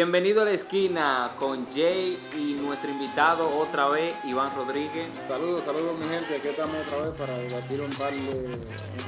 Bienvenido 0.00 0.42
a 0.42 0.44
la 0.44 0.52
esquina 0.52 1.32
con 1.36 1.66
Jay 1.66 2.16
y 2.38 2.52
nuestro 2.64 2.92
invitado 2.92 3.48
otra 3.58 3.88
vez, 3.88 4.14
Iván 4.24 4.54
Rodríguez. 4.54 5.08
Saludos, 5.26 5.64
saludos 5.64 5.98
mi 5.98 6.06
gente, 6.06 6.36
aquí 6.36 6.46
estamos 6.46 6.76
otra 6.86 7.06
vez 7.06 7.18
para 7.18 7.36
debatir 7.36 7.80
un 7.80 7.90
par 7.94 8.12
de 8.14 8.56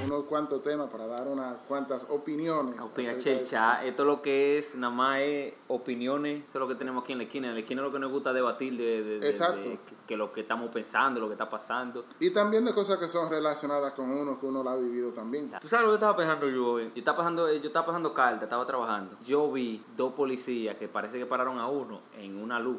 unos 0.05 0.25
cuantos 0.25 0.61
temas, 0.65 0.91
para 0.91 1.07
dar 1.07 1.29
unas 1.29 1.55
cuantas 1.69 2.05
opiniones. 2.09 2.81
Opina 2.81 3.17
Chelcha, 3.17 3.85
esto 3.85 4.05
lo 4.05 4.21
que 4.21 4.59
es, 4.59 4.75
nada 4.75 4.93
más 4.93 5.21
es 5.21 5.55
opiniones, 5.69 6.43
eso 6.43 6.55
es 6.55 6.61
lo 6.61 6.67
que 6.67 6.75
tenemos 6.75 7.05
aquí 7.05 7.13
en 7.13 7.19
la 7.19 7.25
esquina. 7.27 7.47
En 7.51 7.55
la 7.55 7.61
esquina 7.61 7.81
lo 7.81 7.93
que 7.93 8.01
nos 8.01 8.11
gusta 8.11 8.33
debatir 8.33 8.77
de, 8.77 9.05
de- 9.05 9.19
de- 9.21 9.29
Exacto. 9.31 9.61
de 9.61 9.79
que, 9.87 9.95
que 10.09 10.17
lo 10.17 10.33
que 10.33 10.41
estamos 10.41 10.69
pensando, 10.73 11.21
lo 11.21 11.29
que 11.29 11.35
está 11.35 11.49
pasando. 11.49 12.05
Y 12.19 12.31
también 12.31 12.65
de 12.65 12.73
cosas 12.75 12.99
que 12.99 13.07
son 13.07 13.31
relacionadas 13.31 13.93
con 13.93 14.11
uno, 14.11 14.37
que 14.41 14.47
uno 14.47 14.65
la 14.65 14.73
ha 14.73 14.77
vivido 14.77 15.13
también. 15.13 15.49
¿Tú 15.61 15.69
sabes 15.69 15.85
lo 15.85 15.93
que 15.93 15.95
estaba 15.99 16.17
pensando 16.17 16.49
yo 16.51 16.73
hoy? 16.73 16.85
Yo 16.93 16.99
estaba 16.99 17.19
pasando, 17.19 17.49
yo 17.53 17.67
estaba 17.69 17.87
pasando 17.87 18.13
carta, 18.13 18.43
estaba 18.47 18.67
trabajando. 18.67 19.15
Yo 19.25 19.53
vi 19.53 19.81
dos 19.97 20.13
policías 20.15 20.72
que 20.77 20.89
parece 20.89 21.19
que 21.19 21.27
pararon 21.27 21.59
a 21.59 21.67
uno 21.69 22.01
en 22.19 22.37
una 22.37 22.59
luz. 22.61 22.79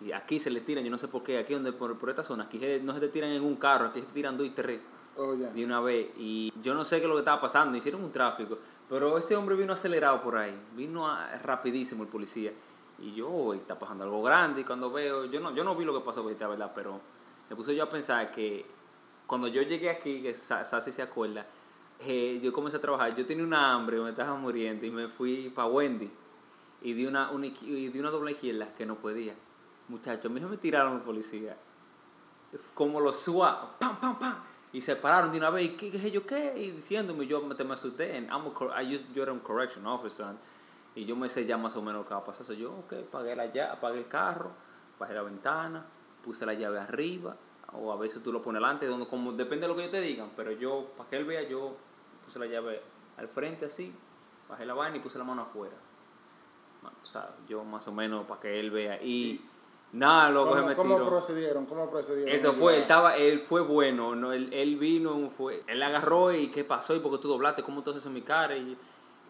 Y 0.00 0.12
aquí 0.12 0.38
se 0.38 0.50
le 0.50 0.60
tiran, 0.60 0.84
yo 0.84 0.90
no 0.90 0.98
sé 0.98 1.08
por 1.08 1.22
qué, 1.22 1.38
aquí 1.38 1.54
donde 1.54 1.72
por, 1.72 1.96
por 1.98 2.08
esta 2.10 2.22
zona, 2.22 2.44
aquí 2.44 2.58
se- 2.58 2.80
no 2.80 2.94
se 2.94 3.00
te 3.00 3.08
tiran 3.08 3.30
en 3.30 3.42
un 3.42 3.56
carro, 3.56 3.86
aquí 3.86 4.00
se 4.00 4.06
tiran 4.06 4.36
dos 4.36 4.46
y 4.46 4.50
tres 4.50 4.80
Oh, 5.16 5.34
de 5.34 5.64
una 5.64 5.80
vez. 5.80 6.06
Y 6.16 6.52
yo 6.62 6.74
no 6.74 6.84
sé 6.84 6.98
qué 6.98 7.02
es 7.02 7.08
lo 7.08 7.14
que 7.16 7.20
estaba 7.22 7.40
pasando, 7.40 7.76
hicieron 7.76 8.04
un 8.04 8.12
tráfico. 8.12 8.56
Pero 8.88 9.18
ese 9.18 9.34
hombre 9.34 9.56
vino 9.56 9.72
acelerado 9.72 10.20
por 10.20 10.36
ahí, 10.36 10.54
vino 10.76 11.08
a- 11.08 11.36
rapidísimo 11.38 12.04
el 12.04 12.08
policía. 12.08 12.52
Y 13.00 13.14
yo, 13.14 13.28
"Uy, 13.28 13.56
está 13.58 13.76
pasando 13.76 14.04
algo 14.04 14.22
grande. 14.22 14.60
Y 14.60 14.64
cuando 14.64 14.90
veo, 14.92 15.24
yo 15.24 15.40
no, 15.40 15.52
yo 15.54 15.64
no 15.64 15.74
vi 15.74 15.84
lo 15.84 15.92
que 15.92 16.04
pasó, 16.04 16.22
la 16.38 16.46
verdad, 16.48 16.70
pero 16.74 17.00
me 17.50 17.56
puse 17.56 17.74
yo 17.74 17.82
a 17.82 17.88
pensar 17.88 18.30
que 18.30 18.64
cuando 19.26 19.48
yo 19.48 19.62
llegué 19.62 19.90
aquí, 19.90 20.22
que 20.22 20.32
Sa- 20.34 20.64
Sasi 20.64 20.92
se 20.92 21.02
acuerda, 21.02 21.44
eh, 22.00 22.38
yo 22.40 22.52
comencé 22.52 22.76
a 22.76 22.80
trabajar, 22.80 23.12
yo 23.16 23.26
tenía 23.26 23.42
una 23.44 23.72
hambre, 23.74 23.98
me 24.00 24.10
estaba 24.10 24.36
muriendo 24.36 24.86
y 24.86 24.90
me 24.92 25.08
fui 25.08 25.50
para 25.52 25.66
Wendy 25.66 26.08
y 26.82 26.92
di 26.92 27.06
una, 27.06 27.30
y 27.62 27.88
di 27.88 27.98
una 27.98 28.10
doble 28.10 28.32
izquierda 28.32 28.72
que 28.74 28.86
no 28.86 28.96
podía. 28.96 29.34
Muchachos, 29.88 30.26
a 30.26 30.28
mí 30.28 30.40
me 30.40 30.56
tiraron 30.56 30.94
los 30.94 31.02
policías. 31.02 31.56
Como 32.74 33.00
los 33.00 33.16
SWAT, 33.20 33.78
pam, 33.78 33.96
pam, 33.96 34.18
pam. 34.18 34.34
Y 34.72 34.80
se 34.82 34.96
pararon 34.96 35.32
de 35.32 35.38
una 35.38 35.50
vez, 35.50 35.64
y 35.66 35.68
¿qué, 35.70 35.98
sé 35.98 36.10
yo 36.10 36.26
qué? 36.26 36.54
Y 36.58 36.70
diciéndome, 36.70 37.26
yo 37.26 37.40
me, 37.40 37.54
me 37.54 37.72
asusté. 37.74 38.20
Used- 38.28 39.12
yo 39.14 39.22
era 39.22 39.32
un 39.32 39.40
correction 39.40 39.86
officer. 39.86 40.26
Y 40.94 41.04
yo 41.04 41.16
me 41.16 41.28
sé 41.28 41.46
ya 41.46 41.56
más 41.56 41.76
o 41.76 41.82
menos 41.82 42.02
lo 42.02 42.08
que 42.08 42.14
va 42.14 42.20
a 42.20 42.24
pasar. 42.24 42.44
So 42.44 42.52
yo, 42.52 42.72
ok, 42.72 42.94
pagué, 43.10 43.34
la 43.34 43.46
llave, 43.46 43.72
apagué 43.72 43.98
el 43.98 44.08
carro, 44.08 44.50
bajé 44.98 45.14
la 45.14 45.22
ventana, 45.22 45.84
puse 46.24 46.44
la 46.44 46.54
llave 46.54 46.78
arriba. 46.80 47.36
O 47.72 47.92
a 47.92 47.96
veces 47.96 48.22
tú 48.22 48.32
lo 48.32 48.40
pones 48.42 48.60
delante, 48.60 48.86
donde, 48.86 49.06
como, 49.06 49.32
depende 49.32 49.62
de 49.62 49.68
lo 49.68 49.74
que 49.74 49.82
ellos 49.82 49.92
te 49.92 50.00
digan. 50.00 50.30
Pero 50.36 50.52
yo, 50.52 50.86
para 50.96 51.08
que 51.08 51.16
él 51.16 51.24
vea, 51.24 51.42
yo 51.48 51.76
puse 52.24 52.38
la 52.38 52.46
llave 52.46 52.82
al 53.16 53.28
frente 53.28 53.66
así, 53.66 53.92
bajé 54.48 54.64
la 54.64 54.74
vaina 54.74 54.96
y 54.96 55.00
puse 55.00 55.18
la 55.18 55.24
mano 55.24 55.42
afuera. 55.42 55.74
O 57.02 57.06
sea, 57.06 57.30
yo 57.48 57.64
más 57.64 57.86
o 57.88 57.92
menos 57.92 58.26
para 58.26 58.40
que 58.40 58.60
él 58.60 58.70
vea. 58.70 59.02
Y 59.02 59.40
nada, 59.92 60.30
loco, 60.30 60.50
se 60.50 60.56
¿Cómo, 60.56 60.68
me 60.68 60.76
cómo 60.76 60.94
tiró. 60.96 61.08
procedieron? 61.08 61.66
¿Cómo 61.66 61.90
procedieron? 61.90 62.34
Eso 62.34 62.52
fue, 62.52 62.74
él 62.74 62.80
estaba, 62.82 63.16
él 63.16 63.40
fue 63.40 63.62
bueno, 63.62 64.14
no, 64.14 64.32
él, 64.32 64.50
él 64.52 64.76
vino, 64.76 65.30
fue, 65.30 65.62
él 65.66 65.82
agarró 65.82 66.32
y 66.32 66.48
qué 66.48 66.64
pasó 66.64 66.94
y 66.94 67.00
por 67.00 67.12
qué 67.12 67.18
tú 67.18 67.28
doblaste, 67.28 67.62
cómo 67.62 67.82
tú 67.82 67.90
haces 67.90 68.00
eso 68.02 68.08
en 68.08 68.14
mi 68.14 68.22
cara 68.22 68.56
y, 68.56 68.76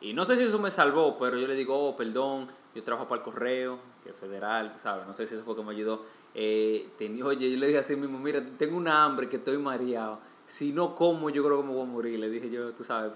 y 0.01 0.13
no 0.13 0.25
sé 0.25 0.37
si 0.37 0.43
eso 0.45 0.59
me 0.59 0.71
salvó, 0.71 1.17
pero 1.17 1.39
yo 1.39 1.47
le 1.47 1.55
digo, 1.55 1.77
oh, 1.89 1.97
perdón, 1.97 2.49
yo 2.75 2.83
trabajo 2.83 3.07
para 3.09 3.21
el 3.21 3.25
correo, 3.25 3.79
que 4.03 4.11
es 4.11 4.17
federal, 4.17 4.73
tú 4.73 4.79
sabes, 4.81 5.07
no 5.07 5.13
sé 5.15 5.27
si 5.27 5.35
eso 5.35 5.45
fue 5.45 5.55
que 5.57 5.63
me 5.63 5.73
ayudó. 5.73 6.03
Eh, 6.35 6.89
tenía- 6.99 7.25
oye, 7.25 7.51
yo 7.51 7.57
le 7.57 7.67
dije 7.69 7.79
así 7.79 7.97
mismo, 7.97 8.19
mira, 8.19 8.45
tengo 8.59 8.77
una 8.77 9.05
hambre 9.05 9.29
que 9.29 9.37
estoy 9.37 9.59
mareado, 9.59 10.19
si 10.47 10.73
no 10.73 10.95
como 10.95 11.31
yo 11.31 11.45
creo 11.45 11.61
que 11.61 11.67
me 11.69 11.73
voy 11.75 11.83
a 11.83 11.87
morir, 11.87 12.19
le 12.19 12.29
dije 12.31 12.51
yo, 12.51 12.73
tú 12.73 12.83
sabes, 12.85 13.13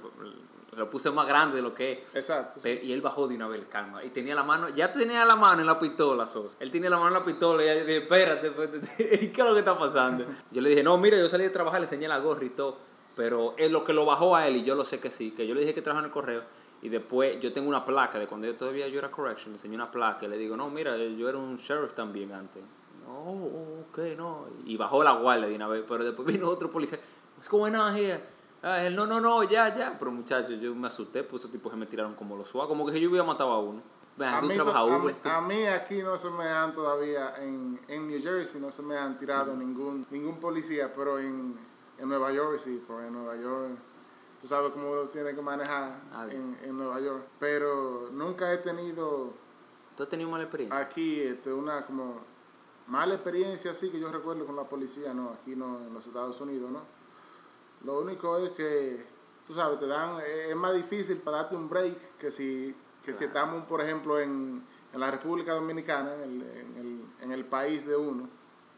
lo 0.76 0.88
puse 0.88 1.10
más 1.10 1.26
grande 1.26 1.56
de 1.56 1.62
lo 1.62 1.74
que 1.74 1.92
es. 1.92 1.98
Exacto. 2.14 2.60
Y 2.66 2.92
él 2.92 3.02
bajó 3.02 3.28
de 3.28 3.36
una 3.36 3.46
vez, 3.46 3.68
calma. 3.68 4.02
Y 4.02 4.08
tenía 4.08 4.34
la 4.34 4.42
mano, 4.42 4.70
ya 4.70 4.90
tenía 4.90 5.24
la 5.26 5.36
mano 5.36 5.60
en 5.60 5.66
la 5.66 5.78
pistola, 5.78 6.24
Sos. 6.24 6.56
Él 6.60 6.70
tenía 6.70 6.88
la 6.88 6.96
mano 6.96 7.08
en 7.08 7.14
la 7.14 7.24
pistola 7.24 7.62
y 7.62 7.66
yo 7.66 7.74
dije, 7.74 7.96
espérate, 7.98 8.46
espérate, 8.46 8.78
¿y 9.22 9.28
qué 9.28 9.40
es 9.42 9.46
lo 9.46 9.52
que 9.52 9.58
está 9.58 9.78
pasando? 9.78 10.24
Yo 10.50 10.62
le 10.62 10.70
dije, 10.70 10.82
no, 10.82 10.96
mira, 10.96 11.18
yo 11.18 11.28
salí 11.28 11.44
de 11.44 11.50
trabajar, 11.50 11.80
le 11.80 11.86
enseñé 11.86 12.08
la 12.08 12.18
gorra 12.18 12.44
y 12.44 12.50
todo. 12.50 12.78
Pero 13.14 13.54
es 13.58 13.70
lo 13.70 13.84
que 13.84 13.92
lo 13.92 14.06
bajó 14.06 14.34
a 14.34 14.48
él 14.48 14.56
y 14.56 14.62
yo 14.62 14.74
lo 14.74 14.86
sé 14.86 14.98
que 14.98 15.10
sí, 15.10 15.32
que 15.32 15.46
yo 15.46 15.54
le 15.54 15.60
dije 15.60 15.74
que 15.74 15.82
trabajaba 15.82 16.06
en 16.06 16.10
el 16.10 16.12
correo. 16.12 16.42
Y 16.80 16.88
después 16.88 17.38
yo 17.38 17.52
tengo 17.52 17.68
una 17.68 17.84
placa 17.84 18.18
de 18.18 18.26
cuando 18.26 18.46
yo 18.46 18.56
todavía 18.56 18.88
yo 18.88 18.98
era 18.98 19.10
correction, 19.10 19.52
le 19.52 19.58
enseñé 19.58 19.74
una 19.74 19.90
placa 19.90 20.24
y 20.24 20.28
le 20.28 20.38
digo, 20.38 20.56
no, 20.56 20.70
mira, 20.70 20.96
yo 20.96 21.28
era 21.28 21.36
un 21.36 21.58
sheriff 21.58 21.92
también 21.92 22.32
antes. 22.32 22.62
No, 23.06 23.32
ok, 23.88 23.98
no. 24.16 24.46
Y 24.64 24.78
bajó 24.78 25.04
la 25.04 25.12
guardia 25.12 25.48
de 25.48 25.54
una 25.54 25.68
vez, 25.68 25.84
pero 25.86 26.02
después 26.02 26.26
vino 26.26 26.48
otro 26.48 26.70
policía. 26.70 26.98
Es 27.38 27.48
como 27.48 27.66
here. 27.66 28.20
Ah, 28.62 28.82
él, 28.84 28.94
no, 28.94 29.06
no, 29.06 29.20
no, 29.20 29.42
ya, 29.42 29.74
ya. 29.76 29.96
Pero 29.98 30.10
muchachos, 30.12 30.60
yo 30.60 30.74
me 30.74 30.86
asusté, 30.86 31.24
pues 31.24 31.42
esos 31.42 31.50
tipos 31.50 31.72
se 31.72 31.76
me 31.76 31.86
tiraron 31.86 32.14
como 32.14 32.36
los 32.36 32.48
suaves, 32.48 32.68
como 32.68 32.86
que 32.86 33.00
yo 33.00 33.08
hubiera 33.08 33.24
matado 33.26 33.50
a 33.52 33.58
uno. 33.60 33.82
A 34.20 34.40
tú 34.40 34.46
mí, 34.46 34.56
to- 34.56 34.70
a, 34.70 34.84
Uber, 34.84 35.00
mí, 35.14 35.20
tú- 35.20 35.28
a 35.28 35.40
mí 35.40 35.64
aquí 35.66 36.02
no 36.02 36.16
se 36.16 36.30
me 36.30 36.44
han 36.44 36.72
todavía, 36.72 37.34
en, 37.38 37.80
en 37.88 38.06
New 38.08 38.22
Jersey 38.22 38.60
no 38.60 38.70
se 38.70 38.82
me 38.82 38.96
han 38.96 39.18
tirado 39.18 39.56
ningún 39.56 40.06
ningún 40.10 40.38
policía, 40.38 40.92
pero 40.94 41.18
en, 41.18 41.56
en 41.98 42.08
Nueva 42.08 42.30
York 42.32 42.58
sí, 42.62 42.82
porque 42.86 43.06
en 43.06 43.14
Nueva 43.14 43.36
York 43.36 43.70
tú 44.40 44.46
sabes 44.46 44.70
cómo 44.72 44.94
lo 44.94 45.08
tiene 45.08 45.34
que 45.34 45.40
manejar 45.42 45.98
Ah, 46.12 46.26
en, 46.30 46.56
en 46.62 46.76
Nueva 46.76 47.00
York. 47.00 47.24
Pero 47.40 48.10
nunca 48.12 48.52
he 48.52 48.58
tenido 48.58 49.32
¿Tú 49.96 50.02
has 50.04 50.08
tenido 50.08 50.30
mala 50.30 50.44
experiencia? 50.44 50.78
aquí 50.78 51.20
este, 51.20 51.52
una 51.52 51.84
como 51.86 52.20
mala 52.86 53.14
experiencia 53.14 53.70
así 53.72 53.88
que 53.90 53.98
yo 53.98 54.12
recuerdo 54.12 54.44
con 54.46 54.54
la 54.56 54.64
policía, 54.64 55.12
no, 55.14 55.30
aquí 55.30 55.56
no, 55.56 55.78
en 55.80 55.92
los 55.94 56.06
Estados 56.06 56.40
Unidos, 56.40 56.70
¿no? 56.70 56.80
Lo 57.84 58.00
único 58.00 58.38
es 58.38 58.50
que, 58.52 59.04
tú 59.46 59.54
sabes, 59.54 59.78
te 59.78 59.86
dan, 59.86 60.18
es 60.20 60.54
más 60.56 60.74
difícil 60.74 61.16
para 61.18 61.38
darte 61.38 61.56
un 61.56 61.68
break 61.68 62.16
que 62.18 62.30
si, 62.30 62.74
que 63.04 63.12
si 63.12 63.24
estamos, 63.24 63.64
por 63.64 63.80
ejemplo, 63.80 64.18
en, 64.20 64.62
en 64.92 65.00
la 65.00 65.10
República 65.10 65.54
Dominicana, 65.54 66.14
en 66.14 66.22
el, 66.22 66.42
en, 66.42 66.76
el, 66.76 67.04
en 67.24 67.32
el 67.32 67.44
país 67.44 67.86
de 67.86 67.96
uno. 67.96 68.28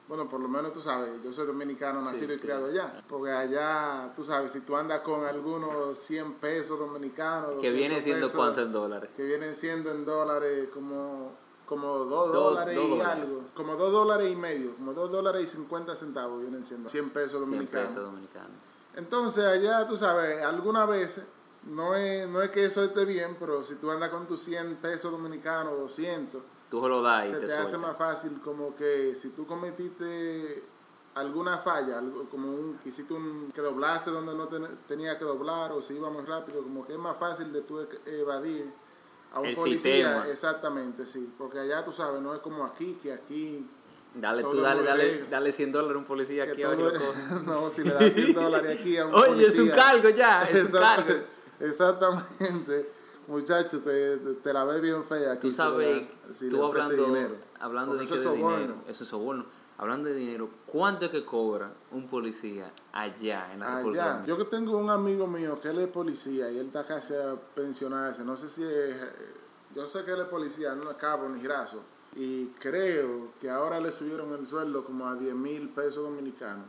Bueno, 0.07 0.29
por 0.29 0.39
lo 0.39 0.49
menos 0.49 0.73
tú 0.75 0.81
sabes, 0.81 1.11
yo 1.23 1.33
soy 1.33 1.47
dominicano, 1.47 1.99
Sí, 2.01 2.07
nacido 2.07 2.35
y 2.35 2.39
criado 2.39 2.67
allá. 2.67 3.03
Porque 3.09 3.31
allá, 3.33 4.13
tú 4.15 4.23
sabes, 4.23 4.51
si 4.51 4.61
tú 4.61 4.77
andas 4.77 5.01
con 5.01 5.25
algunos 5.25 5.97
100 5.99 6.35
pesos 6.35 6.79
dominicanos, 6.79 7.51
que 7.61 7.71
200 7.71 7.75
viene 7.75 8.01
siendo 8.03 8.27
pesos, 8.27 8.39
cuántos 8.39 8.71
dólares. 8.71 9.11
que 9.17 9.23
vienen 9.23 9.55
siendo 9.55 9.91
en 9.91 10.05
dólares 10.05 10.69
como 10.73 11.33
como 11.67 11.89
dos 11.97 12.31
Dos- 12.31 12.33
dólares 12.35 12.77
dos 12.77 12.99
y 12.99 13.01
algo, 13.01 13.41
como 13.55 13.75
dos 13.77 13.91
dólares 13.91 14.31
y 14.31 14.37
medio, 14.37 14.75
como 14.77 14.93
dos 14.93 15.11
dólares 15.11 15.45
y 15.45 15.47
50 15.47 15.97
centavos 15.97 16.43
vienen 16.43 16.63
siendo 16.63 16.91
100 16.91 17.09
pesos 17.09 17.31
100 17.39 17.41
dominicanos. 17.51 17.87
pesos 17.89 18.05
dominicanos. 18.05 18.51
Entonces 18.97 19.44
allá, 19.44 19.87
tú 19.87 19.97
sabes, 19.97 20.43
algunas 20.44 20.88
veces, 20.88 21.25
no 21.65 21.94
es, 21.94 22.28
no 22.28 22.43
es 22.43 22.50
que 22.50 22.65
eso 22.65 22.82
esté 22.84 23.05
bien, 23.05 23.37
pero 23.41 23.62
si 23.62 23.75
tú 23.77 23.91
andas 23.91 24.10
con 24.10 24.27
tus 24.27 24.41
100 24.43 24.77
pesos 24.77 25.10
dominicanos, 25.10 25.78
200, 25.78 26.43
Tú 26.71 26.82
se 26.82 26.88
lo 26.88 27.03
das 27.03 27.27
y 27.27 27.31
se 27.31 27.37
te, 27.41 27.47
te 27.47 27.55
hace 27.55 27.78
más 27.78 27.97
fácil 27.97 28.41
como 28.43 28.75
que 28.75 29.15
si 29.15 29.28
tú 29.31 29.47
cometiste 29.47 30.62
alguna 31.15 31.56
falla, 31.59 31.99
algo 31.99 32.25
como 32.28 32.49
un, 32.50 32.78
hiciste 32.84 33.15
un, 33.15 33.50
que 33.55 33.60
doblaste 33.60 34.10
donde 34.10 34.34
no 34.34 34.49
ten- 34.49 34.78
tenía 34.88 35.16
que 35.19 35.25
doblar 35.25 35.71
o 35.72 35.81
si 35.81 35.94
iba 35.94 36.11
muy 36.11 36.25
rápido, 36.25 36.62
como 36.62 36.84
que 36.87 36.94
es 36.94 36.99
más 36.99 37.16
fácil 37.16 37.53
de 37.53 37.62
tú 37.62 37.87
evadir 38.06 38.72
a 39.32 39.41
un 39.41 39.47
El 39.47 39.55
policía, 39.55 40.06
sistema. 40.09 40.28
exactamente, 40.28 41.05
sí, 41.05 41.32
porque 41.38 41.61
allá 41.61 41.84
tú 41.84 41.93
sabes, 41.93 42.21
no 42.21 42.34
es 42.34 42.41
como 42.41 42.65
aquí, 42.65 42.99
que 43.03 43.12
aquí 43.12 43.69
Dale, 44.15 44.43
tú 44.43 44.51
todo 44.53 44.63
dale, 44.63 44.81
muy 44.81 44.89
dale, 44.89 45.11
bien. 45.11 45.27
dale 45.31 45.53
100 45.53 45.73
dólares 45.73 45.97
a 45.97 45.99
un 45.99 46.05
policía 46.05 46.45
que 46.47 46.53
aquí 46.53 46.63
a 46.63 46.69
ver 46.69 46.79
todo 46.79 46.93
lo 46.93 47.41
no, 47.43 47.69
si 47.71 47.83
le 47.83 47.95
das 47.95 48.13
100 48.13 48.35
dólares 48.35 48.79
aquí 48.81 48.97
a 48.97 49.07
un 49.07 49.15
Oye, 49.15 49.27
policía. 49.27 49.49
es 49.49 49.59
un 49.59 49.69
cargo 49.71 50.09
ya, 50.11 50.43
es 50.45 50.65
un 50.65 50.71
cargo. 50.73 51.15
Exactamente. 51.61 52.89
Muchacho, 53.27 53.81
te, 53.81 54.19
te, 54.19 54.53
la 54.53 54.65
ves 54.65 54.83
bien 54.83 55.03
fea 55.03 55.33
aquí. 55.33 55.49
Tú 55.49 55.53
sabes, 55.53 56.09
si 56.39 56.49
tú 56.51 56.63
hablando, 56.65 57.07
dinero. 57.07 57.37
hablando 57.59 57.95
de, 57.97 58.05
Porque 58.07 58.21
eso 58.21 58.33
es 58.33 58.37
dinero, 58.37 58.75
eso 58.87 59.03
es 59.03 59.09
soborno. 59.09 59.47
Hablando 59.79 60.09
de 60.09 60.15
dinero, 60.15 60.49
¿cuánto 60.67 61.07
es 61.07 61.11
que 61.11 61.25
cobra 61.25 61.73
un 61.91 62.07
policía 62.07 62.71
allá 62.93 63.53
en 63.53 63.61
la 63.61 63.79
Allá. 63.79 64.23
Yo 64.25 64.37
que 64.39 64.45
tengo 64.45 64.77
un 64.77 64.89
amigo 64.91 65.27
mío 65.27 65.59
que 65.61 65.71
él 65.71 65.81
es 65.81 65.89
policía 65.89 66.51
y 66.51 66.59
él 66.59 66.67
está 66.67 66.85
casi 66.87 67.15
a 67.15 67.35
pensionarse. 67.55 68.23
No 68.25 68.37
sé 68.37 68.49
si 68.49 68.63
es. 68.63 68.97
Yo 69.75 69.87
sé 69.87 70.05
que 70.05 70.13
él 70.13 70.21
es 70.21 70.27
policía, 70.29 70.75
no 70.75 70.89
es 70.89 70.97
cabo 70.97 71.29
ni 71.29 71.43
graso. 71.43 71.83
Y 72.17 72.47
creo 72.61 73.29
que 73.41 73.50
ahora 73.50 73.81
le 73.81 73.91
subieron 73.91 74.33
el 74.35 74.47
sueldo 74.47 74.85
como 74.85 75.06
a 75.09 75.15
10 75.17 75.35
mil 75.35 75.69
pesos 75.71 76.03
dominicanos. 76.05 76.67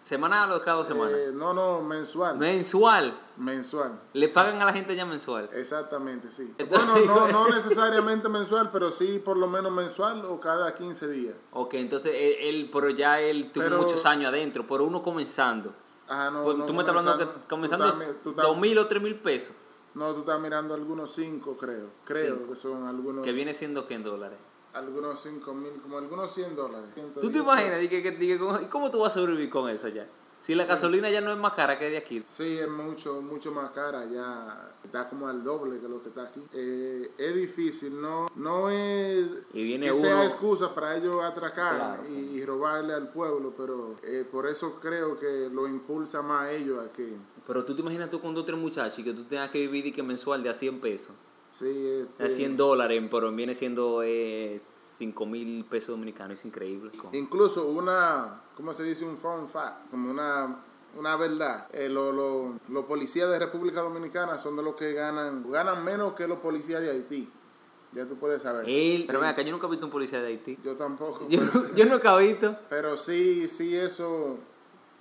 ¿Semanal 0.00 0.50
o 0.52 0.60
cada 0.62 0.76
dos 0.78 0.86
semanas? 0.88 1.12
Eh, 1.16 1.30
no, 1.34 1.52
no, 1.52 1.80
mensual. 1.82 2.36
Mensual. 2.38 3.18
mensual. 3.36 4.00
Le 4.12 4.28
pagan 4.28 4.60
a 4.62 4.64
la 4.64 4.72
gente 4.72 4.94
ya 4.94 5.04
mensual. 5.04 5.48
Exactamente, 5.52 6.28
sí. 6.28 6.54
Entonces- 6.56 6.88
Bueno, 6.88 7.26
no, 7.26 7.28
no 7.28 7.48
necesariamente 7.54 8.28
mensual, 8.28 8.70
pero 8.72 8.90
sí 8.92 9.20
por 9.24 9.36
lo 9.36 9.48
menos 9.48 9.72
mensual 9.72 10.24
o 10.26 10.38
cada 10.40 10.72
15 10.74 11.08
días. 11.08 11.34
Ok, 11.52 11.74
entonces 11.74 12.12
él, 12.14 12.34
él- 12.40 12.70
pero 12.72 12.90
ya 12.90 13.20
él 13.20 13.50
tuvo 13.50 13.64
Pero- 13.64 13.78
muchos 13.78 14.06
años 14.06 14.28
adentro, 14.28 14.64
pero 14.68 14.84
uno 14.84 15.02
comenzando. 15.02 15.72
Ah, 16.08 16.30
no, 16.32 16.54
no, 16.54 16.64
tú 16.64 16.72
me 16.72 16.80
estás 16.80 16.96
hablando 16.96 17.18
que 17.34 17.40
comenzando 17.48 17.92
dos 18.24 18.56
mil 18.56 18.78
o 18.78 18.86
tres 18.86 19.02
mil 19.02 19.16
pesos, 19.16 19.50
No, 19.94 20.12
tú 20.14 20.20
estás 20.20 20.40
mirando 20.40 20.74
algunos 20.74 21.12
5, 21.12 21.56
creo. 21.58 21.88
Creo 22.04 22.36
Cinco. 22.36 22.50
que 22.50 22.56
son 22.56 22.86
algunos. 22.86 23.24
que 23.24 23.32
viene 23.32 23.52
siendo 23.52 23.84
que 23.86 23.94
en 23.94 24.04
dólares. 24.04 24.38
Algunos 24.74 25.20
5 25.22 25.54
mil, 25.54 25.72
como 25.82 25.98
algunos 25.98 26.32
100 26.32 26.54
dólares. 26.54 26.90
¿Tú 27.20 27.30
te 27.30 27.38
imaginas? 27.38 27.80
Dije, 27.80 28.02
que- 28.02 28.10
dije, 28.12 28.38
¿cómo- 28.38 28.60
¿Y 28.60 28.66
cómo 28.66 28.90
tú 28.90 29.00
vas 29.00 29.12
a 29.16 29.20
sobrevivir 29.20 29.48
con 29.50 29.68
eso 29.70 29.86
allá? 29.86 30.06
Si 30.40 30.54
la 30.54 30.62
Sí. 30.62 30.68
gasolina 30.68 31.10
ya 31.10 31.20
no 31.20 31.32
es 31.32 31.38
más 31.38 31.52
cara 31.54 31.78
que 31.78 31.90
de 31.90 31.96
aquí. 31.96 32.22
Sí, 32.28 32.58
es 32.58 32.68
mucho, 32.70 33.20
mucho 33.20 33.50
más 33.50 33.70
cara, 33.72 34.04
ya 34.06 34.70
está 34.84 35.08
como 35.08 35.26
al 35.26 35.42
doble 35.42 35.80
que 35.80 35.88
lo 35.88 36.00
que 36.00 36.10
está 36.10 36.22
aquí. 36.24 36.40
Eh, 36.52 37.10
es 37.18 37.34
difícil, 37.34 38.00
no, 38.00 38.28
no 38.36 38.70
es 38.70 39.26
Y 39.52 39.64
viene 39.64 39.88
que 39.88 39.94
sea 39.94 40.14
uno- 40.16 40.22
excusa 40.24 40.72
para 40.74 40.96
ellos 40.96 41.22
atracar 41.24 41.74
Claro. 41.76 42.02
y, 42.08 42.38
y 42.38 42.44
robarle 42.46 42.94
al 42.94 43.08
pueblo, 43.08 43.52
pero 43.56 43.96
eh, 44.04 44.24
por 44.30 44.46
eso 44.46 44.78
creo 44.80 45.18
que 45.18 45.48
lo 45.52 45.66
impulsa 45.66 46.22
más 46.22 46.42
a 46.44 46.52
ellos 46.52 46.78
a 46.86 46.92
que, 46.92 47.14
Pero 47.46 47.64
tú 47.64 47.74
te 47.74 47.82
imaginas 47.82 48.08
tú 48.08 48.20
con 48.20 48.32
dos 48.34 48.42
o 48.42 48.46
tres 48.46 48.58
muchachos 48.58 48.98
y 49.00 49.04
que 49.04 49.12
tú 49.14 49.24
tengas 49.24 49.48
que 49.50 49.58
vivir 49.58 49.86
y 49.86 49.92
que 49.92 50.02
mensual 50.04 50.42
de 50.42 50.50
a 50.50 50.54
100 50.54 50.80
pesos. 50.80 51.10
Sí, 51.58 52.00
este, 52.02 52.24
a 52.24 52.28
100 52.30 52.56
dólares, 52.56 53.02
pero 53.10 53.30
viene 53.32 53.54
siendo 53.54 54.02
eh, 54.02 54.60
5 54.98 55.26
mil 55.26 55.64
pesos 55.64 55.88
dominicanos. 55.90 56.38
Es 56.38 56.44
increíble. 56.44 56.90
Incluso 57.12 57.66
una, 57.68 58.40
¿cómo 58.56 58.72
se 58.72 58.82
dice? 58.84 59.04
Un 59.04 59.16
fun 59.16 59.48
fact, 59.48 59.90
como 59.90 60.10
una, 60.10 60.56
una 60.96 61.16
verdad. 61.16 61.66
Eh, 61.72 61.88
lo- 61.88 62.12
lo- 62.12 62.58
los 62.68 62.84
policías 62.84 63.28
de 63.30 63.38
República 63.38 63.80
Dominicana 63.80 64.38
son 64.38 64.56
de 64.56 64.62
los 64.62 64.74
que 64.74 64.92
ganan, 64.92 65.48
ganan 65.50 65.84
menos 65.84 66.14
que 66.14 66.26
los 66.28 66.38
policías 66.38 66.80
de 66.82 66.90
Haití. 66.90 67.28
Ya 67.92 68.04
tú 68.06 68.16
puedes 68.16 68.42
saber. 68.42 68.66
Pero 69.06 69.20
ven 69.20 69.30
acá, 69.30 69.40
yo 69.42 69.50
nunca 69.50 69.66
he 69.66 69.70
visto 69.70 69.86
un 69.86 69.92
policía 69.92 70.20
de 70.20 70.26
Haití. 70.28 70.58
Yo 70.62 70.76
tampoco. 70.76 71.26
Yo, 71.28 71.40
pero- 71.52 71.64
yo 71.74 71.84
nunca 71.86 72.20
he 72.22 72.26
visto. 72.28 72.54
Pero 72.68 72.96
sí, 72.98 73.48
sí, 73.48 73.74
eso, 73.74 74.36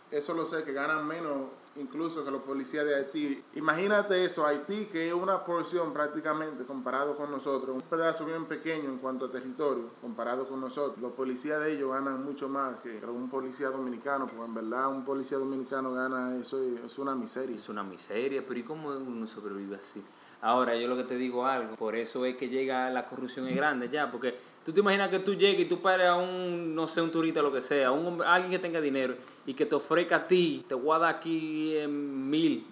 eso 0.09 0.33
lo 0.33 0.45
sé, 0.45 0.63
que 0.63 0.71
ganan 0.73 1.05
menos 1.05 1.49
incluso 1.79 2.23
que 2.25 2.31
los 2.31 2.41
policías 2.41 2.85
de 2.85 2.95
Haití. 2.95 3.43
Imagínate 3.55 4.23
eso, 4.23 4.45
Haití, 4.45 4.85
que 4.85 5.07
es 5.07 5.13
una 5.13 5.43
porción 5.43 5.93
prácticamente 5.93 6.65
comparado 6.65 7.15
con 7.15 7.31
nosotros, 7.31 7.75
un 7.75 7.81
pedazo 7.81 8.25
bien 8.25 8.45
pequeño 8.45 8.89
en 8.89 8.97
cuanto 8.97 9.25
a 9.25 9.31
territorio, 9.31 9.89
comparado 10.01 10.47
con 10.47 10.59
nosotros. 10.61 10.97
Los 10.99 11.13
policías 11.13 11.59
de 11.59 11.73
ellos 11.73 11.91
ganan 11.91 12.23
mucho 12.23 12.47
más 12.49 12.77
que 12.77 12.99
un 13.05 13.29
policía 13.29 13.69
dominicano, 13.69 14.27
porque 14.27 14.43
en 14.43 14.53
verdad 14.53 14.89
un 14.89 15.03
policía 15.05 15.37
dominicano 15.37 15.93
gana 15.93 16.35
eso, 16.35 16.61
es- 16.61 16.97
una 16.97 17.15
miseria. 17.15 17.55
Es 17.55 17.69
una 17.69 17.83
miseria, 17.83 18.43
pero 18.47 18.59
¿y 18.59 18.63
cómo 18.63 18.89
uno 18.89 19.27
sobrevive 19.27 19.75
así? 19.75 20.03
Ahora, 20.41 20.75
yo 20.75 20.87
lo 20.87 20.95
que 20.95 21.03
te 21.03 21.15
digo 21.15 21.47
algo, 21.47 21.75
por 21.77 21.95
eso 21.95 22.23
es 22.23 22.37
que 22.37 22.47
llega 22.47 22.91
la 22.91 23.07
corrupción 23.07 23.47
es 23.47 23.55
grande 23.55 23.89
ya, 23.89 24.11
porque 24.11 24.37
tú 24.67 24.73
te 24.73 24.81
imaginas 24.81 25.09
que 25.09 25.19
tú 25.19 25.33
llegues 25.33 25.61
y 25.61 25.65
tú 25.65 25.79
pares 25.81 26.07
a 26.07 26.15
un, 26.15 26.75
no 26.75 26.87
sé, 26.87 27.01
un 27.01 27.09
turista, 27.09 27.41
lo 27.41 27.53
que 27.53 27.61
sea, 27.61 27.89
un 27.93 28.05
hombre- 28.05 28.27
alguien 28.27 28.51
que 28.51 28.59
tenga 28.59 28.81
dinero 28.81 29.15
y 29.45 29.53
que 29.53 29.65
te 29.65 29.75
ofrezca 29.75 30.17
a 30.17 30.27
ti, 30.27 30.65
te 30.67 30.75
voy 30.75 30.93
a 30.93 30.99
dar 30.99 31.15
aquí 31.15 31.77
en 31.77 32.29
mil, 32.29 32.65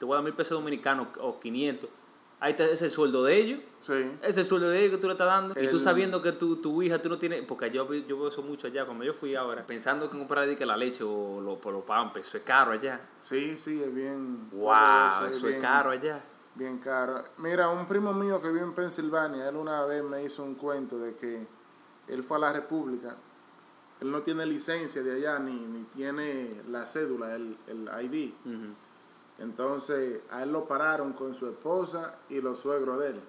te 0.00 0.04
voy 0.04 0.14
a 0.14 0.16
dar 0.16 0.24
mil 0.24 0.34
pesos 0.34 0.58
dominicanos 0.58 1.06
o 1.20 1.38
500. 1.38 1.88
Ahí 2.40 2.52
está 2.52 2.64
ese 2.64 2.72
es 2.74 2.82
el 2.82 2.90
sueldo 2.90 3.22
de 3.22 3.36
ellos, 3.36 3.60
Sí. 3.86 3.92
ese 3.92 4.28
es 4.30 4.36
el 4.38 4.46
sueldo 4.46 4.68
de 4.68 4.80
ellos 4.80 4.90
que 4.92 4.98
tú 4.98 5.06
le 5.06 5.12
estás 5.12 5.28
dando. 5.28 5.54
Y 5.60 5.68
tú 5.68 5.78
sabiendo 5.78 6.20
que 6.20 6.32
tu, 6.32 6.56
tu 6.56 6.82
hija, 6.82 7.00
tú 7.00 7.08
no 7.08 7.18
tienes, 7.18 7.44
porque 7.46 7.70
yo, 7.70 7.92
yo 7.94 8.18
veo 8.18 8.28
eso 8.28 8.42
mucho 8.42 8.66
allá, 8.66 8.84
cuando 8.84 9.04
yo 9.04 9.12
fui 9.12 9.36
ahora, 9.36 9.62
pensando 9.64 10.10
que 10.10 10.18
comprar 10.18 10.56
que 10.56 10.66
la 10.66 10.76
leche 10.76 11.04
o 11.04 11.40
lo, 11.40 11.70
los 11.70 11.82
pampes, 11.84 12.26
eso 12.26 12.36
es 12.36 12.42
caro 12.42 12.72
allá. 12.72 13.00
Sí, 13.20 13.56
sí, 13.56 13.80
es 13.80 13.94
bien. 13.94 14.50
Wow, 14.50 14.72
eso 14.72 15.26
es 15.36 15.42
bien- 15.42 15.60
caro 15.60 15.90
allá. 15.90 16.20
Bien 16.58 16.78
caro. 16.78 17.22
Mira, 17.38 17.68
un 17.68 17.86
primo 17.86 18.12
mío 18.12 18.40
que 18.42 18.48
vive 18.48 18.62
en 18.64 18.72
Pensilvania, 18.72 19.48
él 19.48 19.56
una 19.56 19.84
vez 19.84 20.02
me 20.02 20.24
hizo 20.24 20.42
un 20.42 20.56
cuento 20.56 20.98
de 20.98 21.14
que 21.14 21.46
él 22.08 22.24
fue 22.24 22.36
a 22.38 22.40
la 22.40 22.52
República. 22.52 23.14
Él 24.00 24.10
no 24.10 24.22
tiene 24.22 24.44
licencia 24.44 25.02
de 25.02 25.12
allá 25.16 25.38
ni, 25.38 25.52
ni 25.54 25.84
tiene 25.84 26.50
la 26.70 26.84
cédula, 26.84 27.34
el, 27.36 27.56
el 27.68 27.88
ID. 28.04 28.32
Entonces, 29.38 30.20
a 30.30 30.42
él 30.42 30.50
lo 30.52 30.66
pararon 30.66 31.12
con 31.12 31.34
su 31.34 31.46
esposa 31.46 32.16
y 32.28 32.40
los 32.40 32.58
suegros 32.58 32.98
de 33.00 33.08
él. 33.10 33.20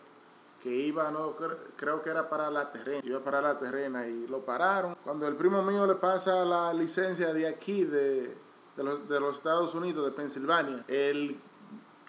Que 0.64 0.70
iba, 0.76 1.10
no 1.12 1.36
cre- 1.38 1.56
creo 1.76 2.02
que 2.02 2.10
era 2.10 2.30
para 2.30 2.50
la 2.50 2.72
terrena, 2.72 3.02
iba 3.06 3.20
para 3.20 3.42
la 3.42 3.58
terrena 3.60 4.08
y 4.08 4.28
lo 4.28 4.40
pararon. 4.40 4.96
Cuando 5.04 5.28
el 5.28 5.36
primo 5.36 5.62
mío 5.64 5.86
le 5.86 5.96
pasa 5.96 6.44
la 6.46 6.74
licencia 6.74 7.32
de 7.34 7.48
aquí, 7.48 7.84
de, 7.86 8.36
de, 8.76 8.84
los, 8.84 9.08
de 9.08 9.20
los 9.20 9.36
Estados 9.38 9.74
Unidos, 9.76 10.04
de 10.06 10.12
Pensilvania, 10.12 10.84
el 10.88 11.38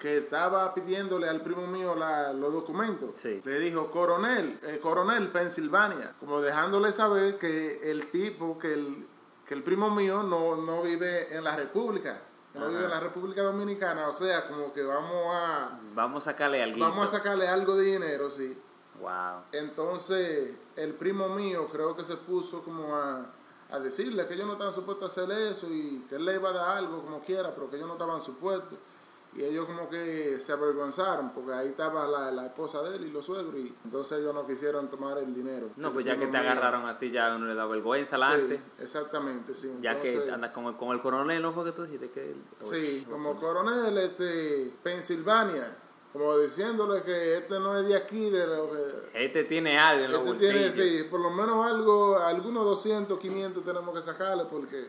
que 0.01 0.17
estaba 0.19 0.73
pidiéndole 0.75 1.29
al 1.29 1.43
primo 1.43 1.67
mío 1.67 1.95
la- 1.95 2.33
los 2.33 2.53
documentos, 2.55 3.11
Sí. 3.21 3.43
le 3.45 3.59
dijo, 3.61 3.91
coronel, 3.91 4.59
eh, 4.63 4.81
coronel, 4.83 5.29
Pensilvania, 5.29 6.15
como 6.19 6.41
dejándole 6.41 6.91
saber 6.91 7.37
que 7.37 7.91
el 7.91 8.11
tipo, 8.11 8.59
que 8.59 8.73
el, 8.73 9.07
que 9.47 9.53
el 9.55 9.63
primo 9.63 9.91
mío 9.91 10.23
no, 10.23 10.57
no 10.57 10.83
vive 10.83 11.37
en 11.37 11.45
la 11.45 11.55
República, 11.55 12.19
no 12.55 12.61
Ajá. 12.63 12.69
vive 12.71 12.85
en 12.85 12.91
la 12.91 13.01
República 13.01 13.43
Dominicana, 13.43 14.09
o 14.09 14.13
sea, 14.13 14.49
como 14.49 14.73
que 14.73 14.83
vamos 14.83 15.35
a, 15.37 15.79
Vamos 15.95 16.27
a 16.27 16.31
sacarle 16.33 16.63
algo. 16.63 16.79
vamos 16.81 17.09
a 17.13 17.19
sacarle 17.19 17.47
algo 17.47 17.77
de 17.77 17.85
dinero, 17.85 18.31
sí. 18.31 18.57
Wow. 19.01 19.43
Entonces, 19.53 20.53
el 20.77 20.95
primo 20.95 21.29
mío 21.29 21.67
creo 21.71 21.95
que 21.95 22.05
se 22.05 22.17
puso 22.17 22.63
como 22.63 22.97
a, 22.97 23.27
a 23.71 23.79
decirle 23.79 24.27
que 24.27 24.35
ellos 24.35 24.47
no 24.47 24.53
estaban 24.55 24.73
supuestos 24.75 25.11
a 25.19 25.23
hacer 25.23 25.31
eso 25.53 25.67
y 25.71 26.05
que 26.09 26.17
él 26.17 26.25
le 26.25 26.35
iba 26.37 26.49
a 26.51 26.53
dar 26.53 26.77
algo 26.79 27.03
como 27.03 27.21
quiera, 27.21 27.53
pero 27.55 27.69
que 27.69 27.77
ellos 27.77 27.87
no 27.89 27.95
estaban 27.95 28.21
supuestos. 28.21 28.79
Y 29.37 29.45
ellos 29.45 29.67
como 29.67 29.89
que 29.89 30.39
se 30.39 30.53
avergonzaron 30.53 31.31
porque 31.31 31.53
ahí 31.53 31.69
estaba 31.69 32.07
la, 32.09 32.33
la 32.33 32.47
esposa 32.47 32.83
de 32.83 32.97
él 32.97 33.07
y 33.07 33.11
los 33.11 33.25
suegros 33.25 33.55
y 33.55 33.73
entonces 33.85 34.19
ellos 34.19 34.35
no 34.35 34.45
quisieron 34.45 34.89
tomar 34.89 35.19
el 35.19 35.33
dinero. 35.33 35.69
No, 35.77 35.93
pues 35.93 36.05
ya 36.05 36.17
que 36.17 36.27
te 36.27 36.37
agarraron 36.37 36.85
así, 36.87 37.13
ya 37.13 37.37
uno 37.37 37.47
le 37.47 37.55
da 37.55 37.67
vergüenza 37.67 38.17
adelante. 38.17 38.57
Sí, 38.57 38.83
exactamente, 38.83 39.55
sí. 39.55 39.73
Ya 39.81 40.01
que 40.01 40.29
andas 40.33 40.51
con 40.51 40.67
el, 40.67 40.77
con 40.77 40.91
el 40.91 41.01
coronel, 41.01 41.41
¿no 41.41 41.53
fue 41.53 41.65
que 41.65 41.73
tú 41.73 41.85
dijiste 41.85 42.11
que 42.11 42.35
Sí, 42.59 43.07
como 43.09 43.37
coronel, 43.37 43.97
este, 43.99 44.73
Pensilvania, 44.83 45.77
como 46.13 46.37
diciéndole 46.39 47.03
que 47.03 47.37
este 47.37 47.61
no 47.61 47.79
es 47.79 47.87
de 47.87 47.97
aquí, 47.97 48.31
de 48.31 48.47
lo 48.49 48.69
que... 48.73 49.25
Este 49.25 49.45
tiene 49.45 49.79
algo 49.79 50.07
en 50.07 50.13
los 50.13 50.27
Este 50.27 50.51
tiene, 50.51 50.71
sí, 50.73 51.05
por 51.09 51.21
lo 51.21 51.31
menos 51.31 51.65
algo, 51.65 52.19
algunos 52.19 52.65
200, 52.65 53.17
500 53.17 53.63
tenemos 53.63 53.95
que 53.95 54.03
sacarle 54.03 54.45
porque 54.51 54.89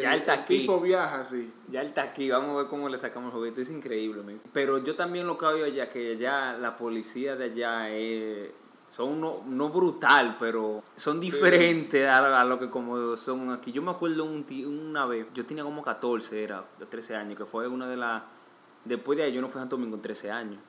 Ya 0.00 0.14
el 0.14 0.28
aquí. 0.30 0.60
tipo 0.60 0.80
viaja 0.80 1.20
así. 1.20 1.52
Ya 1.70 1.82
está 1.82 2.02
aquí, 2.02 2.30
vamos 2.30 2.50
a 2.54 2.58
ver 2.60 2.66
cómo 2.68 2.88
le 2.88 2.96
sacamos 2.98 3.32
el 3.32 3.38
juguete. 3.38 3.62
Es 3.62 3.70
increíble, 3.70 4.22
men. 4.22 4.40
Pero 4.52 4.78
yo 4.78 4.94
también 4.96 5.26
lo 5.26 5.36
que 5.36 5.46
veo 5.46 5.64
allá, 5.66 5.88
que 5.88 6.16
ya 6.16 6.56
la 6.60 6.76
policía 6.76 7.36
de 7.36 7.44
allá 7.46 7.90
es, 7.90 8.50
son 8.94 9.20
no, 9.20 9.42
no 9.46 9.68
brutal, 9.70 10.36
pero 10.38 10.82
son 10.96 11.18
diferentes 11.20 12.06
a, 12.08 12.40
a 12.40 12.44
lo 12.44 12.58
que 12.58 12.68
como 12.70 13.16
son 13.16 13.50
aquí. 13.50 13.72
Yo 13.72 13.82
me 13.82 13.90
acuerdo 13.90 14.24
un 14.24 14.44
ti- 14.44 14.64
una 14.64 15.06
vez, 15.06 15.26
yo 15.34 15.44
tenía 15.44 15.64
como 15.64 15.82
14, 15.82 16.42
era, 16.42 16.64
de 16.78 16.86
13 16.86 17.16
años, 17.16 17.38
que 17.38 17.44
fue 17.46 17.66
una 17.68 17.88
de 17.88 17.96
las... 17.96 18.22
Después 18.84 19.16
de 19.18 19.24
ahí 19.24 19.32
yo 19.32 19.40
no 19.40 19.48
fui 19.48 19.58
a 19.58 19.62
Santo 19.62 19.76
Domingo 19.76 19.96
en 19.96 20.02
13 20.02 20.30
años. 20.30 20.60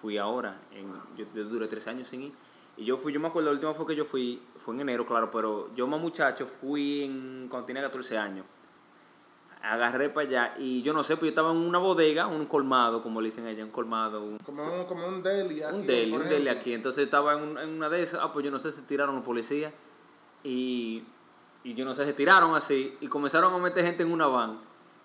Fui 0.00 0.18
ahora, 0.18 0.60
en, 0.72 0.86
yo, 1.16 1.24
yo 1.34 1.44
duré 1.44 1.68
13 1.68 1.90
años 1.90 2.08
sin 2.08 2.22
ir. 2.22 2.32
Y 2.76 2.84
yo 2.84 2.96
fui, 2.96 3.12
yo 3.12 3.20
me 3.20 3.28
acuerdo, 3.28 3.50
la 3.50 3.54
última 3.54 3.74
fue 3.74 3.86
que 3.86 3.94
yo 3.94 4.04
fui, 4.04 4.40
fue 4.64 4.74
en 4.74 4.80
enero, 4.80 5.04
claro, 5.06 5.30
pero 5.30 5.70
yo 5.74 5.86
más 5.86 6.00
muchacho 6.00 6.46
fui 6.46 7.04
en, 7.04 7.46
cuando 7.50 7.66
tenía 7.66 7.82
14 7.82 8.16
años 8.18 8.46
agarré 9.62 10.08
para 10.10 10.26
allá 10.28 10.54
y 10.58 10.82
yo 10.82 10.92
no 10.92 11.04
sé, 11.04 11.14
pues 11.16 11.22
yo 11.26 11.28
estaba 11.28 11.52
en 11.52 11.58
una 11.58 11.78
bodega, 11.78 12.26
un 12.26 12.46
colmado, 12.46 13.00
como 13.02 13.20
le 13.20 13.26
dicen 13.28 13.46
allá, 13.46 13.64
un 13.64 13.70
colmado, 13.70 14.22
un, 14.24 14.38
Como 14.38 14.62
un, 14.64 14.84
como 14.86 15.06
un 15.06 15.22
deli 15.22 15.62
aquí. 15.62 15.76
un 15.76 15.86
deli, 15.86 16.12
un 16.12 16.28
deli 16.28 16.48
aquí. 16.48 16.72
Entonces 16.72 17.04
estaba 17.04 17.34
en, 17.34 17.42
un- 17.42 17.58
en 17.58 17.68
una 17.70 17.88
de 17.88 18.02
esas, 18.02 18.20
ah, 18.22 18.32
pues 18.32 18.44
yo 18.44 18.50
no 18.50 18.58
sé 18.58 18.70
si 18.72 18.80
tiraron 18.82 19.14
los 19.14 19.24
policías 19.24 19.72
y, 20.44 21.02
y 21.64 21.74
yo 21.74 21.84
no 21.84 21.94
sé, 21.94 22.04
se 22.04 22.12
tiraron 22.12 22.54
así 22.54 22.96
y 23.00 23.06
comenzaron 23.08 23.54
a 23.54 23.58
meter 23.58 23.84
gente 23.84 24.02
en 24.02 24.10
una 24.12 24.26
van. 24.26 24.58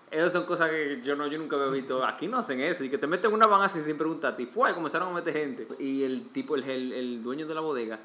Esas 0.10 0.31
son 0.31 0.46
cosas 0.46 0.70
que 0.70 1.01
yo 1.03 1.15
no 1.17 1.27
yo 1.27 1.38
nunca 1.38 1.55
había 1.58 1.67
visto. 1.67 2.03
Aquí 2.08 2.27
no 2.27 2.38
hacen 2.38 2.60
eso. 2.62 2.84
Y 2.84 2.89
que 2.89 2.98
te 2.98 3.08
meten 3.08 3.29
en 3.29 3.36
una 3.36 3.46
van 3.46 3.62
así 3.62 3.81
sin 3.81 3.98
preguntarte. 3.98 4.43
Y 4.43 4.46
fue, 4.46 4.74
comenzaron 4.74 5.10
a 5.10 5.12
meter 5.12 5.34
gente. 5.34 5.67
Y 5.79 6.03
el 6.03 6.29
tipo, 6.29 6.55
el, 6.55 6.63
el, 6.63 6.93
el 6.93 7.22
dueño 7.24 7.46
de 7.46 7.53
la 7.53 7.62
bodega, 7.62 8.00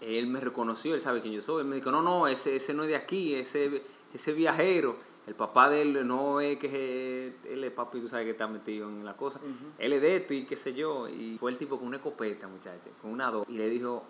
él 0.00 0.26
me 0.26 0.40
reconoció, 0.40 0.94
él 0.94 1.00
sabe 1.00 1.20
quién 1.22 1.32
yo 1.32 1.40
soy. 1.40 1.60
Él 1.62 1.66
me 1.68 1.76
dijo, 1.76 1.90
no, 1.92 2.02
no, 2.02 2.26
ese, 2.26 2.56
ese 2.56 2.74
no 2.74 2.82
es 2.82 2.88
de 2.88 2.96
aquí, 2.96 3.34
ese, 3.36 3.82
ese 4.12 4.32
viajero. 4.32 4.96
El 5.26 5.34
papá 5.36 5.68
de 5.68 5.82
él 5.82 6.06
no 6.06 6.40
es 6.40 6.58
que 6.58 6.66
es- 7.28 7.46
él 7.46 7.62
es 7.62 7.70
papi, 7.72 8.00
tú 8.00 8.08
sabes 8.08 8.24
que 8.24 8.32
está 8.32 8.48
metido 8.48 8.88
en 8.88 9.04
la 9.04 9.16
cosa. 9.16 9.38
Él 9.78 9.92
es 9.92 10.02
de 10.02 10.16
esto 10.16 10.34
y 10.34 10.44
qué 10.44 10.56
sé 10.56 10.74
yo. 10.74 11.08
Y 11.08 11.36
fue 11.38 11.50
el 11.52 11.58
tipo 11.58 11.78
con 11.78 11.86
una 11.88 11.96
escopeta, 11.98 12.48
muchacho, 12.48 12.90
con 13.00 13.12
una 13.12 13.30
dos. 13.30 13.46
Y 13.48 13.56
le 13.56 13.68
dijo, 13.68 14.02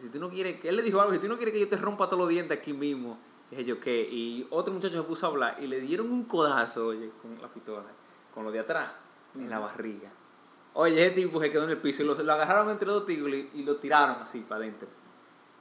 si 0.00 0.08
tú 0.10 0.18
no 0.20 0.30
quieres, 0.30 0.60
que 0.60 0.68
él 0.68 0.76
le 0.76 0.82
dijo 0.82 1.00
algo, 1.00 1.12
si 1.12 1.18
tú 1.18 1.26
no 1.28 1.36
quieres 1.36 1.52
que 1.52 1.60
yo 1.60 1.68
te 1.68 1.76
rompa 1.76 2.06
todos 2.08 2.20
los 2.20 2.28
dientes 2.28 2.56
aquí 2.56 2.72
mismo, 2.72 3.18
dije 3.50 3.64
yo, 3.64 3.80
¿qué? 3.80 4.08
Y 4.10 4.46
otro 4.50 4.72
muchacho 4.72 4.94
se 4.96 5.02
puso 5.02 5.26
a 5.26 5.30
hablar 5.30 5.56
y 5.60 5.66
le 5.66 5.80
dieron 5.80 6.10
un 6.12 6.24
codazo, 6.24 6.86
oye, 6.86 7.10
con 7.20 7.36
la 7.42 7.48
pistola, 7.48 7.84
con 8.32 8.44
lo 8.44 8.52
de 8.52 8.60
atrás, 8.60 8.92
en 9.34 9.50
la 9.50 9.58
barriga. 9.58 10.10
Oye, 10.74 11.04
ese 11.06 11.14
tipo 11.16 11.40
se 11.40 11.50
quedó 11.50 11.64
en 11.64 11.70
el 11.70 11.78
piso 11.78 12.02
y 12.02 12.06
lo, 12.06 12.14
lo 12.20 12.32
agarraron 12.32 12.70
entre 12.70 12.88
dos 12.90 13.06
tigres 13.06 13.46
y, 13.54 13.60
y 13.60 13.64
lo 13.64 13.76
tiraron 13.76 14.22
así 14.22 14.40
para 14.40 14.60
adentro. 14.62 14.86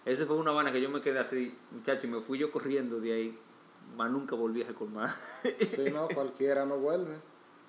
Esa 0.05 0.25
fue 0.25 0.35
una 0.35 0.51
vaina 0.51 0.71
que 0.71 0.81
yo 0.81 0.89
me 0.89 1.01
quedé 1.01 1.19
así, 1.19 1.55
muchacho, 1.71 2.07
y 2.07 2.09
me 2.09 2.19
fui 2.21 2.37
yo 2.37 2.51
corriendo 2.51 2.99
de 2.99 3.13
ahí. 3.13 3.39
Más 3.95 4.09
nunca 4.09 4.35
volví 4.35 4.63
a 4.63 4.67
recordar. 4.67 5.09
Sí, 5.59 5.85
no, 5.93 6.07
cualquiera 6.07 6.65
no 6.65 6.77
vuelve. 6.77 7.15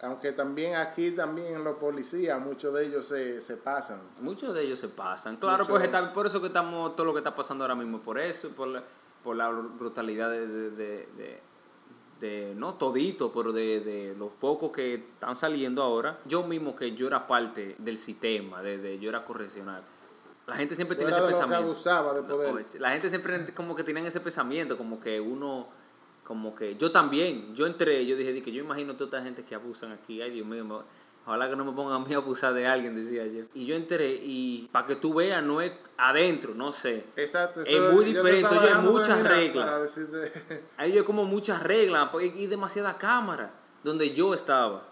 Aunque 0.03 0.33
también 0.33 0.75
aquí, 0.75 1.13
también 1.13 1.63
los 1.65 1.77
policías, 1.77 2.39
muchos 2.41 2.75
de 2.75 2.87
ellos 2.87 3.07
se, 3.07 3.41
se 3.41 3.57
pasan. 3.57 4.01
Muchos 4.21 4.55
de 4.55 4.63
ellos 4.63 4.79
se 4.79 4.89
pasan. 4.89 5.37
Claro, 5.37 5.59
Mucho- 5.65 5.71
pues 5.73 5.85
está, 5.85 6.13
por 6.13 6.27
eso 6.27 6.41
que 6.41 6.49
estamos, 6.49 6.95
todo 6.97 7.07
lo 7.07 7.13
que 7.13 7.21
está 7.21 7.35
pasando 7.35 7.65
ahora 7.65 7.75
mismo, 7.75 8.01
por 8.01 8.19
eso, 8.19 8.49
por 8.51 8.69
la, 8.69 8.83
por 9.23 9.37
la 9.37 9.49
brutalidad 9.51 10.31
de, 10.31 10.47
de, 10.47 10.71
de, 10.71 11.09
de- 11.17 11.41
de- 12.21 12.55
no 12.55 12.75
todito, 12.75 13.33
pero 13.33 13.53
de, 13.53 13.81
de 13.81 14.15
los 14.19 14.31
pocos 14.33 14.71
que 14.73 14.95
están 14.95 15.37
saliendo 15.37 15.83
ahora. 15.83 16.19
Yo 16.27 16.43
mismo 16.43 16.75
que 16.75 16.93
yo 16.95 17.07
era 17.07 17.27
parte 17.27 17.75
del 17.79 17.97
sistema, 17.99 18.63
de, 18.63 18.99
yo 18.99 19.09
era 19.09 19.25
correccional. 19.25 19.83
La 20.47 20.57
gente 20.57 20.75
siempre 20.75 20.97
Yo 20.97 20.99
tiene 20.99 21.13
ese 21.13 21.21
que 21.21 21.27
pensamiento. 21.29 21.65
abusaba 21.71 22.13
de 22.15 22.21
No, 22.23 22.29
poder. 22.29 22.53
oye, 22.55 22.79
la 22.79 22.91
gente 22.91 23.09
siempre 23.09 23.55
como 23.55 23.75
que 23.75 23.85
tienen 23.85 24.05
ese 24.05 24.21
pensamiento, 24.21 24.77
como 24.77 25.01
que 25.01 25.19
uno 25.21 25.67
como 26.25 26.55
que 26.55 26.77
yo 26.77 26.91
también, 26.91 27.55
yo 27.55 27.67
entré, 27.67 28.05
yo 28.07 28.17
dije, 28.17 28.33
di 28.33 28.41
que 28.41 28.51
yo 28.53 28.63
imagino 28.63 28.95
toda 28.97 29.19
esta 29.19 29.23
gente 29.23 29.45
que 29.45 29.55
abusan 29.55 29.93
aquí, 29.93 30.23
ay 30.23 30.31
Dios 30.31 30.47
mío, 30.47 30.65
me- 30.65 30.77
ojalá 31.27 31.49
que 31.49 31.57
no 31.57 31.65
me 31.65 31.73
pongan 31.73 31.95
a 31.95 31.99
mí 32.05 32.13
a 32.15 32.17
abusar 32.17 32.53
de 32.55 32.67
alguien, 32.67 32.95
decía 32.97 33.27
yo. 33.27 33.45
Y 33.55 33.67
yo 33.67 33.75
entré 33.77 34.13
y 34.23 34.69
para 34.73 34.87
que 34.87 34.97
tú 34.97 35.15
veas, 35.15 35.43
no 35.43 35.61
es 35.61 35.73
adentro, 35.97 36.55
no 36.55 36.73
sé. 36.73 37.05
Exacto. 37.17 37.61
Es 37.63 37.81
muy 37.81 38.13
yo 38.13 38.23
te 38.23 38.31
diferente, 38.33 38.55
dejando 38.61 38.91
muchas 38.93 39.23
reglas. 39.23 39.99
Ahí 40.77 40.93
hay 40.99 41.03
como 41.05 41.25
muchas 41.25 41.63
reglas 41.63 42.11
y 42.35 42.47
demasiada 42.47 42.99
cámara. 42.99 43.51
Donde 43.83 44.15
yo 44.15 44.33
estaba. 44.35 44.83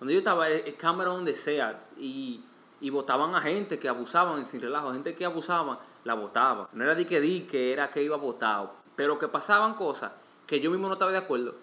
Donde 0.00 0.14
yo 0.14 0.18
estaba, 0.18 0.48
es 0.48 0.66
es 0.66 0.74
cámara 0.74 1.10
donde 1.10 1.32
sea. 1.34 1.84
Y, 1.96 2.40
y 2.80 2.90
votaban 2.90 3.34
a 3.36 3.40
gente 3.40 3.78
que 3.78 3.88
abusaban 3.88 4.44
sin 4.44 4.60
relajo. 4.60 4.92
Gente 4.92 5.14
que 5.14 5.24
abusaban, 5.24 5.78
la 6.04 6.14
votaba. 6.14 6.68
No 6.72 6.82
era 6.84 6.94
de 6.96 7.06
que 7.06 7.20
di 7.20 7.40
que 7.42 7.72
era 7.72 7.88
que 7.90 8.02
iba 8.02 8.16
votado. 8.16 8.72
Pero 8.96 9.18
que 9.18 9.28
pasaban 9.28 9.74
cosas 9.74 10.12
que 10.46 10.60
yo 10.60 10.70
mismo 10.70 10.88
no 10.88 10.94
estaba 10.94 11.12
de 11.12 11.18
acuerdo. 11.18 11.54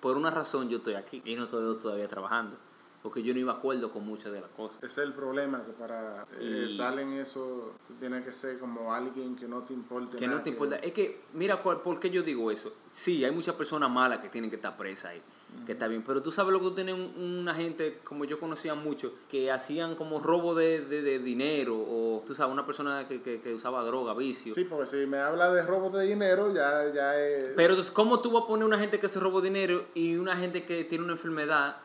Por 0.00 0.16
una 0.16 0.30
razón 0.30 0.68
yo 0.68 0.78
estoy 0.78 0.94
aquí. 0.94 1.22
Y 1.24 1.34
no 1.36 1.44
estoy 1.44 1.78
todavía 1.78 2.06
trabajando. 2.08 2.56
Porque 3.02 3.22
yo 3.22 3.32
no 3.32 3.38
iba 3.40 3.52
de 3.52 3.58
acuerdo 3.58 3.90
con 3.92 4.04
muchas 4.04 4.32
de 4.32 4.40
las 4.40 4.50
cosas. 4.50 4.78
ese 4.82 4.86
es 5.02 5.06
el 5.06 5.12
problema, 5.12 5.64
que 5.64 5.72
para 5.72 6.24
eh, 6.40 6.66
Y- 6.68 6.72
estar 6.72 6.98
en 6.98 7.12
eso 7.12 7.72
tú 7.86 7.94
tienes 7.94 8.24
que 8.24 8.32
ser 8.32 8.58
como 8.58 8.92
alguien 8.92 9.36
que 9.36 9.46
no 9.46 9.62
te 9.62 9.72
importe 9.72 10.16
Que 10.16 10.26
nada, 10.26 10.38
no 10.38 10.44
te 10.44 10.50
importa. 10.50 10.76
Es 10.76 10.92
que, 10.92 11.20
mira, 11.34 11.62
¿por 11.62 12.00
qué 12.00 12.10
yo 12.10 12.22
digo 12.24 12.50
eso? 12.50 12.72
Sí, 12.92 13.24
hay 13.24 13.30
muchas 13.30 13.54
personas 13.54 13.88
malas 13.90 14.20
que 14.20 14.28
tienen 14.28 14.50
que 14.50 14.56
estar 14.56 14.76
presas 14.76 15.12
ahí, 15.12 15.22
que 15.66 15.72
está 15.72 15.86
bien. 15.88 16.02
Pero 16.06 16.22
tú 16.22 16.30
sabes 16.30 16.52
lo 16.52 16.60
que 16.60 16.66
un- 16.94 17.12
una 17.40 17.54
gente, 17.54 17.98
como 18.04 18.24
yo 18.24 18.38
conocía 18.40 18.74
mucho, 18.74 19.12
que 19.30 19.50
hacían 19.50 19.94
como 19.96 20.20
robo 20.20 20.54
de, 20.54 20.80
de- 20.82 21.02
de 21.02 21.18
dinero, 21.18 21.76
o 21.76 22.22
tú 22.26 22.34
sabes, 22.34 22.52
una 22.52 22.64
persona 22.64 23.06
que, 23.06 23.20
que- 23.20 23.40
que 23.40 23.54
usaba 23.54 23.82
droga, 23.84 24.14
vicio. 24.14 24.54
Sí, 24.54 24.64
porque 24.64 24.86
si 24.86 25.06
me 25.06 25.18
habla 25.18 25.50
de 25.50 25.62
robo 25.62 25.90
de 25.90 26.06
dinero, 26.06 26.54
ya, 26.54 26.90
ya 26.94 27.18
es... 27.18 27.52
Pero 27.56 27.70
entonces, 27.74 27.90
¿cómo 27.92 28.20
tú 28.20 28.30
vas 28.32 28.44
a 28.44 28.46
poner 28.46 28.64
una 28.66 28.78
gente 28.78 28.98
que 29.00 29.08
se 29.08 29.20
robó 29.20 29.40
dinero 29.40 29.84
y 29.94 30.16
una 30.16 30.36
gente 30.36 30.64
que 30.64 30.84
tiene 30.84 31.04
una 31.04 31.12
enfermedad 31.14 31.76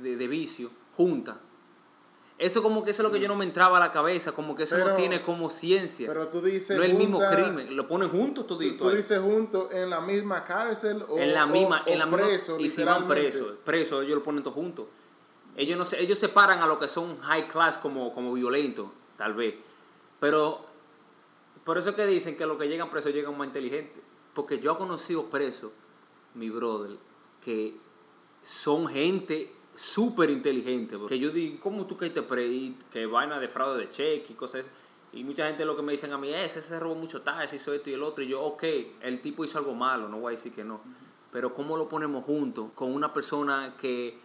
de- 0.00 0.16
de 0.16 0.26
vicio 0.28 0.70
junta? 0.96 1.40
Eso 2.38 2.62
como 2.62 2.84
que 2.84 2.92
eso 2.92 3.02
es 3.02 3.04
lo 3.08 3.12
que 3.12 3.18
yo 3.18 3.26
no 3.26 3.34
me 3.34 3.44
entraba 3.44 3.78
a 3.78 3.80
la 3.80 3.90
cabeza, 3.90 4.30
como 4.30 4.54
que 4.54 4.62
eso 4.62 4.78
no 4.78 4.84
Pero- 4.84 4.96
tiene 4.96 5.22
como 5.22 5.50
ciencia. 5.50 6.06
pero 6.06 6.28
tú 6.28 6.40
dices 6.40 6.76
no 6.76 6.84
es 6.84 6.90
el 6.90 6.96
mismo 6.96 7.18
crimen, 7.32 7.74
lo 7.74 7.88
ponen 7.88 8.08
juntos 8.08 8.46
Tú, 8.46 8.54
todito 8.54 8.84
tú 8.84 8.90
ahí. 8.90 8.96
dices 8.98 9.20
juntos 9.20 9.72
en 9.72 9.90
la 9.90 10.00
misma 10.00 10.44
cárcel 10.44 11.04
o, 11.08 11.18
en 11.18 11.34
la 11.34 11.46
misma, 11.46 11.82
o 11.84 11.90
en 11.90 11.98
la 11.98 12.06
misma 12.06 12.26
preso, 12.26 12.60
y 12.60 12.68
si 12.68 12.84
van 12.84 13.08
presos, 13.08 13.54
presos 13.64 14.04
ellos 14.04 14.16
lo 14.18 14.22
ponen 14.22 14.42
todos 14.44 14.54
juntos. 14.54 14.86
Ellos 15.56 15.76
no 15.76 15.84
se, 15.84 16.00
ellos 16.00 16.16
separan 16.18 16.60
a 16.60 16.66
lo 16.68 16.78
que 16.78 16.86
son 16.86 17.18
high 17.22 17.48
class 17.48 17.76
como, 17.76 18.12
como 18.12 18.32
violentos, 18.32 18.86
tal 19.16 19.34
vez. 19.34 19.56
Pero 20.20 20.64
por 21.64 21.76
eso 21.76 21.88
es 21.90 21.96
que 21.96 22.06
dicen 22.06 22.36
que 22.36 22.46
los 22.46 22.56
que 22.56 22.68
llegan 22.68 22.88
presos 22.88 23.12
llegan 23.12 23.36
más 23.36 23.48
inteligentes. 23.48 24.00
Porque 24.32 24.60
yo 24.60 24.72
he 24.74 24.76
conocido 24.76 25.24
presos, 25.28 25.72
mi 26.34 26.48
brother, 26.50 26.96
que 27.44 27.74
son 28.44 28.86
gente 28.86 29.52
súper 29.78 30.30
inteligente. 30.30 30.98
Que 31.08 31.18
yo 31.18 31.30
digo, 31.30 31.58
¿cómo 31.60 31.86
tú 31.86 31.96
caíste 31.96 32.22
preso? 32.22 32.52
Y 32.52 32.76
Que 32.90 33.06
vaina 33.06 33.38
de 33.38 33.48
fraude 33.48 33.80
de 33.80 33.88
cheque 33.88 34.32
y 34.32 34.34
cosas 34.34 34.62
así. 34.62 34.70
Y 35.12 35.24
mucha 35.24 35.46
gente 35.46 35.64
lo 35.64 35.74
que 35.74 35.82
me 35.82 35.92
dicen 35.92 36.12
a 36.12 36.18
mí 36.18 36.30
es, 36.30 36.56
ese 36.56 36.62
se 36.68 36.78
robó 36.78 36.94
mucho 36.94 37.22
tal, 37.22 37.42
hizo 37.52 37.72
esto 37.72 37.88
y 37.88 37.94
el 37.94 38.02
otro. 38.02 38.22
Y 38.22 38.28
yo, 38.28 38.42
ok, 38.42 38.64
el 39.00 39.20
tipo 39.20 39.44
hizo 39.44 39.58
algo 39.58 39.74
malo, 39.74 40.08
no 40.08 40.18
voy 40.18 40.34
a 40.34 40.36
decir 40.36 40.52
que 40.52 40.64
no. 40.64 40.80
Pero 41.30 41.54
¿cómo 41.54 41.76
lo 41.76 41.88
ponemos 41.88 42.24
juntos 42.24 42.70
con 42.74 42.92
una 42.92 43.12
persona 43.12 43.74
que, 43.80 44.18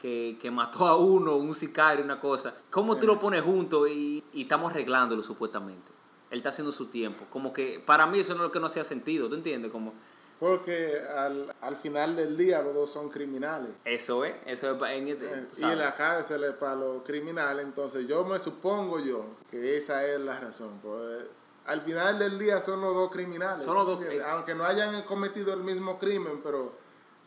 que, 0.00 0.38
que 0.40 0.50
mató 0.50 0.86
a 0.86 0.96
uno, 0.96 1.36
un 1.36 1.54
sicario, 1.54 2.04
una 2.04 2.18
cosa? 2.18 2.54
¿Cómo 2.70 2.96
tú 2.96 3.06
lo 3.06 3.18
pones 3.18 3.42
juntos 3.42 3.88
y, 3.90 4.24
y 4.32 4.42
estamos 4.42 4.70
arreglándolo 4.70 5.22
supuestamente? 5.22 5.92
Él 6.30 6.38
está 6.38 6.50
haciendo 6.50 6.72
su 6.72 6.86
tiempo. 6.86 7.26
Como 7.28 7.52
que 7.52 7.82
para 7.84 8.06
mí 8.06 8.20
eso 8.20 8.32
no 8.34 8.40
es 8.40 8.44
lo 8.44 8.52
que 8.52 8.60
no 8.60 8.66
hacía 8.66 8.84
sentido, 8.84 9.28
¿tú 9.28 9.34
entiendes? 9.34 9.70
Como 9.70 9.92
Porque 10.40 10.98
al, 11.16 11.54
al 11.60 11.76
final 11.76 12.16
del 12.16 12.34
día 12.36 12.62
los 12.62 12.74
dos 12.74 12.90
son 12.90 13.10
criminales. 13.10 13.70
eso 13.84 14.24
es, 14.24 14.34
eso 14.46 14.74
es 14.74 14.82
en 14.92 15.08
este- 15.08 15.26
Eh, 15.26 15.46
y 15.58 15.60
sabes. 15.60 15.78
la 15.78 15.94
cárcel 15.94 16.42
es 16.44 16.52
para 16.54 16.76
los 16.76 17.02
criminales, 17.02 17.64
entonces 17.64 18.08
yo 18.08 18.24
me 18.24 18.38
supongo 18.38 18.98
yo 19.00 19.22
que 19.50 19.76
esa 19.76 20.02
es 20.06 20.18
la 20.18 20.40
razón. 20.40 20.80
Pues, 20.82 21.28
al 21.66 21.82
final 21.82 22.18
del 22.18 22.38
día 22.38 22.58
son 22.60 22.80
los 22.80 22.94
dos 22.94 23.12
criminales. 23.12 23.64
Son 23.66 23.74
los 23.74 23.86
dos- 23.86 24.00
¿entiendes? 24.00 24.26
Aunque 24.28 24.54
no 24.54 24.64
hayan 24.64 25.02
cometido 25.02 25.52
el 25.52 25.60
mismo 25.60 25.98
crimen, 25.98 26.40
pero 26.42 26.72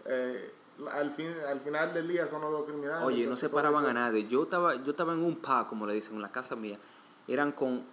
eh, 0.05 0.51
al, 0.91 1.11
fin, 1.11 1.31
al 1.47 1.59
final 1.61 1.93
del 1.93 2.07
día 2.07 2.25
son 2.25 2.41
los 2.41 2.51
dos 2.51 2.65
criminales. 2.65 3.05
Oye, 3.05 3.27
no 3.27 3.35
separaban 3.35 3.85
a 3.85 3.93
nadie. 3.93 4.27
Yo 4.27 4.43
estaba, 4.43 4.73
yo 4.75 4.89
estaba 4.89 5.13
en 5.13 5.23
un 5.23 5.35
pa, 5.37 5.67
como 5.67 5.85
le 5.85 5.93
dicen, 5.93 6.15
en 6.15 6.21
la 6.23 6.31
casa 6.31 6.55
mía. 6.55 6.79
Eran 7.27 7.51
con 7.51 7.85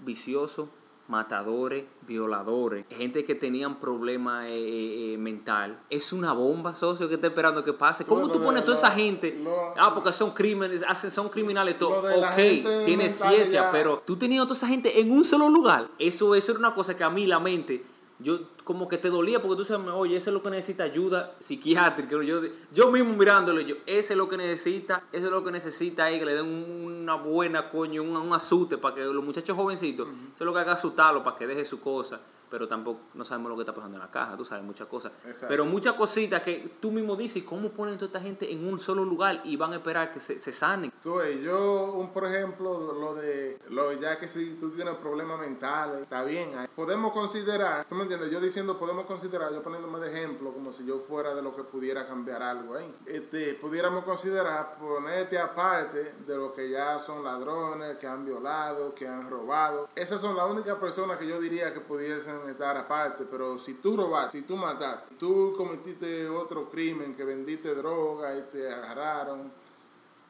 viciosos, 0.00 0.68
matadores, 1.08 1.84
violadores, 2.06 2.84
gente 2.90 3.24
que 3.24 3.34
tenían 3.34 3.76
problemas 3.80 4.46
eh, 4.46 5.14
eh, 5.14 5.18
mental. 5.18 5.78
Es 5.90 6.12
una 6.12 6.32
bomba, 6.32 6.74
socio, 6.74 7.08
que 7.08 7.14
está 7.14 7.28
esperando 7.28 7.62
que 7.64 7.72
pase. 7.72 8.04
¿Cómo 8.04 8.22
Bueno, 8.22 8.34
tú 8.34 8.42
pones 8.42 8.62
de- 8.62 8.66
toda 8.66 8.78
esa 8.78 8.90
gente? 8.90 9.38
lo- 9.42 9.74
ah, 9.78 9.92
porque 9.94 10.12
son 10.12 10.30
crímenes, 10.32 10.82
hacen, 10.86 11.10
son 11.10 11.28
criminales 11.28 11.78
todo. 11.78 12.00
Ok, 12.00 12.36
tiene 12.84 13.08
ciencia, 13.08 13.44
ya- 13.64 13.70
pero 13.70 14.02
tú 14.04 14.16
teniendo 14.16 14.46
toda 14.46 14.56
esa 14.58 14.68
gente 14.68 15.00
en 15.00 15.10
un 15.10 15.24
solo 15.24 15.48
lugar. 15.48 15.88
Eso, 15.98 16.34
eso 16.34 16.52
era 16.52 16.58
una 16.58 16.74
cosa 16.74 16.96
que 16.96 17.04
a 17.04 17.10
mí 17.10 17.26
la 17.26 17.38
mente, 17.38 17.84
yo 18.18 18.38
como 18.66 18.88
que 18.88 18.98
te 18.98 19.10
dolía 19.10 19.40
porque 19.40 19.56
tú 19.58 19.62
sabes, 19.62 19.86
oye, 19.94 20.16
ese 20.16 20.30
es 20.30 20.34
lo 20.34 20.42
que 20.42 20.50
necesita 20.50 20.82
ayuda 20.82 21.36
psiquiátrica. 21.38 22.20
Yo, 22.24 22.40
yo 22.72 22.90
mismo 22.90 23.14
mirándolo, 23.14 23.60
yo, 23.60 23.76
ese 23.86 24.14
es 24.14 24.16
lo 24.16 24.28
que 24.28 24.36
necesita, 24.36 25.04
eso 25.12 25.26
es 25.26 25.30
lo 25.30 25.44
que 25.44 25.52
necesita 25.52 26.06
ahí, 26.06 26.18
que 26.18 26.24
le 26.26 26.34
den 26.34 26.46
un- 26.46 26.96
una 27.06 27.14
buena 27.14 27.68
coño, 27.70 28.02
un, 28.02 28.16
un 28.16 28.32
azute 28.34 28.76
para 28.76 28.96
que 28.96 29.04
los 29.04 29.22
muchachos 29.24 29.56
jovencitos, 29.56 30.08
eso 30.08 30.34
es 30.40 30.44
lo 30.44 30.52
que 30.52 30.58
haga 30.58 30.72
asustarlo 30.72 31.22
para 31.22 31.36
que 31.36 31.46
deje 31.46 31.64
su 31.64 31.80
cosa. 31.80 32.20
Pero 32.48 32.68
tampoco 32.68 33.00
no 33.14 33.24
sabemos 33.24 33.50
lo 33.50 33.56
que 33.56 33.62
está 33.62 33.74
pasando 33.74 33.96
en 33.96 34.02
la 34.04 34.10
caja, 34.10 34.36
tú 34.36 34.44
sabes, 34.44 34.62
muchas 34.62 34.86
cosas. 34.86 35.10
Exacto. 35.26 35.46
Pero 35.48 35.64
muchas 35.64 35.94
cositas 35.94 36.42
que 36.42 36.76
tú 36.80 36.92
mismo 36.92 37.16
dices, 37.16 37.42
¿cómo 37.42 37.70
ponen 37.70 37.96
toda 37.96 38.06
esta 38.06 38.20
gente 38.20 38.52
en 38.52 38.64
un 38.68 38.78
solo 38.78 39.04
lugar 39.04 39.40
y 39.44 39.56
van 39.56 39.72
a 39.72 39.76
esperar 39.76 40.12
que 40.12 40.20
se, 40.20 40.38
se 40.38 40.52
sanen? 40.52 40.92
Tú 41.02 41.18
yo, 41.42 41.94
un, 41.94 42.10
por 42.12 42.24
ejemplo, 42.24 42.92
lo 43.00 43.16
de, 43.16 43.58
lo, 43.70 43.92
ya 43.94 44.16
que 44.16 44.28
si 44.28 44.50
tú 44.60 44.70
tienes 44.70 44.94
problemas 44.94 45.40
mentales, 45.40 46.02
está 46.02 46.22
bien, 46.22 46.50
podemos 46.76 47.12
considerar, 47.12 47.84
tú 47.88 47.96
me 47.96 48.02
entiendes, 48.02 48.30
yo 48.30 48.38
diciendo 48.56 48.78
podemos 48.78 49.04
considerar, 49.04 49.52
yo 49.52 49.62
poniéndome 49.62 50.00
de 50.00 50.10
ejemplo, 50.10 50.50
como 50.50 50.72
si 50.72 50.86
yo 50.86 50.98
fuera 50.98 51.34
de 51.34 51.42
lo 51.42 51.54
que 51.54 51.62
pudiera 51.62 52.06
cambiar 52.06 52.42
algo 52.42 52.74
ahí. 52.74 52.90
Este, 53.04 53.52
pudiéramos 53.52 54.02
considerar 54.02 54.78
ponerte 54.78 55.38
aparte 55.38 56.14
de 56.26 56.36
lo 56.38 56.54
que 56.54 56.70
ya 56.70 56.98
son 56.98 57.22
ladrones, 57.22 57.98
que 57.98 58.06
han 58.06 58.24
violado, 58.24 58.94
que 58.94 59.06
han 59.06 59.28
robado. 59.28 59.90
Esas 59.94 60.22
son 60.22 60.34
las 60.34 60.46
únicas 60.46 60.76
personas 60.76 61.18
que 61.18 61.26
yo 61.26 61.38
diría 61.38 61.74
que 61.74 61.80
pudiesen 61.80 62.48
estar 62.48 62.78
aparte, 62.78 63.26
pero 63.30 63.58
si 63.58 63.74
tú 63.74 63.94
robaste, 63.94 64.38
si 64.38 64.46
tú 64.46 64.56
mataste, 64.56 65.16
tú 65.16 65.52
cometiste 65.54 66.26
otro 66.26 66.70
crimen, 66.70 67.14
que 67.14 67.24
vendiste 67.24 67.74
droga 67.74 68.34
y 68.38 68.40
te 68.50 68.72
agarraron, 68.72 69.52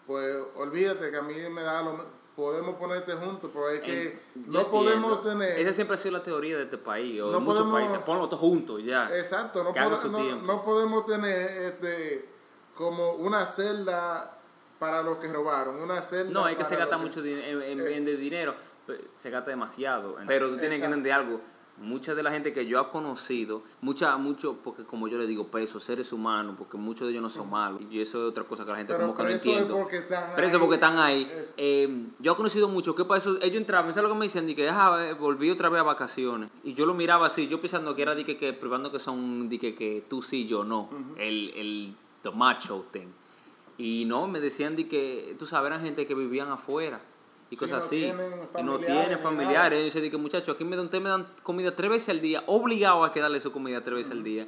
pues 0.05 0.37
olvídate 0.57 1.13
que 1.13 1.17
a 1.17 1.23
mí 1.23 1.35
me 1.53 1.63
da 1.63 1.81
lo 1.81 2.26
podemos 2.37 2.77
ponerte 2.77 3.13
juntos 3.15 3.51
pero 3.53 3.71
es 3.71 3.81
que 3.81 4.03
En- 4.37 4.53
no 4.53 4.71
podemos 4.71 5.17
entiendo. 5.17 5.41
tener 5.47 5.59
Esa 5.59 5.73
siempre 5.73 5.95
ha 5.95 5.97
sido 5.97 6.13
la 6.19 6.23
teoría 6.23 6.57
de 6.59 6.65
este 6.65 6.77
país, 6.79 7.21
o 7.23 7.27
No 7.27 7.33
de 7.33 7.39
muchos 7.41 7.61
podemos- 7.63 7.81
países. 7.81 7.99
Ponlo 8.01 8.27
todos 8.29 8.41
juntos 8.41 8.83
ya. 8.85 9.09
exacto 9.17 9.65
no, 9.65 9.73
que 9.73 9.81
su 9.97 10.11
no- 10.11 10.37
no 10.43 10.63
podemos 10.63 11.07
tener 11.07 11.51
este 11.63 12.29
como 12.75 13.13
una 13.15 13.47
celda 13.47 14.37
para 14.79 15.03
los 15.03 15.17
que 15.17 15.33
robaron 15.33 15.81
una 15.81 16.03
celda 16.03 16.31
No, 16.31 16.45
hay 16.45 16.55
que 16.57 16.65
se 16.65 16.77
gasta 16.77 16.99
mucho 16.99 17.23
din- 17.23 17.39
en, 17.43 17.63
en- 17.63 17.81
Eh. 17.81 17.97
en 17.97 18.05
de 18.05 18.17
dinero. 18.19 18.55
pues, 18.85 19.01
Se 19.21 19.31
gasta 19.31 19.51
demasiado. 19.51 20.17
Pero 20.29 20.47
tú 20.49 20.59
tienes 20.59 20.79
que 20.79 20.85
Exacto. 20.85 20.95
entender 20.95 21.13
algo. 21.13 21.41
Mucha 21.79 22.15
de 22.15 22.23
la 22.23 22.31
gente 22.31 22.53
que 22.55 22.65
yo 22.67 22.81
he 22.81 22.89
conocido, 22.89 23.63
mucha, 23.83 24.17
mucho, 24.17 24.57
porque 24.65 24.85
como 24.85 25.09
yo 25.09 25.19
le 25.19 25.27
digo, 25.27 25.47
pesos, 25.49 25.83
seres 25.83 26.11
humanos, 26.13 26.55
porque 26.59 26.79
muchos 26.79 27.07
de 27.07 27.11
ellos 27.13 27.23
no 27.23 27.29
son 27.29 27.51
malos. 27.51 27.83
Y 27.91 28.01
eso 28.01 28.23
es 28.25 28.31
otra 28.31 28.45
cosa 28.45 28.65
que 28.65 28.71
la 28.71 28.79
gente 28.79 28.95
pero 28.95 29.07
como 29.07 29.15
que 29.19 29.23
no 29.25 29.29
entiende. 29.29 29.75
porque 29.75 29.99
están 29.99 30.35
Preso 30.35 30.55
ahí. 30.57 30.61
porque 30.61 30.75
están 30.77 30.99
ahí. 30.99 31.31
Es- 31.37 31.53
Eh, 31.59 32.07
yo 32.19 32.33
he 32.33 32.37
conocido 32.37 32.69
mucho 32.69 32.95
que 32.95 33.05
para 33.05 33.19
eso 33.19 33.37
ellos 33.43 33.59
entraban, 33.59 33.93
¿sabes 33.93 34.09
lo 34.09 34.15
que 34.15 34.19
me 34.21 34.25
dicen? 34.27 34.49
Y 34.49 34.55
que 34.55 34.69
"Ah, 34.71 35.15
volví 35.21 35.51
otra 35.51 35.69
vez 35.69 35.81
a 35.81 35.85
vacaciones. 35.85 36.51
Y 36.65 36.73
yo 36.75 36.87
lo 36.87 36.95
miraba 36.95 37.27
así, 37.27 37.47
yo 37.47 37.61
pensando 37.61 37.95
que 37.95 38.03
era 38.03 38.15
de 38.15 38.25
que, 38.25 38.37
que 38.39 38.53
privando 38.55 38.91
que 38.91 38.99
son 38.99 39.49
de 39.49 39.59
que, 39.59 39.75
que 39.75 40.03
tú 40.09 40.23
sí, 40.23 40.47
yo 40.47 40.65
no. 40.65 40.89
El, 41.19 41.51
el 41.57 41.95
the 42.23 42.31
macho 42.31 42.87
thing. 42.91 43.09
Y 43.79 44.07
no, 44.07 44.27
me 44.27 44.41
decían 44.41 44.75
de 44.77 44.89
que, 44.89 45.37
tú 45.39 45.45
sabes, 45.47 45.67
eran 45.67 45.83
gente 45.83 46.07
que 46.07 46.15
vivían 46.15 46.49
afuera 46.51 47.01
y 47.51 47.57
cosas 47.57 47.85
no 47.85 47.87
así. 47.87 48.13
Y 48.59 48.63
no 48.63 48.79
tienen 48.79 49.19
familiares. 49.19 49.79
Ellos 49.81 49.95
dicen 49.95 50.11
que 50.11 50.17
muchachos, 50.17 50.55
aquí 50.55 50.65
me 50.65 50.77
dan, 50.77 50.87
ustedes 50.87 51.05
me 51.05 51.11
dan 51.11 51.27
comida 51.43 51.75
tres 51.75 51.91
veces 51.91 52.09
al 52.11 52.21
día, 52.21 52.43
obligado 52.47 53.05
a 53.05 53.13
que 53.13 53.21
darle 53.21 53.41
su 53.41 53.53
comida 53.53 53.83
tres 53.83 53.97
veces 53.97 54.13
al 54.13 54.23
día. 54.23 54.47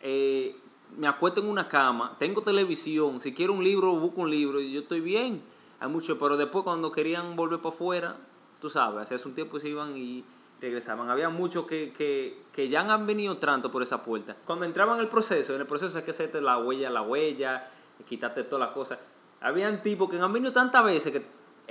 Eh, 0.00 0.56
me 0.96 1.06
acuesto 1.06 1.40
en 1.40 1.48
una 1.48 1.68
cama, 1.68 2.16
tengo 2.18 2.42
televisión, 2.42 3.20
si 3.20 3.32
quiero 3.32 3.52
un 3.52 3.64
libro, 3.64 3.94
busco 3.94 4.20
un 4.20 4.30
libro, 4.30 4.60
y 4.60 4.72
yo 4.72 4.80
estoy 4.80 5.00
bien. 5.00 5.42
Hay 5.80 5.88
mucho, 5.88 6.18
pero 6.18 6.36
después 6.36 6.64
cuando 6.64 6.92
querían 6.92 7.34
volver 7.34 7.60
para 7.60 7.74
afuera, 7.74 8.16
tú 8.60 8.68
sabes, 8.68 9.10
hace 9.10 9.26
un 9.26 9.34
tiempo 9.34 9.58
se 9.58 9.68
iban 9.68 9.96
y 9.96 10.24
regresaban. 10.60 11.10
Había 11.10 11.28
muchos 11.28 11.66
que, 11.66 11.92
que, 11.92 12.38
que 12.52 12.68
ya 12.68 12.80
han 12.80 13.06
venido 13.06 13.36
tanto 13.38 13.70
por 13.70 13.82
esa 13.82 14.02
puerta. 14.02 14.36
Cuando 14.44 14.64
entraban 14.64 14.96
en 14.98 15.04
el 15.04 15.08
proceso, 15.08 15.54
en 15.54 15.60
el 15.60 15.66
proceso 15.66 15.98
hay 15.98 16.04
que 16.04 16.12
hacerte 16.12 16.40
la 16.40 16.58
huella, 16.58 16.88
la 16.88 17.02
huella, 17.02 17.68
quitarte 18.08 18.44
todas 18.44 18.66
las 18.66 18.74
cosas. 18.74 18.98
Habían 19.40 19.82
tipos 19.82 20.08
que 20.08 20.18
han 20.18 20.32
venido 20.32 20.52
tantas 20.52 20.84
veces 20.84 21.10
que 21.10 21.22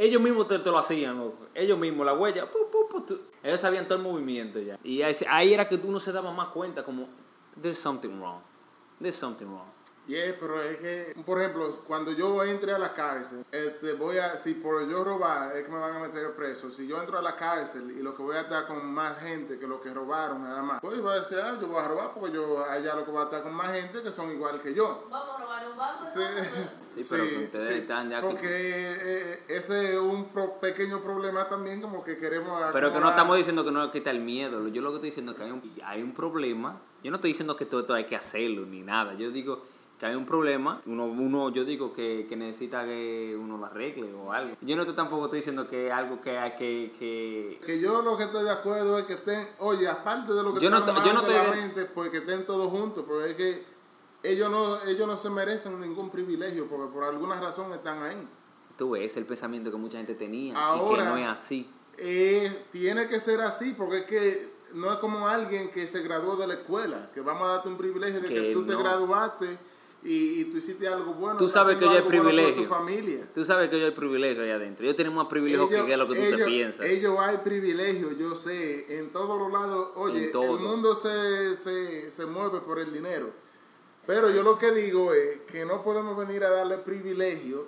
ellos 0.01 0.19
mismos 0.19 0.47
te, 0.47 0.57
lo 0.57 0.79
hacían, 0.79 1.19
loco. 1.19 1.45
ellos 1.53 1.77
mismos, 1.77 2.07
la 2.07 2.13
huella, 2.13 2.49
pu, 2.49 2.57
pu, 2.71 2.87
pu, 3.05 3.19
ellos 3.43 3.59
sabían 3.59 3.87
todo 3.87 3.99
el 3.99 4.03
movimiento 4.03 4.59
ya. 4.59 4.79
Y 4.83 5.03
ahí, 5.03 5.15
ahí 5.29 5.53
era 5.53 5.67
que 5.67 5.75
uno 5.75 5.99
se 5.99 6.11
daba 6.11 6.33
más 6.33 6.47
cuenta, 6.47 6.83
como 6.83 7.07
there's 7.61 7.77
something 7.77 8.19
wrong. 8.19 8.39
There's 8.99 9.15
something 9.15 9.45
wrong. 9.45 9.67
Yeah, 10.07 10.35
pero 10.39 10.61
es 10.61 10.77
que, 10.79 11.13
por 11.25 11.39
ejemplo, 11.39 11.83
cuando 11.87 12.11
yo 12.11 12.43
entre 12.43 12.73
a 12.73 12.79
la 12.79 12.91
cárcel, 12.91 13.45
este, 13.51 13.93
voy 13.93 14.17
a, 14.17 14.35
si 14.35 14.55
por 14.55 14.85
yo 14.89 15.03
robar 15.03 15.55
es 15.55 15.63
que 15.63 15.71
me 15.71 15.77
van 15.79 15.95
a 15.95 15.99
meter 15.99 16.31
preso, 16.35 16.69
si 16.71 16.87
yo 16.87 16.99
entro 16.99 17.19
a 17.19 17.21
la 17.21 17.35
cárcel 17.35 17.91
y 17.97 18.01
lo 18.01 18.13
que 18.15 18.21
voy 18.23 18.35
a 18.35 18.41
estar 18.41 18.65
con 18.67 18.85
más 18.93 19.19
gente 19.19 19.57
que 19.59 19.67
lo 19.67 19.79
que 19.79 19.93
robaron 19.93 20.43
nada 20.43 20.63
más, 20.63 20.81
pues 20.81 20.99
voy 20.99 21.13
a 21.13 21.19
decir, 21.19 21.37
ah, 21.41 21.55
yo 21.61 21.67
voy 21.67 21.77
a 21.79 21.87
robar 21.87 22.11
porque 22.13 22.33
yo 22.33 22.63
allá 22.65 22.95
lo 22.95 23.05
que 23.05 23.11
voy 23.11 23.21
a 23.21 23.25
estar 23.25 23.43
con 23.43 23.53
más 23.53 23.71
gente 23.71 24.01
que 24.01 24.11
son 24.11 24.31
igual 24.31 24.59
que 24.59 24.73
yo. 24.73 25.07
Vamos 25.09 25.35
a 25.35 25.39
robar 25.43 25.67
un 25.69 25.77
banco. 25.77 26.03
Sí, 26.13 26.21
Sí, 26.97 27.05
pero 27.09 27.23
que 27.23 27.37
ustedes 27.45 27.69
están 27.69 28.09
ya 28.09 28.19
porque 28.19 28.47
eh, 28.49 29.43
ese 29.47 29.93
es 29.93 29.99
un 29.99 30.25
pro- 30.25 30.59
pequeño 30.59 30.99
problema 30.99 31.47
también 31.47 31.79
como 31.79 32.03
que 32.03 32.17
queremos 32.17 32.61
Pero 32.73 32.91
que 32.91 32.99
no 32.99 33.09
estamos 33.11 33.37
diciendo 33.37 33.63
que 33.63 33.71
no 33.71 33.89
quita 33.91 34.09
el 34.11 34.19
miedo. 34.19 34.67
Yo 34.67 34.81
lo 34.81 34.89
que 34.89 34.95
estoy 34.95 35.09
diciendo 35.11 35.31
es 35.31 35.37
que 35.37 35.43
hay 35.45 35.51
un, 35.51 35.73
hay 35.85 36.01
un 36.01 36.13
problema. 36.13 36.81
Yo 37.01 37.11
no 37.11 37.15
estoy 37.15 37.29
diciendo 37.29 37.55
que 37.55 37.65
todo 37.65 37.81
esto 37.81 37.93
hay 37.93 38.03
que 38.05 38.17
hacerlo 38.17 38.65
ni 38.65 38.81
nada. 38.81 39.13
Yo 39.13 39.31
digo 39.31 39.63
que 40.01 40.07
hay 40.07 40.15
un 40.15 40.25
problema. 40.25 40.81
Uno, 40.87 41.05
uno 41.05 41.51
yo 41.51 41.63
digo 41.63 41.93
que, 41.93 42.25
que 42.27 42.35
necesita 42.35 42.83
que 42.85 43.37
uno 43.39 43.59
lo 43.59 43.67
arregle 43.67 44.11
o 44.15 44.31
algo. 44.33 44.57
Yo 44.59 44.75
no 44.75 44.83
te, 44.83 44.93
tampoco 44.93 45.25
estoy 45.25 45.41
diciendo 45.41 45.69
que 45.69 45.89
es 45.89 45.93
algo 45.93 46.19
que 46.19 46.39
hay 46.39 46.53
que... 46.55 46.91
que 46.97 47.59
Que 47.63 47.79
yo 47.79 48.01
lo 48.01 48.17
que 48.17 48.23
estoy 48.23 48.43
de 48.43 48.49
acuerdo 48.49 48.97
es 48.97 49.05
que 49.05 49.13
estén, 49.13 49.47
oye, 49.59 49.87
aparte 49.87 50.33
de 50.33 50.41
lo 50.41 50.55
que 50.55 50.59
Yo 50.59 50.69
están 50.69 50.87
yo 51.05 51.13
no 51.13 51.21
la 51.21 51.27
estoy 51.27 51.55
de- 51.55 51.61
mente, 51.61 51.85
pues 51.85 52.09
que 52.09 52.17
estén 52.17 52.47
todos 52.47 52.71
juntos, 52.71 53.05
porque 53.07 53.29
es 53.29 53.35
que 53.35 53.63
ellos 54.23 54.49
no, 54.49 54.81
ellos 54.85 55.07
no 55.07 55.15
se 55.17 55.29
merecen 55.29 55.79
ningún 55.79 56.09
privilegio, 56.09 56.65
porque 56.67 56.91
por 56.91 57.03
alguna 57.03 57.39
razón 57.39 57.71
están 57.71 58.01
ahí. 58.01 58.27
tú 58.77 58.89
ves 58.89 59.15
el 59.17 59.27
pensamiento 59.27 59.69
que 59.69 59.77
mucha 59.77 59.97
gente 59.97 60.15
tenía 60.15 60.53
y 60.53 60.95
que 60.95 61.03
no 61.03 61.15
es 61.15 61.27
así. 61.27 61.69
Eh, 61.99 62.51
tiene 62.71 63.07
que 63.07 63.19
ser 63.19 63.39
así, 63.41 63.75
porque 63.77 63.97
es 63.97 64.05
que 64.05 64.49
no 64.73 64.91
es 64.91 64.97
como 64.97 65.27
alguien 65.27 65.69
que 65.69 65.85
se 65.85 66.01
graduó 66.01 66.37
de 66.37 66.47
la 66.47 66.55
escuela, 66.55 67.11
que 67.13 67.21
vamos 67.21 67.43
a 67.43 67.51
darte 67.51 67.67
un 67.67 67.77
privilegio 67.77 68.19
de 68.19 68.27
que, 68.27 68.33
Que 68.33 68.53
tú 68.53 68.65
te 68.65 68.75
graduaste 68.75 69.69
y, 70.03 70.41
y 70.41 70.45
tú 70.45 70.57
hiciste 70.57 70.87
algo 70.87 71.13
bueno. 71.13 71.37
Tú 71.37 71.47
sabes 71.47 71.77
que 71.77 71.85
yo 71.85 71.91
hay 71.91 72.01
bueno 72.01 72.23
privilegio. 72.23 72.63
tu 72.63 72.69
familia. 72.69 73.27
Tú 73.33 73.43
sabes 73.43 73.69
que 73.69 73.79
yo 73.79 73.85
hay 73.85 73.91
privilegio 73.91 74.43
allá 74.43 74.55
adentro. 74.55 74.85
Yo 74.85 74.95
tenemos 74.95 75.23
más 75.23 75.27
privilegio 75.27 75.69
que, 75.69 75.85
que 75.85 75.97
lo 75.97 76.07
que 76.07 76.15
tú 76.15 76.37
te 76.37 76.45
piensas. 76.45 76.85
ellos 76.85 77.17
hay 77.19 77.37
privilegio, 77.37 78.11
yo 78.13 78.35
sé, 78.35 78.97
en 78.99 79.09
todos 79.09 79.39
los 79.39 79.51
lados. 79.51 79.89
Oye, 79.95 80.31
el 80.31 80.59
mundo 80.59 80.95
se, 80.95 81.55
se, 81.55 82.09
se 82.11 82.25
mueve 82.25 82.61
por 82.61 82.79
el 82.79 82.91
dinero. 82.91 83.29
Pero 84.07 84.29
yo 84.31 84.41
lo 84.43 84.57
que 84.57 84.71
digo 84.71 85.13
es 85.13 85.41
que 85.51 85.65
no 85.65 85.83
podemos 85.83 86.17
venir 86.17 86.43
a 86.43 86.49
darle 86.49 86.77
privilegio 86.79 87.67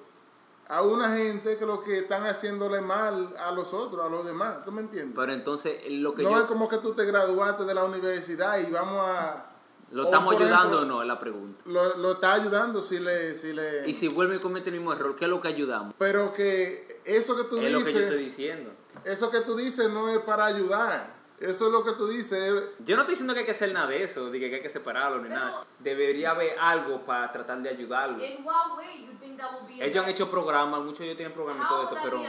a 0.67 0.81
una 0.81 1.15
gente 1.15 1.57
que 1.57 1.65
lo 1.65 1.81
que 1.81 1.99
están 1.99 2.23
haciéndole 2.25 2.81
mal 2.81 3.35
a 3.37 3.51
los 3.51 3.73
otros, 3.73 4.03
a 4.03 4.09
los 4.09 4.25
demás. 4.25 4.65
¿Tú 4.65 4.71
me 4.71 4.81
entiendes? 4.81 5.13
Pero 5.15 5.33
entonces 5.33 5.79
lo 5.89 6.15
que 6.15 6.23
no 6.23 6.31
yo... 6.31 6.39
es 6.39 6.43
como 6.45 6.67
que 6.67 6.77
tú 6.77 6.93
te 6.93 7.05
graduaste 7.05 7.63
de 7.65 7.73
la 7.73 7.83
universidad 7.85 8.59
y 8.59 8.71
vamos 8.71 8.99
a... 9.07 9.52
¿Lo 9.93 10.03
estamos 10.05 10.35
ayudando 10.35 10.77
ejemplo, 10.77 10.79
o 10.81 10.85
no? 10.85 11.01
Es 11.01 11.07
la 11.07 11.19
pregunta. 11.19 11.61
Lo, 11.65 11.97
lo 11.97 12.13
está 12.13 12.33
ayudando 12.33 12.81
si 12.81 12.99
le... 12.99 13.35
Si 13.35 13.53
le 13.53 13.87
Y 13.89 13.93
si 13.93 14.07
vuelve 14.07 14.37
y 14.37 14.39
comete 14.39 14.69
el 14.69 14.75
mismo 14.77 14.91
error, 14.91 15.15
¿qué 15.15 15.25
es 15.25 15.29
lo 15.29 15.39
que 15.39 15.47
ayudamos? 15.49 15.93
pero 15.97 16.33
que 16.33 17.01
eso 17.05 17.35
que 17.35 17.43
tú 17.43 17.57
Es 17.59 17.71
lo 17.71 17.79
que 17.79 17.85
yo 17.85 17.89
dices... 17.91 18.01
estoy 18.03 18.23
diciendo. 18.25 18.71
Eso 19.05 19.29
que 19.31 19.41
tú 19.41 19.55
dices 19.55 19.89
no 19.91 20.09
es 20.09 20.19
para 20.19 20.45
ayudar. 20.45 21.13
Eso 21.39 21.65
es 21.65 21.71
lo 21.73 21.83
que 21.83 21.91
tú 21.91 22.07
dices. 22.07 22.63
Yo 22.85 22.95
no 22.95 23.01
estoy 23.01 23.13
diciendo 23.13 23.33
que 23.33 23.41
hay 23.41 23.45
que 23.45 23.51
hacer 23.51 23.73
nada 23.73 23.87
de 23.87 24.01
eso, 24.01 24.29
de 24.31 24.39
que 24.39 24.55
hay 24.55 24.61
que 24.61 24.69
separarlo 24.69 25.17
ni 25.21 25.27
Pero- 25.27 25.39
nada. 25.41 25.65
Debería 25.79 26.31
haber 26.31 26.57
algo 26.59 27.01
para 27.03 27.29
tratar 27.31 27.61
de 27.61 27.69
ayudarlo. 27.69 28.23
In 28.23 28.45
what 28.45 28.77
way 28.77 29.05
you 29.05 29.13
think 29.19 29.37
that 29.37 29.51
will 29.53 29.67
be 29.77 29.83
Ellos 29.83 30.03
han 30.05 30.09
hecho 30.09 30.29
programas, 30.31 30.79
muchos 30.81 30.99
de 30.99 31.05
ellos 31.05 31.17
tienen 31.17 31.33
programas 31.33 31.65
y 31.65 31.67
todo 31.69 31.83
esto, 31.83 31.97
pero... 32.01 32.23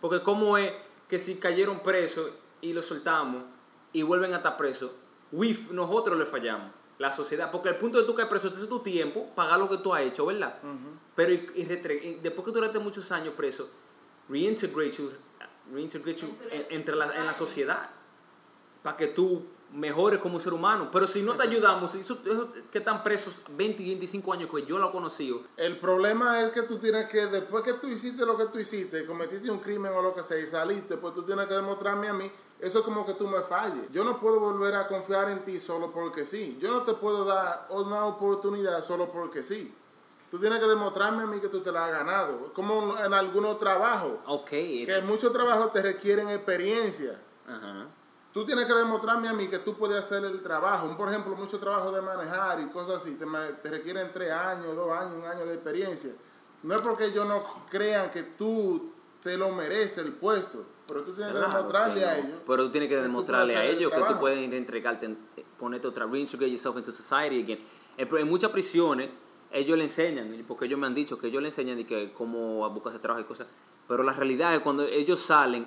Porque 0.00 0.22
cómo 0.22 0.56
es 0.56 0.72
que 1.08 1.18
si 1.18 1.36
cayeron 1.36 1.80
presos 1.80 2.30
y 2.62 2.72
los 2.72 2.86
soltamos 2.86 3.42
y 3.92 4.02
vuelven 4.02 4.32
a 4.32 4.38
estar 4.38 4.56
presos, 4.56 4.92
we, 5.30 5.54
nosotros 5.70 6.18
le 6.18 6.24
fallamos, 6.24 6.70
la 6.98 7.12
sociedad. 7.12 7.50
Porque 7.50 7.68
el 7.70 7.76
punto 7.76 7.98
de 7.98 8.04
tú 8.04 8.14
caer 8.14 8.28
preso, 8.28 8.48
es 8.48 8.68
tu 8.68 8.80
tiempo, 8.80 9.28
pagar 9.34 9.58
lo 9.58 9.68
que 9.68 9.78
tú 9.78 9.94
has 9.94 10.02
hecho, 10.02 10.26
¿verdad? 10.26 10.58
Pero 11.14 11.32
y, 11.32 11.46
y 11.56 11.64
retre- 11.64 12.02
y 12.02 12.14
después 12.22 12.44
que 12.44 12.52
duraste 12.52 12.78
muchos 12.78 13.10
años 13.12 13.34
preso, 13.36 13.68
reintegrate 14.28 14.92
you, 14.92 15.10
reintegrate 15.72 16.20
you 16.20 16.28
en, 16.50 16.66
entre 16.70 16.96
la, 16.96 17.14
en 17.16 17.26
la 17.26 17.34
sociedad. 17.34 17.90
Para 18.82 18.96
que 18.96 19.08
tú 19.08 19.44
mejores 19.72 20.18
como 20.20 20.40
ser 20.40 20.54
humano. 20.54 20.88
Pero 20.90 21.06
si 21.06 21.20
no 21.20 21.34
te 21.34 21.42
ayudamos, 21.42 21.94
esos 21.94 22.18
que 22.72 22.78
están 22.78 23.02
presos 23.02 23.34
20 23.50 23.82
y 23.82 23.86
25 23.88 24.32
años, 24.32 24.50
que 24.50 24.64
yo 24.64 24.78
lo 24.78 24.88
he 24.88 24.92
conocido, 24.92 25.42
El 25.56 25.78
problema 25.78 26.40
es 26.40 26.52
que 26.52 26.62
tú 26.62 26.78
tienes 26.78 27.08
que, 27.10 27.26
después 27.26 27.64
que 27.64 27.74
tú 27.74 27.86
hiciste 27.86 28.24
lo 28.24 28.38
que 28.38 28.46
tú 28.46 28.58
hiciste, 28.58 29.04
cometiste 29.04 29.50
un 29.50 29.58
crimen 29.58 29.92
o 29.94 30.00
lo 30.00 30.14
que 30.14 30.22
sea 30.22 30.38
y 30.38 30.46
saliste, 30.46 30.96
pues 30.96 31.12
tú 31.12 31.22
tienes 31.22 31.46
que 31.48 31.54
demostrarme 31.54 32.08
a 32.08 32.14
mí. 32.14 32.30
Eso 32.60 32.78
es 32.78 32.84
como 32.84 33.06
que 33.06 33.14
tú 33.14 33.28
me 33.28 33.40
falles. 33.40 33.90
Yo 33.92 34.04
no 34.04 34.18
puedo 34.18 34.40
volver 34.40 34.74
a 34.74 34.88
confiar 34.88 35.30
en 35.30 35.44
ti 35.44 35.58
solo 35.58 35.92
porque 35.92 36.24
sí. 36.24 36.58
Yo 36.60 36.72
no 36.72 36.82
te 36.82 36.94
puedo 36.94 37.24
dar 37.24 37.68
una 37.70 38.04
oportunidad 38.06 38.84
solo 38.84 39.10
porque 39.12 39.42
sí. 39.42 39.72
Tú 40.30 40.38
tienes 40.38 40.58
que 40.58 40.66
demostrarme 40.66 41.22
a 41.22 41.26
mí 41.26 41.40
que 41.40 41.48
tú 41.48 41.60
te 41.60 41.70
la 41.72 41.86
has 41.86 41.92
ganado. 41.92 42.52
Como 42.52 42.98
en 42.98 43.14
algunos 43.14 43.58
trabajos. 43.58 44.14
ok. 44.26 44.50
Que 44.50 45.02
muchos 45.06 45.32
trabajos 45.32 45.72
te 45.72 45.82
requieren 45.82 46.28
experiencia. 46.30 47.18
Ajá. 47.46 47.86
Tú 48.34 48.44
tienes 48.44 48.66
que 48.66 48.74
demostrarme 48.74 49.28
a 49.28 49.32
mí 49.32 49.46
que 49.48 49.58
tú 49.58 49.74
puedes 49.74 50.04
hacer 50.04 50.24
el 50.24 50.42
trabajo. 50.42 50.94
Por 50.96 51.08
ejemplo, 51.08 51.34
muchos 51.34 51.58
trabajos 51.58 51.94
de 51.94 52.02
manejar 52.02 52.60
y 52.60 52.66
cosas 52.66 53.00
así 53.00 53.12
te, 53.12 53.26
te 53.62 53.70
requieren 53.70 54.10
tres 54.12 54.30
años, 54.30 54.76
dos 54.76 54.92
años, 54.92 55.14
un 55.16 55.24
año 55.24 55.46
de 55.46 55.54
experiencia. 55.54 56.10
No 56.62 56.74
es 56.74 56.82
porque 56.82 57.06
ellos 57.06 57.26
no 57.26 57.42
crean 57.70 58.10
que 58.10 58.24
tú 58.24 58.92
te 59.22 59.36
lo 59.36 59.50
mereces 59.50 59.98
el 59.98 60.12
puesto, 60.12 60.64
pero 60.88 61.02
tú 61.02 61.12
tienes 61.12 61.32
que 61.34 61.38
demostrarle 61.38 62.04
a 62.04 62.18
ellos. 62.18 62.30
Pero 62.46 62.64
tú 62.64 62.70
tienes 62.70 62.88
que 62.88 62.96
demostrarle 62.96 63.56
a 63.56 63.64
el 63.66 63.76
ellos 63.76 63.92
que 63.92 64.00
tú 64.02 64.18
puedes 64.18 64.52
entregarte, 64.52 65.14
ponerte 65.58 65.86
otra, 65.86 66.06
reintegrate 66.06 66.50
yourself 66.50 66.76
into 66.78 66.90
society 66.90 67.42
again. 67.42 67.58
En 67.98 68.28
muchas 68.28 68.50
prisiones, 68.50 69.10
ellos 69.52 69.76
le 69.76 69.84
enseñan, 69.84 70.44
porque 70.46 70.64
ellos 70.66 70.78
me 70.78 70.86
han 70.86 70.94
dicho 70.94 71.18
que 71.18 71.28
ellos 71.28 71.42
le 71.42 71.48
enseñan 71.48 71.76
de 71.76 71.86
que 71.86 72.12
cómo 72.12 72.68
buscarse 72.70 72.98
trabajo 72.98 73.20
y 73.22 73.24
cosas. 73.26 73.46
Pero 73.86 74.02
la 74.02 74.12
realidad 74.12 74.54
es 74.54 74.60
cuando 74.60 74.84
ellos 74.84 75.20
salen, 75.20 75.66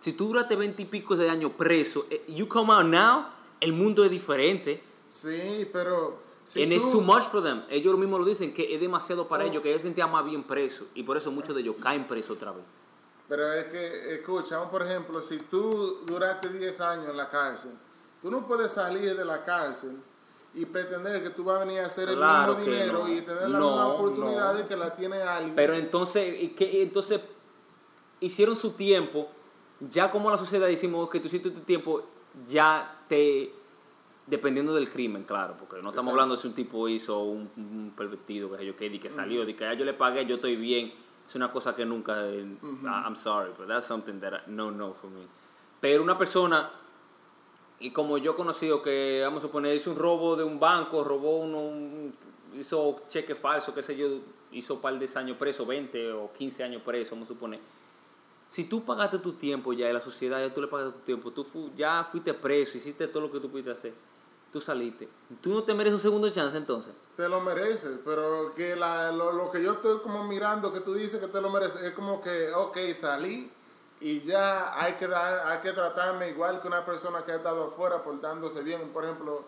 si 0.00 0.12
tú 0.12 0.28
duraste 0.28 0.54
20 0.56 0.82
y 0.82 0.84
pico 0.86 1.16
de 1.16 1.28
años 1.28 1.52
preso, 1.56 2.06
eh, 2.10 2.24
you 2.28 2.46
come 2.48 2.72
out 2.72 2.84
now, 2.86 3.26
el 3.60 3.72
mundo 3.72 4.04
es 4.04 4.10
diferente. 4.10 4.82
Sí, 5.10 5.68
pero 5.72 6.18
si 6.46 6.62
and 6.62 6.72
it's 6.72 6.82
tú- 6.84 6.92
too 6.92 7.00
much 7.00 7.24
for 7.24 7.42
them. 7.42 7.62
Ellos 7.70 7.96
mismos 7.98 8.20
lo 8.20 8.26
dicen, 8.26 8.52
que 8.52 8.74
es 8.74 8.80
demasiado 8.80 9.26
para 9.28 9.44
Oh. 9.44 9.48
ellos, 9.48 9.62
que 9.62 9.68
ellos 9.70 9.82
se 9.82 9.88
sentían 9.88 10.10
más 10.10 10.24
bien 10.24 10.42
presos. 10.44 10.86
Y 10.94 11.02
por 11.02 11.16
eso 11.16 11.30
muchos 11.32 11.54
de 11.54 11.60
ellos 11.62 11.76
caen 11.82 12.06
presos 12.06 12.36
otra 12.36 12.52
vez. 12.52 12.64
Pero 13.28 13.52
es 13.52 13.64
que, 13.66 14.14
escucha, 14.14 14.70
por 14.70 14.82
ejemplo, 14.82 15.20
si 15.22 15.36
tú 15.38 15.98
duraste 16.06 16.48
10 16.48 16.80
años 16.80 17.10
en 17.10 17.16
la 17.16 17.28
cárcel, 17.28 17.72
tú 18.22 18.30
no 18.30 18.46
puedes 18.46 18.72
salir 18.72 19.14
de 19.16 19.24
la 19.24 19.44
cárcel 19.44 19.96
y 20.54 20.64
pretender 20.64 21.22
que 21.22 21.30
tú 21.30 21.44
vas 21.44 21.56
a 21.60 21.64
venir 21.64 21.80
a 21.80 21.86
hacer 21.86 22.08
Claro 22.08 22.52
el 22.52 22.58
mismo 22.58 22.72
dinero 22.72 22.98
no. 23.06 23.12
y 23.12 23.20
tener 23.20 23.48
la 23.50 23.58
No, 23.58 23.66
misma 23.70 23.86
oportunidad 23.88 24.52
no. 24.54 24.58
de 24.60 24.66
que 24.66 24.76
la 24.76 24.94
tiene 24.94 25.20
alguien. 25.20 25.54
Pero 25.54 25.74
entonces, 25.74 26.42
¿y 26.42 26.48
qué? 26.48 26.82
entonces 26.82 27.20
hicieron 28.20 28.56
su 28.56 28.70
tiempo, 28.70 29.28
ya 29.80 30.10
como 30.10 30.30
la 30.30 30.38
sociedad 30.38 30.66
decimos 30.66 31.08
que 31.10 31.20
tú 31.20 31.26
hiciste 31.26 31.50
tu 31.50 31.60
tiempo, 31.60 32.02
ya 32.48 32.98
te, 33.08 33.52
dependiendo 34.26 34.74
del 34.74 34.90
crimen, 34.90 35.22
claro, 35.24 35.54
porque 35.58 35.74
no 35.76 35.90
estamos 35.90 35.96
Exacto. 35.96 36.10
hablando 36.12 36.34
de 36.36 36.40
si 36.42 36.48
un 36.48 36.54
tipo 36.54 36.88
hizo 36.88 37.20
un, 37.20 37.50
un 37.58 37.92
pervertido, 37.94 38.50
que 38.56 38.64
yo 38.64 38.74
qué, 38.74 38.86
y 38.86 38.98
que 38.98 39.10
salió, 39.10 39.44
de 39.44 39.54
que 39.54 39.64
ya 39.64 39.74
yo 39.74 39.84
le 39.84 39.92
pagué, 39.92 40.24
yo 40.24 40.36
estoy 40.36 40.56
bien, 40.56 40.92
es 41.28 41.34
una 41.34 41.52
cosa 41.52 41.74
que 41.76 41.84
nunca, 41.84 42.26
eh, 42.26 42.46
I'm 43.04 43.14
sorry, 43.16 43.52
but 43.56 43.66
that's 43.68 43.86
something 43.86 44.18
that 44.20 44.32
I- 44.32 44.50
no, 44.50 44.70
no 44.70 44.94
for 44.94 45.10
me. 45.10 45.26
Pero 45.80 46.02
una 46.02 46.16
persona, 46.16 46.70
y 47.80 47.90
como 47.92 48.18
yo 48.18 48.32
he 48.32 48.34
conocido 48.34 48.82
que, 48.82 49.20
vamos 49.22 49.42
a 49.44 49.46
suponer, 49.46 49.76
hizo 49.76 49.90
un 49.90 49.96
robo 49.96 50.36
de 50.36 50.44
un 50.44 50.58
banco, 50.58 51.04
robó 51.04 51.38
uno, 51.40 51.58
un- 51.60 52.14
hizo 52.58 53.02
cheque 53.08 53.34
falso, 53.34 53.74
qué 53.74 53.82
sé 53.82 53.96
yo, 53.96 54.08
hizo 54.52 54.74
un 54.74 54.80
par 54.80 54.98
de 54.98 55.08
años 55.18 55.36
preso, 55.36 55.66
20 55.66 56.12
o 56.12 56.32
15 56.32 56.64
años 56.64 56.82
preso, 56.82 57.10
vamos 57.12 57.28
a 57.28 57.32
suponer. 57.34 57.60
Si 58.48 58.64
tú 58.64 58.82
pagaste 58.82 59.18
tu 59.18 59.32
tiempo 59.34 59.74
ya 59.74 59.88
en 59.88 59.94
la 59.94 60.00
sociedad, 60.00 60.40
ya 60.40 60.52
tú 60.52 60.62
le 60.62 60.68
pagaste 60.68 60.92
tu 60.98 61.04
tiempo, 61.04 61.30
tú 61.30 61.44
fu- 61.44 61.70
ya 61.76 62.02
fuiste 62.02 62.32
preso, 62.32 62.78
hiciste 62.78 63.06
todo 63.06 63.24
lo 63.24 63.30
que 63.30 63.38
tú 63.40 63.50
pudiste 63.50 63.70
hacer, 63.70 63.92
tú 64.52 64.60
saliste. 64.60 65.08
¿Tú 65.40 65.50
no 65.50 65.62
te 65.62 65.74
mereces 65.74 65.96
un 65.96 66.02
segundo 66.02 66.30
chance 66.30 66.56
entonces? 66.56 66.94
Te 67.16 67.28
lo 67.28 67.40
mereces, 67.40 67.98
pero 68.04 68.52
que 68.54 68.76
la, 68.76 69.10
lo, 69.12 69.32
lo 69.32 69.50
que 69.50 69.62
yo 69.62 69.72
estoy 69.72 69.98
como 70.00 70.24
mirando 70.24 70.72
que 70.72 70.80
tú 70.80 70.94
dices 70.94 71.20
que 71.20 71.26
te 71.26 71.40
lo 71.40 71.50
mereces 71.50 71.82
es 71.82 71.92
como 71.92 72.20
que, 72.20 72.52
ok, 72.52 72.78
salí 72.94 73.50
y 74.00 74.20
ya 74.20 74.80
hay 74.80 74.92
que 74.94 75.08
dar, 75.08 75.46
hay 75.46 75.58
que 75.60 75.72
tratarme 75.72 76.30
igual 76.30 76.60
que 76.60 76.68
una 76.68 76.84
persona 76.84 77.24
que 77.24 77.32
ha 77.32 77.36
estado 77.36 77.64
afuera 77.64 78.02
portándose 78.02 78.62
bien. 78.62 78.88
Por 78.90 79.04
ejemplo, 79.04 79.44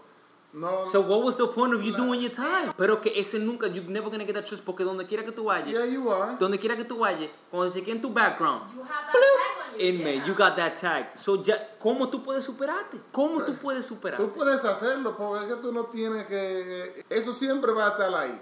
no... 0.53 0.85
So 0.87 1.03
what 1.03 1.23
was 1.23 1.37
the 1.37 1.47
point 1.47 1.73
of 1.73 1.83
you 1.83 1.95
doing 1.95 2.21
your 2.21 2.33
time? 2.33 2.73
Pero 2.77 3.01
que 3.01 3.13
ese 3.15 3.39
nunca, 3.39 3.69
you're 3.69 3.89
never 3.89 4.11
gonna 4.11 4.25
get 4.25 4.35
that 4.35 4.45
trust 4.45 4.65
porque 4.65 4.83
donde 4.83 5.07
quiera 5.07 5.25
que 5.25 5.33
tú 5.33 5.45
vayas, 5.45 5.69
yeah, 5.69 5.87
you 5.87 6.11
are. 6.11 6.37
donde 6.39 6.59
quiera 6.59 6.77
que 6.77 6.85
tú 6.85 6.99
vayas, 6.99 7.31
cuando 7.51 7.71
se 7.71 7.89
en 7.89 8.03
tu 8.03 8.11
background, 8.11 8.63
You 8.75 8.83
have 8.83 8.89
that 8.91 9.60
tag 9.79 10.21
on 10.21 10.27
you. 10.27 10.35
got 10.35 10.57
that 10.57 10.77
tag. 10.81 11.07
So 11.17 11.43
ya, 11.43 11.57
¿cómo 11.79 12.09
tú 12.11 12.23
puedes 12.23 12.45
superarte? 12.45 12.99
¿Cómo 13.13 13.43
tú 13.45 13.55
puedes 13.57 13.85
superarte? 13.87 14.23
Tú 14.25 14.33
puedes 14.33 14.65
hacerlo 14.65 15.17
porque 15.17 15.47
es 15.47 15.55
que 15.55 15.61
tú 15.63 15.73
no 15.73 15.85
tienes 15.87 16.27
que... 16.27 17.05
Eso 17.09 17.33
siempre 17.33 17.73
va 17.73 17.89
a 17.89 17.91
estar 17.91 18.15
ahí. 18.15 18.41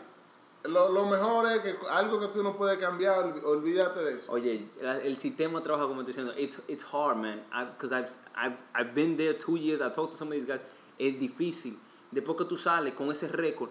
Lo, 0.65 0.91
lo 0.91 1.07
mejor 1.07 1.51
es 1.53 1.61
que 1.61 1.75
algo 1.91 2.19
que 2.21 2.27
tú 2.29 2.43
no 2.43 2.57
puedes 2.57 2.79
cambiar, 2.79 3.17
olv- 3.25 3.45
olvídate 3.45 4.01
de 4.05 4.15
eso. 4.15 4.33
Oye, 4.33 4.69
el 5.05 5.19
sistema 5.19 5.63
trabaja 5.63 5.87
como 5.87 6.01
estoy 6.01 6.15
diciendo. 6.15 6.35
It's, 6.37 6.59
it's 6.69 6.83
hard, 6.93 7.17
man. 7.17 7.41
Because 7.73 7.93
I've, 7.93 8.11
I've, 8.35 8.59
I've 8.75 8.95
been 8.95 9.17
there 9.17 9.35
two 9.35 9.57
years. 9.57 9.81
I've 9.81 9.95
talked 9.95 10.13
to 10.13 10.19
some 10.19 10.29
of 10.29 10.35
these 10.35 10.45
guys. 10.45 10.61
Es 10.99 11.15
difícil. 11.19 11.77
después 12.11 12.37
que 12.37 12.45
tú 12.45 12.57
sales 12.57 12.95
con 12.95 13.11
ese 13.11 13.29
récord, 13.29 13.71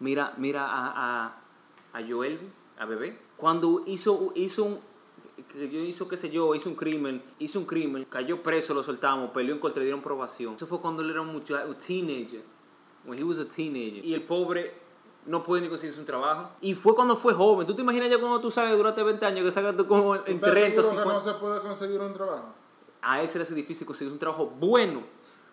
mira, 0.00 0.32
mira 0.36 0.64
a, 0.66 0.92
a, 1.24 1.32
a 1.94 2.02
Joel, 2.06 2.38
a 2.78 2.86
Bebé, 2.86 3.16
cuando 3.36 3.82
hizo, 3.86 4.32
hizo 4.34 4.64
un, 4.64 4.80
yo 5.58 5.80
hizo, 5.80 6.08
qué 6.08 6.16
sé 6.16 6.30
yo, 6.30 6.54
hizo 6.54 6.68
un 6.68 6.74
crimen, 6.74 7.22
hizo 7.38 7.58
un 7.58 7.64
crimen, 7.66 8.04
cayó 8.04 8.42
preso, 8.42 8.74
lo 8.74 8.82
soltamos, 8.82 9.30
peleó 9.30 9.54
en 9.54 9.60
contra, 9.60 9.80
le 9.80 9.86
dieron 9.86 10.02
probación. 10.02 10.54
Eso 10.54 10.66
fue 10.66 10.80
cuando 10.80 11.02
él 11.02 11.10
era 11.10 11.20
un 11.20 11.28
muchacho, 11.32 11.68
un 11.68 11.74
teenager, 11.76 12.42
when 13.04 13.18
he 13.18 13.24
was 13.24 13.38
a 13.38 13.44
teenager. 13.44 14.04
Y 14.04 14.14
el 14.14 14.22
pobre 14.22 14.74
no 15.26 15.42
puede 15.42 15.62
ni 15.62 15.68
conseguirse 15.68 16.00
un 16.00 16.06
trabajo. 16.06 16.50
Y 16.60 16.74
fue 16.74 16.94
cuando 16.94 17.16
fue 17.16 17.32
joven. 17.34 17.66
¿Tú 17.66 17.74
te 17.74 17.82
imaginas 17.82 18.10
ya 18.10 18.18
cuando 18.18 18.40
tú 18.40 18.50
sabes 18.50 18.76
durante 18.76 19.02
20 19.02 19.24
años 19.26 19.44
que 19.44 19.50
sacas 19.50 19.76
tú 19.76 19.86
como 19.86 20.16
en 20.16 20.22
¿Estás 20.26 20.50
30, 20.52 20.82
seguro 20.82 20.82
que 20.82 21.02
50? 21.10 21.12
no 21.12 21.20
se 21.20 21.38
puede 21.40 21.60
conseguir 21.60 22.00
un 22.00 22.12
trabajo? 22.12 22.54
A 23.02 23.20
ese 23.22 23.38
le 23.38 23.44
hace 23.44 23.54
difícil 23.54 23.86
conseguir 23.86 24.12
un 24.12 24.18
trabajo 24.18 24.46
bueno. 24.58 25.02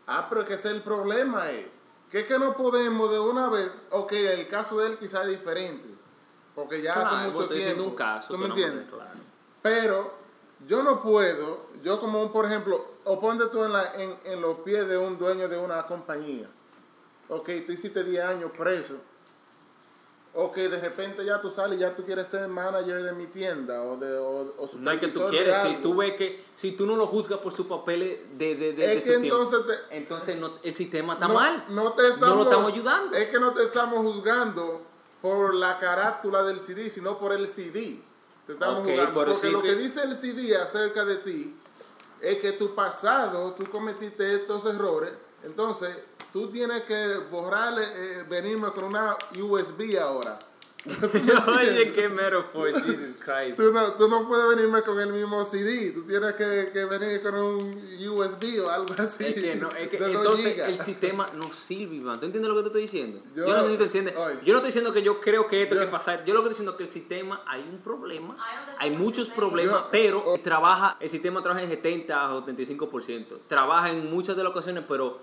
Ah, 0.07 0.27
pero 0.29 0.43
que 0.45 0.53
ese 0.55 0.69
es 0.69 0.75
el 0.75 0.81
problema, 0.81 1.51
eh. 1.51 1.69
Que 2.11 2.21
es 2.21 2.27
que 2.27 2.39
no 2.39 2.55
podemos 2.57 3.11
de 3.11 3.19
una 3.19 3.49
vez, 3.49 3.71
ok, 3.91 4.11
el 4.13 4.47
caso 4.47 4.79
de 4.79 4.87
él 4.87 4.97
quizás 4.97 5.25
es 5.25 5.29
diferente, 5.39 5.87
porque 6.55 6.81
ya 6.81 6.93
Claro, 6.93 7.07
hace 7.07 7.15
mucho 7.27 7.27
estoy 7.43 7.47
tiempo. 7.47 7.53
diciendo 7.55 7.83
un 7.85 7.95
caso. 7.95 8.27
¿Tú 8.29 8.37
me 8.39 8.47
entiendes? 8.47 8.85
Claro. 8.89 9.19
Pero 9.61 10.13
yo 10.67 10.83
no 10.83 11.01
puedo, 11.01 11.65
yo 11.83 11.99
como 11.99 12.21
un, 12.21 12.31
por 12.31 12.45
ejemplo, 12.45 12.83
o 13.05 13.19
ponte 13.19 13.45
tú 13.47 13.63
en, 13.63 13.73
la, 13.73 13.93
en, 13.95 14.15
en 14.25 14.41
los 14.41 14.59
pies 14.59 14.87
de 14.87 14.97
un 14.97 15.17
dueño 15.17 15.47
de 15.47 15.57
una 15.57 15.85
compañía. 15.87 16.47
Ok, 17.29 17.49
tú 17.65 17.71
hiciste 17.71 18.03
10 18.03 18.23
años 18.25 18.51
preso. 18.57 18.95
Ok, 20.35 20.55
de 20.57 20.79
repente 20.79 21.25
ya 21.25 21.41
tú 21.41 21.49
sales 21.49 21.77
y 21.77 21.81
ya 21.81 21.95
tú 21.95 22.05
quieres 22.05 22.27
ser 22.27 22.47
manager 22.47 23.01
de 23.03 23.13
mi 23.13 23.25
tienda 23.25 23.81
o 23.81 23.97
de 23.97 24.15
o, 24.15 24.53
o 24.59 24.69
No 24.77 24.91
es 24.91 24.99
que 24.99 25.07
tú 25.07 25.25
quieres, 25.27 25.55
si 25.63 25.75
tú 25.81 25.95
ves 25.97 26.13
que, 26.13 26.43
si 26.55 26.73
tú 26.73 26.85
no 26.85 26.95
lo 26.95 27.07
juzgas 27.07 27.39
por 27.39 27.51
sus 27.51 27.65
papeles 27.65 28.19
de, 28.37 28.53
de, 28.55 28.73
de, 28.73 28.93
Es 28.93 29.03
de 29.03 29.03
que 29.11 29.15
su 29.15 29.21
tiempo, 29.21 29.41
entonces 29.41 29.65
te- 29.89 29.97
entonces 29.97 30.39
no- 30.39 30.51
el 30.61 30.73
sistema 30.75 31.13
está 31.13 31.27
no, 31.27 31.33
mal. 31.33 31.65
No 31.69 31.93
te 31.93 32.07
estamos, 32.07 32.29
no 32.29 32.35
lo 32.35 32.43
estamos 32.43 32.71
ayudando. 32.73 33.15
Es 33.17 33.29
que 33.29 33.39
no 33.39 33.53
te 33.53 33.63
estamos 33.63 33.99
juzgando 34.05 34.81
por 35.21 35.55
la 35.55 35.79
carátula 35.79 36.43
del 36.43 36.59
CD, 36.59 36.89
sino 36.91 37.17
por 37.17 37.33
el 37.33 37.47
CD. 37.47 37.99
Te 38.49 38.53
estamos 38.53 38.79
Ok, 38.79 38.85
juzgando. 38.87 39.13
pero 39.19 39.31
Porque 39.31 39.47
sí 39.47 39.53
lo 39.53 39.61
que- 39.61 39.67
que 39.69 39.75
dice 39.75 40.01
el 40.01 40.17
CD 40.17 40.57
acerca 40.57 41.05
de 41.05 41.17
ti 41.17 41.55
es 42.19 42.37
que 42.39 42.53
tu 42.53 42.73
pasado, 42.73 43.53
tú 43.53 43.63
cometiste 43.69 44.33
estos 44.33 44.65
errores. 44.65 45.11
Entonces, 45.43 45.95
tú 46.33 46.47
tienes 46.49 46.81
que 46.81 47.17
borrarle, 47.29 47.83
eh, 47.83 48.23
venirme 48.27 48.71
con 48.71 48.85
una 48.85 49.15
USB 49.39 49.99
ahora. 49.99 50.39
Oye, 51.59 51.91
qué 51.93 52.07
metaphor, 52.07 52.71
Jesus 52.73 53.15
Christ. 53.19 53.57
Tú 53.57 53.73
no, 53.73 53.93
tú 53.93 54.07
no 54.07 54.25
puedes 54.27 54.55
venirme 54.55 54.81
con 54.81 54.97
el 54.99 55.11
mismo 55.11 55.43
CD, 55.43 55.91
tú 55.91 56.03
tienes 56.03 56.33
que, 56.35 56.69
que 56.71 56.85
venir 56.85 57.21
con 57.21 57.35
un 57.35 57.81
USB 58.09 58.61
o 58.63 58.69
algo 58.69 58.93
así. 58.97 59.25
Es 59.25 59.33
que 59.33 59.55
no, 59.55 59.69
es 59.71 59.89
que 59.89 59.97
entonces 59.97 60.57
el 60.57 60.81
sistema 60.81 61.27
no 61.35 61.51
sirve, 61.51 61.97
Iván. 61.97 62.19
¿Tú 62.21 62.27
entiendes 62.27 62.49
lo 62.49 62.55
que 62.55 62.61
te 62.61 62.67
estoy 62.67 62.81
diciendo? 62.83 63.19
Yo, 63.35 63.45
Yo- 63.45 63.57
no 63.57 63.63
sé 63.65 63.71
si 63.71 63.77
tú 63.77 63.83
entiendes. 63.83 64.15
oye. 64.15 64.35
yo 64.45 64.53
no 64.53 64.59
estoy 64.59 64.67
diciendo 64.69 64.93
que 64.93 65.01
yo 65.01 65.19
creo 65.19 65.47
que 65.47 65.63
esto 65.63 65.75
Yo- 65.75 65.81
hay 65.81 65.87
que 65.87 65.91
pasar. 65.91 66.23
Yo 66.23 66.33
lo 66.33 66.43
que 66.43 66.49
estoy 66.49 66.65
diciendo 66.65 66.71
es 66.71 66.77
que 66.77 66.83
el 66.85 66.89
sistema 66.89 67.43
hay 67.45 67.61
un 67.61 67.79
problema. 67.79 68.37
Hay 68.79 68.91
muchos 68.91 69.27
problemas, 69.27 69.75
Yo- 69.81 69.87
pero 69.91 70.23
oh. 70.25 70.37
trabaja, 70.37 70.95
el 71.01 71.09
sistema 71.09 71.41
trabaja 71.41 71.63
en 71.63 71.69
70 71.69 72.35
o 72.35 72.45
75%. 72.45 73.39
Trabaja 73.49 73.91
en 73.91 74.09
muchas 74.09 74.37
de 74.37 74.43
las 74.43 74.51
ocasiones, 74.51 74.85
pero 74.87 75.19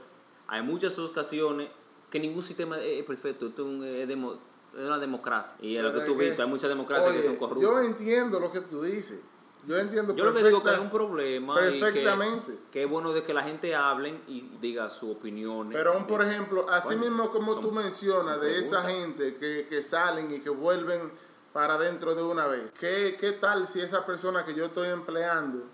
hay 0.49 0.61
muchas 0.63 0.99
ocasiones 0.99 1.69
que 2.11 2.21
ningún 2.21 2.43
sistema 2.43 2.79
es 2.79 3.03
perfecto. 3.05 3.47
Esto 3.47 3.63
es, 3.63 3.69
un- 3.69 3.85
es 3.85 4.07
demo- 4.07 4.39
es 4.77 4.87
una 4.87 4.99
democracia. 4.99 5.57
Y 5.61 5.77
es 5.77 5.83
lo 5.83 5.93
que 5.93 6.01
tú 6.01 6.13
es 6.13 6.19
viste, 6.19 6.43
hay 6.43 6.49
muchas 6.49 6.69
democracias 6.69 7.13
que 7.13 7.23
son 7.23 7.37
corruptas. 7.37 7.63
Yo 7.63 7.81
entiendo 7.81 8.39
lo 8.39 8.53
que 8.53 8.61
tú 8.61 8.83
dices. 8.83 9.19
Yo 9.67 9.77
entiendo 9.79 10.15
Yo 10.15 10.25
lo 10.25 10.33
que 10.33 10.45
digo 10.45 10.63
que 10.63 10.71
hay 10.71 10.79
un 10.79 10.91
problema 10.91 11.55
y 11.55 11.73
que, 11.73 11.81
perfectamente. 11.81 12.57
que 12.71 12.85
es 12.85 12.89
bueno 12.89 13.13
de 13.13 13.25
que 13.25 13.35
la 13.35 13.43
gente 13.43 13.75
hablen 13.75 14.23
y 14.29 14.43
diga 14.61 14.89
su 14.89 15.11
opinión. 15.11 15.71
Pero 15.73 15.95
aún, 15.95 16.07
por 16.07 16.23
ejemplo, 16.23 16.67
así 16.71 16.95
Bueno, 16.95 17.03
mismo 17.03 17.31
como 17.33 17.59
tú 17.59 17.73
mencionas 17.73 18.41
de 18.41 18.59
esa 18.61 18.83
gente 18.83 19.37
que, 19.37 19.67
que 19.69 19.83
salen 19.83 20.33
y 20.33 20.39
que 20.39 20.51
vuelven 20.51 21.11
para 21.53 21.75
adentro 21.75 22.15
de 22.15 22.23
una 22.23 22.47
vez, 22.47 22.71
¿qué, 22.79 23.17
¿qué 23.19 23.33
tal 23.33 23.67
si 23.67 23.81
esa 23.81 24.07
persona 24.07 24.45
que 24.45 24.55
yo 24.55 24.67
estoy 24.67 24.89
empleando 24.91 25.65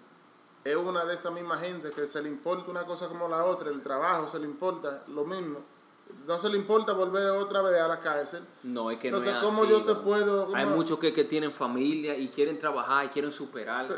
es 0.65 0.77
una 0.77 1.05
de 1.05 1.15
esa 1.15 1.31
misma 1.31 1.59
gente 1.59 1.91
que 1.91 2.07
se 2.07 2.23
le 2.23 2.29
importa 2.29 2.71
una 2.71 2.87
cosa 2.87 3.09
como 3.09 3.29
la 3.29 3.45
otra, 3.45 3.69
el 3.69 3.83
trabajo 3.83 4.27
se 4.27 4.39
le 4.39 4.47
importa 4.47 5.03
lo 5.09 5.25
mismo? 5.27 5.59
No 6.27 6.39
se 6.39 6.49
le 6.49 6.57
importa 6.57 6.93
volver 6.93 7.27
otra 7.31 7.63
vez 7.63 7.81
a 7.81 7.89
la 7.89 8.01
cárcel. 8.01 8.43
No, 8.63 8.91
es 8.91 8.99
que 8.99 9.09
Entonces, 9.09 9.33
no 9.33 9.39
es 9.39 9.45
¿cómo 9.45 9.63
así, 9.63 9.71
yo 9.73 9.83
te 9.83 9.95
¿no? 9.95 10.03
puedo...? 10.03 10.45
cómo- 10.47 10.57
Hay 10.57 10.67
muchos 10.67 10.99
que, 10.99 11.13
que 11.13 11.25
tienen 11.25 11.53
familia 11.53 12.17
y 12.17 12.29
quieren 12.29 12.59
trabajar 12.59 13.05
y 13.05 13.09
quieren 13.09 13.31
superar. 13.33 13.89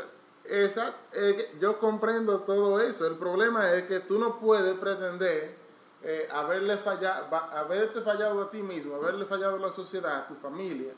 Esa, 0.43 0.93
eh, 1.13 1.55
yo 1.59 1.79
comprendo 1.79 2.39
todo 2.41 2.79
eso. 2.79 3.05
El 3.07 3.15
problema 3.15 3.71
es 3.73 3.83
que 3.83 3.99
tú 3.99 4.19
no 4.19 4.37
puedes 4.37 4.75
pretender 4.75 5.55
eh, 6.03 6.27
haberle 6.31 6.77
fallado, 6.77 7.35
haberte 7.35 8.01
fallado 8.01 8.41
a 8.43 8.51
ti 8.51 8.61
mismo, 8.61 8.95
haberle 8.95 9.25
fallado 9.25 9.55
a 9.55 9.59
la 9.59 9.71
sociedad, 9.71 10.17
a 10.17 10.27
tu 10.27 10.35
familia, 10.35 10.93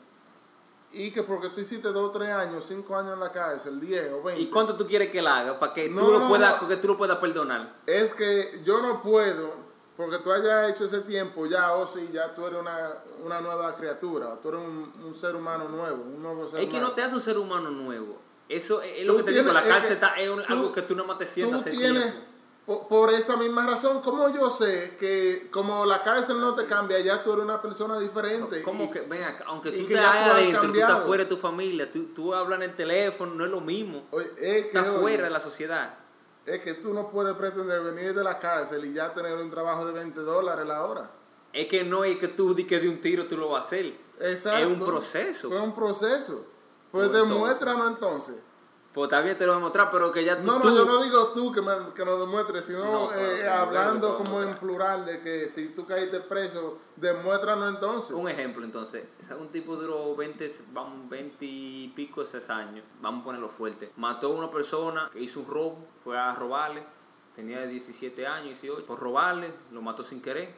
y 0.92 1.10
que 1.10 1.22
porque 1.22 1.48
tú 1.50 1.60
hiciste 1.60 1.88
dos, 1.92 2.12
tres 2.12 2.28
años, 2.30 2.64
cinco 2.68 2.94
años 2.96 3.14
en 3.14 3.20
la 3.20 3.30
cárcel, 3.32 3.80
10 3.80 4.12
o 4.12 4.22
20, 4.22 4.42
¿Y 4.42 4.46
cuánto 4.48 4.74
tú 4.76 4.86
quieres 4.86 5.10
que 5.10 5.20
la 5.22 5.38
haga 5.38 5.58
para 5.58 5.72
que, 5.72 5.88
No, 5.88 6.02
tú 6.04 6.12
lo 6.12 6.18
no, 6.20 6.28
puedas, 6.28 6.60
no. 6.62 6.68
que 6.68 6.76
tú 6.76 6.88
lo 6.88 6.96
puedas 6.98 7.16
perdonar? 7.18 7.74
es 7.86 8.12
que 8.14 8.60
yo 8.64 8.80
no 8.82 9.02
puedo, 9.02 9.50
porque 9.98 10.18
tú 10.18 10.30
hayas 10.32 10.70
hecho 10.70 10.84
ese 10.84 11.00
tiempo, 11.00 11.44
ya, 11.46 11.74
o 11.74 11.84
sí, 11.86 12.08
ya 12.12 12.34
tú 12.34 12.46
eres 12.46 12.60
una, 12.60 12.94
una 13.24 13.40
nueva 13.40 13.74
criatura, 13.76 14.38
tú 14.40 14.48
eres 14.50 14.60
un, 14.60 14.92
un 15.04 15.12
ser 15.14 15.34
humano 15.34 15.68
nuevo, 15.68 16.04
un 16.04 16.22
nuevo 16.22 16.46
ser 16.48 16.60
Es 16.60 16.66
que 16.66 16.76
humano. 16.76 16.88
no 16.88 16.94
te 16.94 17.02
hace 17.02 17.14
un 17.16 17.20
ser 17.20 17.36
humano 17.36 17.70
nuevo. 17.70 18.16
Eso 18.48 18.80
es, 18.80 19.00
es 19.00 19.04
lo 19.06 19.12
Tú 19.14 19.18
que 19.18 19.24
te 19.24 19.30
digo, 19.32 19.42
tienes- 19.52 19.54
la 19.54 19.68
es 19.68 19.74
cárcel 19.74 19.88
que 19.88 19.94
está, 19.94 20.14
es 20.20 20.30
un- 20.30 20.38
tú- 20.46 20.52
algo 20.54 20.72
que 20.72 20.82
tú 20.82 20.94
nada 20.94 21.08
más 21.08 21.18
te 21.18 21.26
sientas 21.26 21.64
tú 21.64 21.70
tienes, 21.70 22.02
tiempo. 22.04 22.20
por, 22.64 22.86
por 22.88 23.12
esa 23.12 23.36
misma 23.36 23.66
razón, 23.66 24.00
como 24.00 24.28
yo 24.32 24.48
sé 24.50 24.96
que 25.00 25.48
como 25.50 25.84
la 25.84 26.02
cárcel 26.04 26.38
no 26.40 26.54
te 26.54 26.64
cambia, 26.66 27.00
ya 27.00 27.22
tú 27.22 27.32
eres 27.32 27.44
una 27.44 27.60
persona 27.60 27.98
diferente. 27.98 28.62
Como 28.62 28.84
y- 28.84 28.90
que, 28.92 29.00
ven 29.00 29.24
acá, 29.24 29.44
aunque 29.48 29.72
tú 29.72 29.86
que 29.88 29.94
te 29.94 29.98
has 30.00 30.14
adentro, 30.32 30.62
tú 30.72 30.74
estás 30.78 31.04
fuera 31.04 31.24
de 31.24 31.28
tu 31.28 31.36
familia, 31.36 31.90
tú, 31.90 32.04
tú 32.14 32.32
hablas 32.34 32.58
en 32.60 32.70
el 32.70 32.76
teléfono, 32.76 33.34
no 33.34 33.44
es 33.44 33.50
lo 33.50 33.60
mismo. 33.60 34.06
oye, 34.12 34.26
es, 34.26 34.32
que, 34.38 34.58
Estás 34.68 34.88
oye, 34.90 34.98
fuera 35.00 35.24
de 35.24 35.30
la 35.30 35.40
sociedad. 35.40 35.94
Es 36.46 36.62
que 36.62 36.74
tú 36.74 36.94
no 36.94 37.10
puedes 37.10 37.36
pretender 37.36 37.82
venir 37.82 38.14
de 38.14 38.24
la 38.24 38.38
cárcel 38.38 38.84
y 38.84 38.92
ya 38.92 39.12
tener 39.12 39.36
un 39.36 39.50
trabajo 39.50 39.84
de 39.86 39.92
20 39.92 40.20
dólares 40.20 40.66
la 40.66 40.84
hora. 40.84 41.10
Es 41.52 41.66
que 41.66 41.84
no 41.84 42.04
es 42.04 42.16
que 42.18 42.28
tú 42.28 42.54
di 42.54 42.64
que 42.64 42.78
de 42.78 42.88
un 42.88 43.00
tiro 43.00 43.26
tú 43.26 43.36
lo 43.36 43.48
vas 43.50 43.64
a 43.64 43.66
hacer. 43.66 43.94
Exacto. 44.20 44.58
Es 44.58 44.66
un 44.66 44.84
proceso. 44.84 45.48
Fue 45.48 45.60
un 45.60 45.74
proceso. 45.74 46.46
Pues 46.90 47.08
Pues 47.08 47.12
demuéstranos 47.12 47.90
entonces. 47.90 48.36
Pues 48.98 49.10
también 49.10 49.38
te 49.38 49.46
lo 49.46 49.52
voy 49.52 49.60
a 49.60 49.62
mostrar, 49.62 49.92
pero 49.92 50.10
que 50.10 50.24
ya 50.24 50.36
tú... 50.36 50.42
No, 50.42 50.54
no, 50.58 50.60
tú- 50.60 50.74
yo 50.74 50.84
no 50.84 51.00
digo 51.04 51.28
tú 51.28 51.52
que, 51.52 51.62
me, 51.62 51.70
que 51.94 52.04
nos 52.04 52.18
demuestres, 52.18 52.64
sino 52.64 52.84
No, 52.84 53.06
claro, 53.06 53.26
eh, 53.26 53.48
hablando 53.48 54.16
como 54.18 54.42
en 54.42 54.56
plural 54.58 55.06
de 55.06 55.20
que 55.20 55.46
si 55.46 55.68
tú 55.68 55.86
caíste 55.86 56.18
preso, 56.18 56.78
demuéstranos 56.96 57.68
entonces. 57.74 58.10
Un 58.10 58.28
ejemplo, 58.28 58.64
entonces, 58.64 59.04
es 59.20 59.30
un 59.30 59.50
tipo 59.50 59.76
duró 59.76 60.16
20, 60.16 60.52
vamos, 60.72 61.08
20 61.08 61.36
y 61.44 61.92
pico 61.94 62.22
de 62.22 62.26
esos 62.26 62.50
años, 62.50 62.84
vamos 63.00 63.20
a 63.20 63.24
ponerlo 63.26 63.48
fuerte. 63.48 63.92
Mató 63.98 64.32
a 64.32 64.36
una 64.36 64.50
persona 64.50 65.08
que 65.12 65.20
hizo 65.20 65.38
un 65.38 65.46
robo, 65.46 65.78
fue 66.02 66.18
a 66.18 66.34
robarle, 66.34 66.82
tenía 67.36 67.64
17 67.66 68.26
años, 68.26 68.60
18, 68.60 68.84
por 68.84 68.98
robarle, 68.98 69.52
lo 69.70 69.80
mató 69.80 70.02
sin 70.02 70.20
querer. 70.20 70.52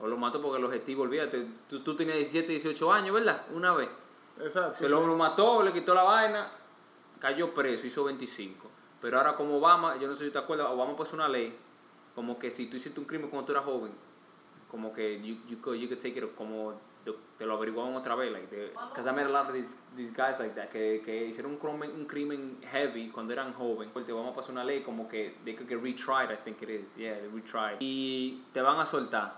O 0.00 0.06
lo 0.06 0.16
mató 0.16 0.40
porque 0.40 0.56
el 0.56 0.64
objetivo, 0.64 1.02
olvídate, 1.02 1.46
tú, 1.68 1.80
tú 1.80 1.94
tenías 1.94 2.16
17, 2.16 2.50
18 2.50 2.92
años, 2.94 3.12
¿verdad? 3.14 3.42
Una 3.52 3.74
vez. 3.74 3.90
Exacto. 4.40 4.78
Se 4.78 4.88
lo, 4.88 5.06
lo 5.06 5.16
mató, 5.16 5.62
le 5.62 5.74
quitó 5.74 5.94
la 5.94 6.02
vaina, 6.02 6.48
cayó 7.26 7.52
preso, 7.52 7.86
hizo 7.86 8.04
25. 8.04 8.68
Pero 9.00 9.18
ahora 9.18 9.34
como 9.34 9.56
Obama, 9.56 9.96
yo 9.98 10.06
no 10.06 10.14
sé 10.14 10.26
si 10.26 10.30
te 10.30 10.38
acuerdas, 10.38 10.68
Obama 10.70 10.94
puso 10.94 11.14
una 11.16 11.28
ley, 11.28 11.52
como 12.14 12.38
que 12.38 12.50
si 12.52 12.66
tú 12.66 12.76
hiciste 12.76 13.00
un 13.00 13.06
crimen 13.06 13.28
cuando 13.28 13.46
tú 13.46 13.52
eras 13.52 13.64
joven, 13.64 13.92
como 14.70 14.92
que 14.92 15.20
you, 15.20 15.36
you, 15.48 15.60
could, 15.60 15.76
you 15.76 15.88
could 15.88 16.00
take 16.00 16.16
it, 16.16 16.34
como 16.36 16.74
te, 17.04 17.12
te 17.38 17.44
lo 17.44 17.54
averiguaban 17.54 17.94
otra 17.96 18.14
vez, 18.14 18.32
like, 18.32 18.48
because 18.48 19.08
I 19.08 19.12
met 19.12 19.26
a 19.26 19.28
lot 19.28 19.48
of 19.48 19.54
these, 19.54 19.74
these 19.96 20.12
guys 20.12 20.38
like 20.38 20.54
that, 20.54 20.68
que, 20.70 21.02
que 21.04 21.26
hicieron 21.26 21.52
un 21.52 21.58
crimen, 21.58 21.90
un 21.96 22.06
crimen 22.06 22.58
heavy 22.70 23.10
cuando 23.10 23.32
eran 23.32 23.52
jóvenes. 23.52 23.92
Pues 23.92 24.06
te 24.06 24.12
vamos 24.12 24.30
a 24.30 24.34
pasar 24.34 24.52
una 24.52 24.64
ley 24.64 24.82
como 24.82 25.08
que 25.08 25.34
they 25.44 25.54
could 25.54 25.68
get 25.68 25.82
retried, 25.82 26.30
I 26.30 26.36
think 26.44 26.62
it 26.62 26.70
is, 26.70 26.94
yeah, 26.96 27.14
they 27.18 27.28
retried. 27.28 27.76
Y 27.80 28.44
te 28.52 28.62
van 28.62 28.78
a 28.78 28.86
soltar. 28.86 29.34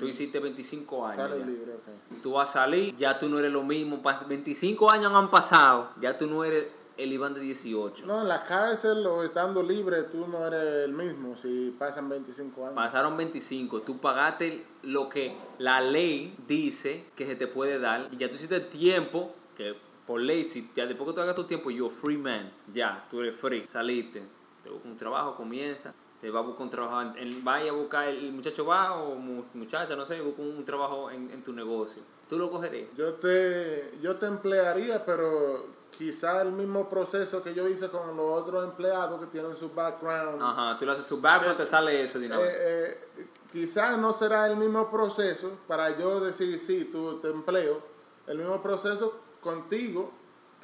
Tú 0.00 0.06
hiciste 0.06 0.40
25 0.40 1.06
años. 1.06 1.46
Libre. 1.46 1.74
Tú 2.22 2.32
vas 2.32 2.48
a 2.48 2.52
salir, 2.64 2.96
ya 2.96 3.18
tú 3.18 3.28
no 3.28 3.38
eres 3.38 3.52
lo 3.52 3.62
mismo. 3.62 4.02
pas- 4.02 4.26
25 4.26 4.90
años 4.90 5.12
han 5.12 5.30
pasado, 5.30 5.90
ya 6.00 6.16
tú 6.16 6.26
no 6.26 6.42
eres 6.42 6.68
el 6.96 7.12
Iván 7.12 7.34
de 7.34 7.40
18. 7.40 8.06
No, 8.06 8.22
en 8.22 8.28
la 8.28 8.42
cárcel 8.44 9.04
o 9.06 9.22
estando 9.22 9.62
libre, 9.62 10.04
tú 10.04 10.26
no 10.26 10.46
eres 10.46 10.84
el 10.86 10.92
mismo 10.92 11.34
si 11.36 11.74
pasan 11.78 12.08
25 12.08 12.62
años. 12.64 12.74
Pasaron 12.74 13.16
25, 13.16 13.82
tú 13.82 13.98
pagaste 13.98 14.64
lo 14.82 15.08
que 15.08 15.34
la 15.58 15.80
ley 15.80 16.34
dice 16.46 17.04
que 17.16 17.26
se 17.26 17.36
te 17.36 17.46
puede 17.46 17.78
dar 17.78 18.08
y 18.12 18.16
ya 18.16 18.28
tú 18.28 18.36
hiciste 18.36 18.60
tiempo 18.60 19.32
que 19.56 19.74
por 20.06 20.20
ley, 20.20 20.44
si 20.44 20.70
ya 20.74 20.86
después 20.86 21.08
que 21.08 21.14
tú 21.14 21.20
hagas 21.22 21.34
tu 21.34 21.44
tiempo, 21.44 21.70
a 21.70 21.88
free 21.90 22.18
man, 22.18 22.52
ya, 22.72 23.06
tú 23.10 23.20
eres 23.20 23.34
free, 23.34 23.66
saliste, 23.66 24.22
te 24.62 24.68
busca 24.68 24.86
un 24.86 24.98
trabajo, 24.98 25.34
comienza, 25.34 25.94
te 26.20 26.30
va 26.30 26.40
a 26.40 26.42
buscar 26.42 26.64
un 26.64 26.70
trabajo, 26.70 27.00
en- 27.00 27.16
en- 27.16 27.42
vaya 27.44 27.70
a 27.70 27.74
buscar, 27.74 28.08
el 28.08 28.30
muchacho 28.32 28.66
va 28.66 28.94
o 28.98 29.14
mu- 29.14 29.44
muchacha, 29.54 29.96
no 29.96 30.04
sé, 30.04 30.20
busca 30.20 30.42
un 30.42 30.62
trabajo 30.64 31.10
en, 31.10 31.30
en 31.30 31.42
tu 31.42 31.54
negocio, 31.54 32.02
tú 32.28 32.38
lo 32.38 32.50
cogeré. 32.50 32.88
Yo 32.98 33.14
te, 33.14 33.94
yo 34.02 34.16
te 34.16 34.26
emplearía, 34.26 35.04
pero 35.06 35.66
quizá 35.96 36.42
el 36.42 36.52
mismo 36.52 36.88
proceso 36.88 37.42
que 37.42 37.54
yo 37.54 37.68
hice 37.68 37.88
con 37.88 38.16
los 38.16 38.42
otros 38.42 38.64
empleados 38.64 39.20
que 39.20 39.26
tienen 39.26 39.54
su 39.54 39.70
background. 39.70 40.42
Ajá, 40.42 40.76
tú 40.78 40.86
le 40.86 40.92
haces 40.92 41.06
su 41.06 41.20
background, 41.20 41.56
te 41.56 41.66
sale 41.66 42.02
eso 42.02 42.18
de. 42.18 42.26
Eh, 42.26 42.30
eh, 42.36 43.26
quizás 43.52 43.98
no 43.98 44.12
será 44.12 44.46
el 44.46 44.56
mismo 44.56 44.90
proceso 44.90 45.52
para 45.66 45.96
yo 45.98 46.20
decir, 46.20 46.58
sí, 46.58 46.88
tú 46.90 47.18
te 47.20 47.30
empleo, 47.30 47.80
el 48.26 48.38
mismo 48.38 48.62
proceso 48.62 49.20
contigo 49.40 50.12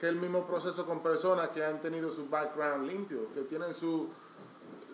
que 0.00 0.08
el 0.08 0.16
mismo 0.16 0.46
proceso 0.46 0.86
con 0.86 1.02
personas 1.02 1.48
que 1.50 1.62
han 1.62 1.80
tenido 1.80 2.10
su 2.10 2.28
background 2.28 2.88
limpio, 2.88 3.28
que 3.34 3.42
tienen 3.42 3.74
su, 3.74 4.08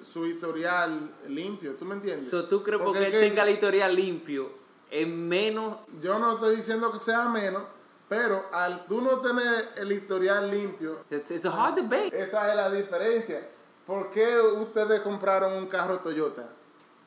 su 0.04 0.26
historial 0.26 1.14
limpio, 1.28 1.76
¿tú 1.76 1.84
me 1.84 1.94
entiendes? 1.94 2.28
So, 2.28 2.44
¿Tú 2.46 2.62
crees 2.62 2.82
porque, 2.82 2.98
Porque 2.98 3.06
él 3.06 3.12
que 3.12 3.28
tenga 3.28 3.44
el 3.44 3.50
historial 3.50 3.94
limpio 3.94 4.50
es 4.90 5.06
menos 5.06 5.78
Yo 6.02 6.18
no 6.18 6.34
estoy 6.34 6.56
diciendo 6.56 6.90
que 6.90 6.98
sea 6.98 7.28
menos, 7.28 7.62
pero 8.08 8.44
al 8.52 8.86
tú 8.86 9.00
no 9.00 9.18
tener 9.20 9.68
el 9.76 9.90
historial 9.92 10.50
limpio, 10.50 11.04
It's, 11.10 11.30
it's 11.30 11.44
a 11.44 11.50
hard 11.50 11.74
debate. 11.76 12.10
esa 12.20 12.50
es 12.50 12.56
la 12.56 12.70
diferencia. 12.70 13.40
¿Por 13.86 14.10
qué 14.10 14.40
ustedes 14.40 15.00
compraron 15.02 15.52
un 15.54 15.66
carro 15.66 15.98
Toyota? 16.00 16.48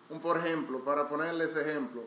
Un, 0.09 0.19
por 0.19 0.37
ejemplo, 0.37 0.79
para 0.83 1.07
ponerles 1.07 1.55
ejemplo. 1.55 2.03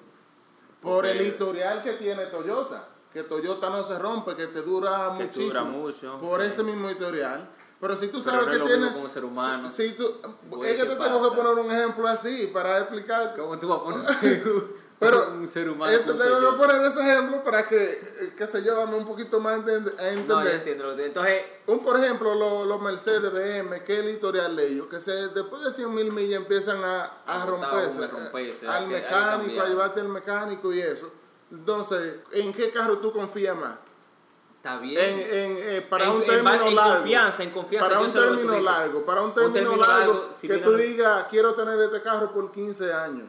Por 0.81 1.07
el 1.07 1.20
historial 1.20 1.83
que 1.83 1.92
tiene 1.92 2.26
Toyota. 2.26 2.88
Que 3.12 3.22
Toyota 3.24 3.68
no 3.70 3.85
se 3.85 3.98
rompe, 3.98 4.35
que 4.35 4.46
te 4.46 4.62
dura 4.62 5.14
Que 5.18 5.24
muchísimo. 5.24 5.46
dura 5.50 5.62
mucho. 5.64 6.18
Por 6.18 6.42
ese 6.42 6.62
mismo 6.62 6.90
historial. 6.90 7.48
Pero 7.81 7.96
si 7.96 8.09
tú 8.09 8.22
sabes 8.22 8.46
no 8.46 8.52
que 8.52 8.59
lo 8.59 8.64
tiene. 8.66 8.81
mismo 8.83 8.94
con 8.94 9.02
un 9.02 9.09
ser 9.11 9.24
humano. 9.24 9.68
Si, 9.68 9.88
si 9.90 9.94
tú, 9.94 10.05
es 10.05 10.59
que 10.70 10.76
¿qué 10.76 10.85
te 10.85 10.96
tengo 10.96 11.31
que 11.31 11.37
poner 11.37 11.64
un 11.64 11.70
ejemplo 11.70 12.09
así 12.09 12.46
para 12.52 12.78
explicar. 12.78 13.35
¿Cómo 13.37 13.59
tú 13.59 13.68
vas 13.68 13.78
a 13.78 13.83
poner 13.85 14.42
Pero 15.03 15.29
un 15.35 15.49
ser 15.49 15.69
humano? 15.69 15.99
tengo 15.99 16.51
que 16.53 16.57
poner 16.57 16.85
ese 16.87 17.01
ejemplo 17.01 17.43
para 17.43 17.67
que, 17.69 17.83
eh, 17.83 18.33
qué 18.37 18.47
sé 18.47 18.62
yo, 18.62 18.77
dame 18.77 18.95
un 18.97 19.07
poquito 19.07 19.41
más 19.41 19.53
a 19.53 19.57
entender. 19.57 19.95
No, 20.29 20.43
yo 20.43 20.51
entiendo. 20.51 20.99
Entonces, 20.99 21.43
Un, 21.67 21.81
por 21.85 21.99
ejemplo, 22.03 22.35
los, 22.65 22.81
Mercedes 22.81 23.33
BM, 23.33 23.83
que 23.85 23.95
es 23.95 24.01
el 24.01 24.11
historial 24.11 24.57
de 24.57 24.67
ellos, 24.69 24.87
que 24.88 24.99
se, 25.01 25.29
después 25.29 25.62
de 25.62 25.71
100 25.71 25.95
mil 25.95 26.12
millas 26.12 26.41
empiezan 26.41 26.83
a, 26.83 27.11
a 27.27 27.47
romperse, 27.47 28.07
romperse, 28.09 28.65
eh, 28.65 28.69
hay 28.69 28.83
al 28.85 28.88
mecánico, 28.88 29.62
a 29.62 29.69
llevarte 29.69 30.01
al 30.01 30.09
mecánico 30.09 30.73
y 30.73 30.81
eso. 30.81 31.11
Entonces, 31.51 32.15
¿en 32.33 32.53
qué 32.53 32.71
carro 32.71 32.99
tú 32.99 33.12
confías 33.12 33.57
más? 33.57 33.75
está 34.57 34.79
bien. 34.79 34.97
En, 35.01 35.19
en, 35.19 35.57
eh, 35.59 35.87
para 35.91 36.05
En- 36.05 36.11
un 36.12 36.25
término 36.25 36.67
en 36.69 36.75
largo. 36.77 36.95
confianza, 36.95 37.43
en 37.43 37.51
confianza, 37.51 37.88
Para 37.88 38.01
un 38.01 38.12
término 38.12 38.61
largo, 38.61 39.05
para 39.05 39.23
un 39.23 39.35
término, 39.35 39.75
largo, 39.77 40.31
si 40.33 40.47
que 40.47 40.59
tú 40.59 40.77
digas, 40.77 41.27
quiero 41.29 41.53
tener 41.53 41.81
este 41.81 42.01
carro 42.01 42.33
por 42.33 42.53
15 42.53 42.93
años. 42.93 43.29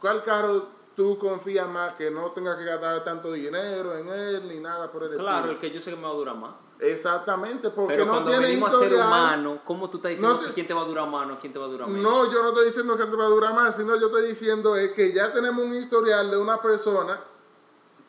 ¿Cuál 0.00 0.24
carro 0.24 0.66
tú 0.96 1.18
confías 1.18 1.68
más 1.68 1.94
que 1.94 2.10
no 2.10 2.30
tengas 2.32 2.56
que 2.56 2.64
gastar 2.64 3.02
tanto 3.04 3.32
dinero 3.32 3.96
en 3.96 4.08
él 4.08 4.48
ni 4.48 4.58
nada 4.60 4.90
por 4.92 5.04
el 5.04 5.10
Claro, 5.12 5.46
el 5.46 5.52
estilo? 5.52 5.60
que 5.60 5.70
yo 5.70 5.80
sé 5.82 5.90
que 5.90 5.96
me 5.96 6.02
va 6.02 6.10
a 6.10 6.14
durar 6.14 6.36
más. 6.36 6.52
Exactamente, 6.80 7.70
porque 7.70 7.94
Pero 7.94 8.06
no 8.06 8.12
cuando 8.12 8.30
tiene 8.30 8.46
venimos 8.46 8.74
a 8.74 8.78
ser 8.78 8.92
humanos, 8.94 9.60
¿cómo 9.64 9.88
tú 9.88 9.98
estás 9.98 10.10
diciendo 10.10 10.34
No 10.34 10.40
te- 10.40 10.46
que 10.48 10.52
quién 10.52 10.66
te 10.66 10.74
va 10.74 10.82
a 10.82 10.84
durar 10.84 11.08
más 11.08 11.30
o 11.30 11.38
quién 11.38 11.52
te 11.52 11.58
va 11.58 11.66
a 11.66 11.68
durar 11.68 11.88
menos? 11.88 12.02
No, 12.02 12.30
yo 12.32 12.42
no 12.42 12.48
estoy 12.48 12.64
diciendo 12.66 12.96
que 12.96 13.04
te 13.04 13.16
va 13.16 13.24
a 13.24 13.28
durar 13.28 13.54
más, 13.54 13.76
sino 13.76 13.96
yo 13.98 14.06
estoy 14.06 14.26
diciendo 14.26 14.76
es 14.76 14.90
que 14.92 15.12
ya 15.12 15.32
tenemos 15.32 15.64
un 15.64 15.74
historial 15.74 16.30
de 16.30 16.36
una 16.38 16.60
persona 16.60 17.20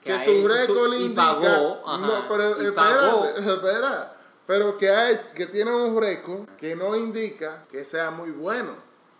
Que 0.03 0.15
su 0.19 0.31
hecho 0.31 0.41
su- 0.41 0.47
récord 0.47 0.89
le 0.89 0.97
y 0.97 1.03
indica. 1.05 1.21
pagó, 1.39 1.81
ajá, 1.85 1.97
no, 2.07 2.13
pero 2.27 2.63
y 2.67 2.71
pagó. 2.71 3.25
espera. 3.37 4.09
Pero 4.45 4.77
que, 4.77 4.89
hay, 4.89 5.21
que 5.33 5.45
tiene 5.45 5.73
un 5.73 5.97
récord 6.01 6.49
que 6.57 6.75
no 6.75 6.95
indica 6.97 7.63
que 7.71 7.85
sea 7.85 8.11
muy 8.11 8.31
bueno. 8.31 8.71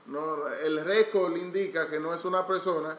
No, 0.07 0.47
el 0.65 0.83
récord 0.83 1.33
indica 1.37 1.87
que 1.87 1.97
no 1.99 2.13
es 2.13 2.25
una 2.25 2.45
persona 2.45 2.97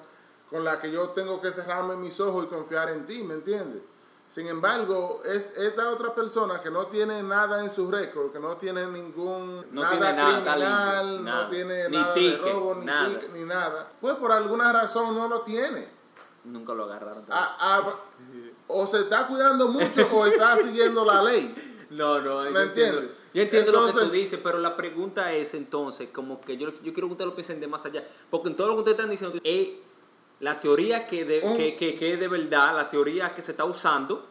con 0.54 0.62
la 0.62 0.80
que 0.80 0.88
yo 0.88 1.08
tengo 1.08 1.40
que 1.40 1.50
cerrarme 1.50 1.96
mis 1.96 2.20
ojos 2.20 2.44
y 2.44 2.46
confiar 2.46 2.88
en 2.90 3.04
ti, 3.04 3.24
¿me 3.24 3.34
entiendes? 3.34 3.82
Sin 4.28 4.46
embargo, 4.46 5.20
es- 5.24 5.58
esta 5.58 5.90
otra 5.90 6.14
persona 6.14 6.60
que 6.62 6.70
no 6.70 6.86
tiene 6.86 7.24
nada 7.24 7.64
en 7.64 7.68
su 7.74 7.90
récord, 7.90 8.30
que 8.30 8.38
no 8.38 8.56
tiene 8.56 8.86
ningún 8.86 9.66
No 9.72 9.82
nada 9.82 9.90
tiene 9.90 10.12
nada, 10.12 10.38
está 10.38 10.52
criminal, 10.52 11.14
limpio, 11.16 11.34
no 11.34 11.48
tiene 11.48 11.88
Ni 11.88 11.96
nada 11.96 12.14
ticket, 12.14 12.42
de 12.44 12.52
robo, 12.52 12.74
ni 12.76 12.86
nada. 12.86 13.08
ticket, 13.08 13.32
ni 13.32 13.42
nada, 13.42 13.90
pues 14.00 14.14
por 14.14 14.30
alguna 14.30 14.72
razón 14.72 15.16
no 15.16 15.26
lo 15.26 15.40
tiene. 15.40 15.88
Nunca 16.44 16.72
lo 16.72 16.84
agarraron. 16.84 17.24
Ah, 17.30 17.56
ah, 17.58 17.82
o 18.68 18.86
se 18.86 19.00
está 19.00 19.26
cuidando 19.26 19.66
mucho 19.66 20.08
o 20.12 20.24
está 20.24 20.56
siguiendo 20.56 21.04
la 21.04 21.20
ley. 21.20 21.52
No, 21.90 22.20
no, 22.20 22.40
¿Me 22.50 22.62
entiendes? 22.62 23.10
yo 23.34 23.42
entiendo 23.42 23.70
lo 23.72 23.86
que 23.86 23.92
tú 23.92 24.10
dices, 24.10 24.40
pero 24.42 24.58
la 24.58 24.76
pregunta 24.76 25.32
es 25.32 25.54
entonces, 25.54 26.08
como 26.12 26.40
que 26.40 26.56
yo, 26.56 26.70
yo 26.82 26.92
quiero 26.92 27.06
que 27.08 27.12
ustedes 27.12 27.28
lo 27.28 27.34
piensen 27.36 27.60
de 27.60 27.68
más 27.68 27.84
allá, 27.84 28.04
porque 28.30 28.48
en 28.48 28.56
todo 28.56 28.68
lo 28.68 28.72
que 28.74 28.78
ustedes 28.80 28.96
están 28.98 29.10
diciendo 29.10 29.38
es 29.44 29.68
la 30.44 30.60
teoría 30.60 31.06
que, 31.06 31.24
de, 31.24 31.74
que, 31.78 31.96
que, 31.96 32.16
de 32.18 32.28
verdad, 32.28 32.76
la 32.76 32.90
teoría 32.90 33.32
que 33.32 33.40
se 33.40 33.52
está 33.52 33.64
usando, 33.64 34.26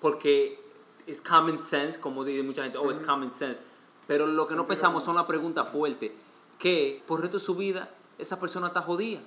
porque 0.00 0.58
es 1.06 1.20
common 1.20 1.58
sense, 1.58 2.00
como 2.00 2.24
dice 2.24 2.42
mucha 2.42 2.62
gente, 2.62 2.78
oh, 2.78 2.90
es 2.90 2.98
common 2.98 3.30
sense, 3.30 3.58
pero 4.06 4.26
lo 4.26 4.46
que 4.46 4.54
no 4.54 4.66
pensamos 4.66 5.02
son 5.02 5.14
las 5.14 5.26
preguntas 5.26 5.68
fuertes, 5.68 6.10
que 6.58 7.02
por 7.06 7.18
el 7.18 7.24
resto 7.24 7.38
de 7.38 7.44
su 7.44 7.54
vida 7.54 7.90
esa 8.16 8.40
persona 8.40 8.68
está 8.68 8.80
jodida, 8.80 9.20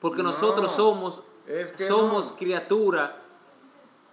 porque 0.00 0.22
No, 0.22 0.30
nosotros 0.30 0.70
somos, 0.70 1.18
es 1.48 1.72
que 1.72 1.88
somos 1.88 2.26
no. 2.30 2.36
criaturas 2.36 3.10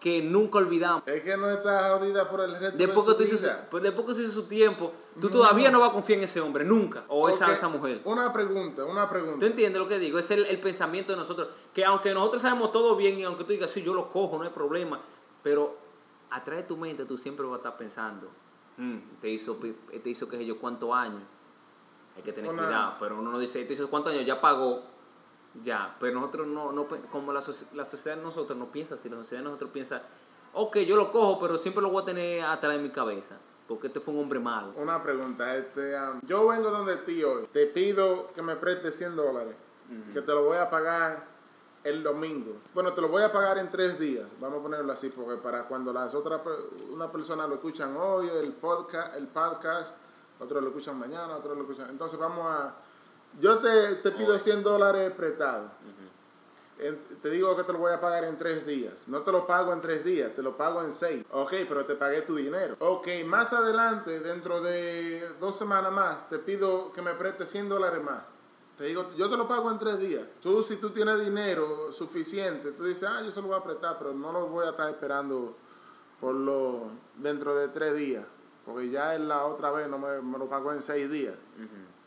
que 0.03 0.21
nunca 0.21 0.57
olvidamos. 0.57 1.03
Es 1.05 1.23
que 1.23 1.37
no 1.37 1.49
está 1.49 1.97
jodida 1.97 2.29
por 2.29 2.41
el 2.41 2.51
resto 2.51 2.77
Después 2.77 3.05
que, 3.05 3.11
de 3.13 3.17
tú 3.29 3.37
su 3.37 3.41
vida. 3.41 3.67
pues 3.71 3.83
después 3.83 4.05
que 4.05 4.13
tú 4.13 4.19
hices 4.19 4.33
su 4.33 4.43
tiempo, 4.47 4.91
tú 5.15 5.27
No. 5.27 5.29
todavía 5.29 5.71
no 5.71 5.79
vas 5.79 5.91
a 5.91 5.93
confiar 5.93 6.17
en 6.19 6.25
ese 6.25 6.41
hombre, 6.41 6.65
nunca. 6.65 7.05
O 7.07 7.29
esa, 7.29 7.49
esa 7.53 7.69
mujer. 7.69 8.01
Una 8.03 8.33
pregunta, 8.33 8.83
una 8.83 9.05
¿Tú 9.05 9.11
pregunta. 9.13 9.45
entiendes 9.45 9.79
lo 9.81 9.87
que 9.87 9.99
digo? 9.99 10.19
Es 10.19 10.29
el, 10.31 10.45
el 10.45 10.59
pensamiento 10.59 11.13
de 11.13 11.17
nosotros. 11.19 11.47
Que 11.73 11.85
aunque 11.85 12.13
nosotros 12.13 12.41
sabemos 12.41 12.73
todo 12.73 12.97
bien 12.97 13.17
y 13.17 13.23
aunque 13.23 13.45
tú 13.45 13.53
digas, 13.53 13.71
sí, 13.71 13.81
yo 13.81 13.93
lo 13.93 14.09
cojo, 14.09 14.37
no 14.37 14.43
hay 14.43 14.49
problema. 14.49 14.99
Pero 15.41 15.77
atrás 16.31 16.57
de 16.57 16.63
tu 16.63 16.75
mente 16.75 17.05
tú 17.05 17.17
siempre 17.17 17.45
vas 17.45 17.53
a 17.53 17.57
estar 17.59 17.77
pensando, 17.77 18.27
"Mm, 18.75 18.97
te 19.21 19.29
hizo, 19.29 19.55
te 20.03 20.09
hizo 20.09 20.27
qué 20.27 20.35
sé 20.37 20.45
yo, 20.45 20.59
cuántos 20.59 20.91
años. 20.93 21.23
Hay 22.17 22.23
que 22.23 22.33
tener 22.33 22.51
Una- 22.51 22.63
cuidado. 22.65 22.93
Pero 22.99 23.19
uno 23.19 23.31
no 23.31 23.39
dice, 23.39 23.63
te 23.63 23.71
hizo 23.71 23.89
cuántos 23.89 24.11
años, 24.11 24.25
ya 24.25 24.41
pagó. 24.41 24.83
Ya, 25.61 25.95
pero 25.99 26.15
nosotros 26.15 26.47
no, 26.47 26.71
no 26.71 26.87
como 27.11 27.31
la, 27.31 27.41
la 27.73 27.85
sociedad 27.85 28.17
de 28.17 28.23
nosotros 28.23 28.57
no 28.57 28.71
piensa 28.71 28.95
así, 28.95 29.07
la 29.07 29.17
sociedad 29.17 29.41
de 29.41 29.45
nosotros 29.45 29.69
piensa, 29.71 30.01
ok, 30.53 30.77
yo 30.79 30.95
lo 30.95 31.11
cojo, 31.11 31.39
pero 31.39 31.57
siempre 31.57 31.83
lo 31.83 31.89
voy 31.89 32.01
a 32.01 32.05
tener 32.05 32.43
atrás 32.43 32.73
de 32.73 32.79
mi 32.81 32.89
cabeza, 32.89 33.37
porque 33.67 33.87
este 33.87 33.99
fue 33.99 34.13
un 34.15 34.21
hombre 34.21 34.39
malo. 34.39 34.71
Una 34.77 35.03
pregunta. 35.03 35.55
Este, 35.55 35.95
um, 35.95 36.19
yo 36.23 36.47
vengo 36.47 36.71
donde 36.71 36.97
ti 36.97 37.23
hoy. 37.23 37.47
Te 37.51 37.67
pido 37.67 38.31
que 38.33 38.41
me 38.41 38.55
prestes 38.55 38.97
100 38.97 39.15
dólares. 39.15 39.55
Que 40.11 40.21
te 40.21 40.31
lo 40.31 40.43
voy 40.45 40.57
a 40.57 40.71
pagar 40.71 41.23
el 41.83 42.01
domingo. 42.01 42.53
Bueno, 42.73 42.93
te 42.93 43.01
lo 43.01 43.09
voy 43.09 43.23
a 43.23 43.31
pagar 43.31 43.57
en 43.57 43.69
tres 43.69 43.99
días. 43.99 44.25
Vamos 44.39 44.59
a 44.59 44.63
ponerlo 44.63 44.91
así, 44.91 45.09
porque 45.09 45.35
para 45.41 45.67
cuando 45.67 45.91
las 45.91 46.15
otras 46.15 46.41
una 46.91 47.11
persona 47.11 47.45
lo 47.45 47.55
escuchan 47.55 47.95
hoy, 47.97 48.27
el 48.41 48.53
podcast, 48.53 49.15
el 49.15 49.27
podcast, 49.27 49.95
otros 50.39 50.63
lo 50.63 50.69
escuchan 50.69 50.97
mañana, 50.97 51.35
otros 51.35 51.55
lo 51.57 51.63
escuchan. 51.63 51.89
Entonces 51.89 52.17
vamos 52.17 52.45
a. 52.47 52.73
Yo 53.39 53.57
te, 53.59 53.95
te 53.95 54.11
pido 54.11 54.37
100 54.37 54.63
dólares 54.63 55.11
prestados. 55.15 55.71
En- 56.79 56.99
te 57.21 57.29
digo 57.29 57.55
que 57.55 57.63
te 57.63 57.71
lo 57.71 57.79
voy 57.79 57.93
a 57.93 58.01
pagar 58.01 58.25
en 58.25 58.37
tres 58.37 58.65
días. 58.65 58.93
No 59.07 59.21
te 59.21 59.31
lo 59.31 59.47
pago 59.47 59.71
en 59.73 59.79
tres 59.79 60.03
días, 60.03 60.33
te 60.35 60.41
lo 60.41 60.57
pago 60.57 60.81
en 60.81 60.91
seis. 60.91 61.23
Ok, 61.31 61.53
pero 61.69 61.85
te 61.85 61.95
pagué 61.95 62.21
tu 62.23 62.35
dinero. 62.35 62.75
Ok, 62.79 63.07
más 63.25 63.53
adelante, 63.53 64.19
dentro 64.19 64.61
de 64.61 65.27
dos 65.39 65.57
semanas 65.57 65.91
más, 65.93 66.27
te 66.29 66.39
pido 66.39 66.91
que 66.91 67.01
me 67.01 67.13
prestes 67.13 67.49
100 67.49 67.69
dólares 67.69 68.03
más. 68.03 68.23
Te 68.77 68.85
digo, 68.85 69.05
yo 69.15 69.29
te 69.29 69.37
lo 69.37 69.47
pago 69.47 69.69
en 69.71 69.77
tres 69.79 69.99
días. 69.99 70.23
Tú, 70.41 70.61
si 70.63 70.77
tú 70.77 70.89
tienes 70.89 71.23
dinero 71.23 71.91
suficiente, 71.91 72.71
tú 72.71 72.83
dices, 72.85 73.07
ah, 73.09 73.21
yo 73.23 73.31
se 73.31 73.41
lo 73.41 73.47
voy 73.49 73.57
a 73.57 73.63
prestar, 73.63 73.97
pero 73.99 74.13
no 74.13 74.31
lo 74.31 74.47
voy 74.47 74.65
a 74.65 74.71
estar 74.71 74.89
esperando 74.89 75.55
por 76.19 76.33
lo 76.33 76.87
dentro 77.17 77.55
de 77.55 77.67
tres 77.69 77.95
días. 77.95 78.25
Porque 78.65 78.89
ya 78.89 79.13
en 79.15 79.27
la 79.27 79.45
otra 79.45 79.71
vez 79.71 79.87
no 79.87 79.99
me, 79.99 80.21
me 80.21 80.37
lo 80.39 80.49
pagó 80.49 80.73
en 80.73 80.81
seis 80.81 81.09
días. 81.09 81.35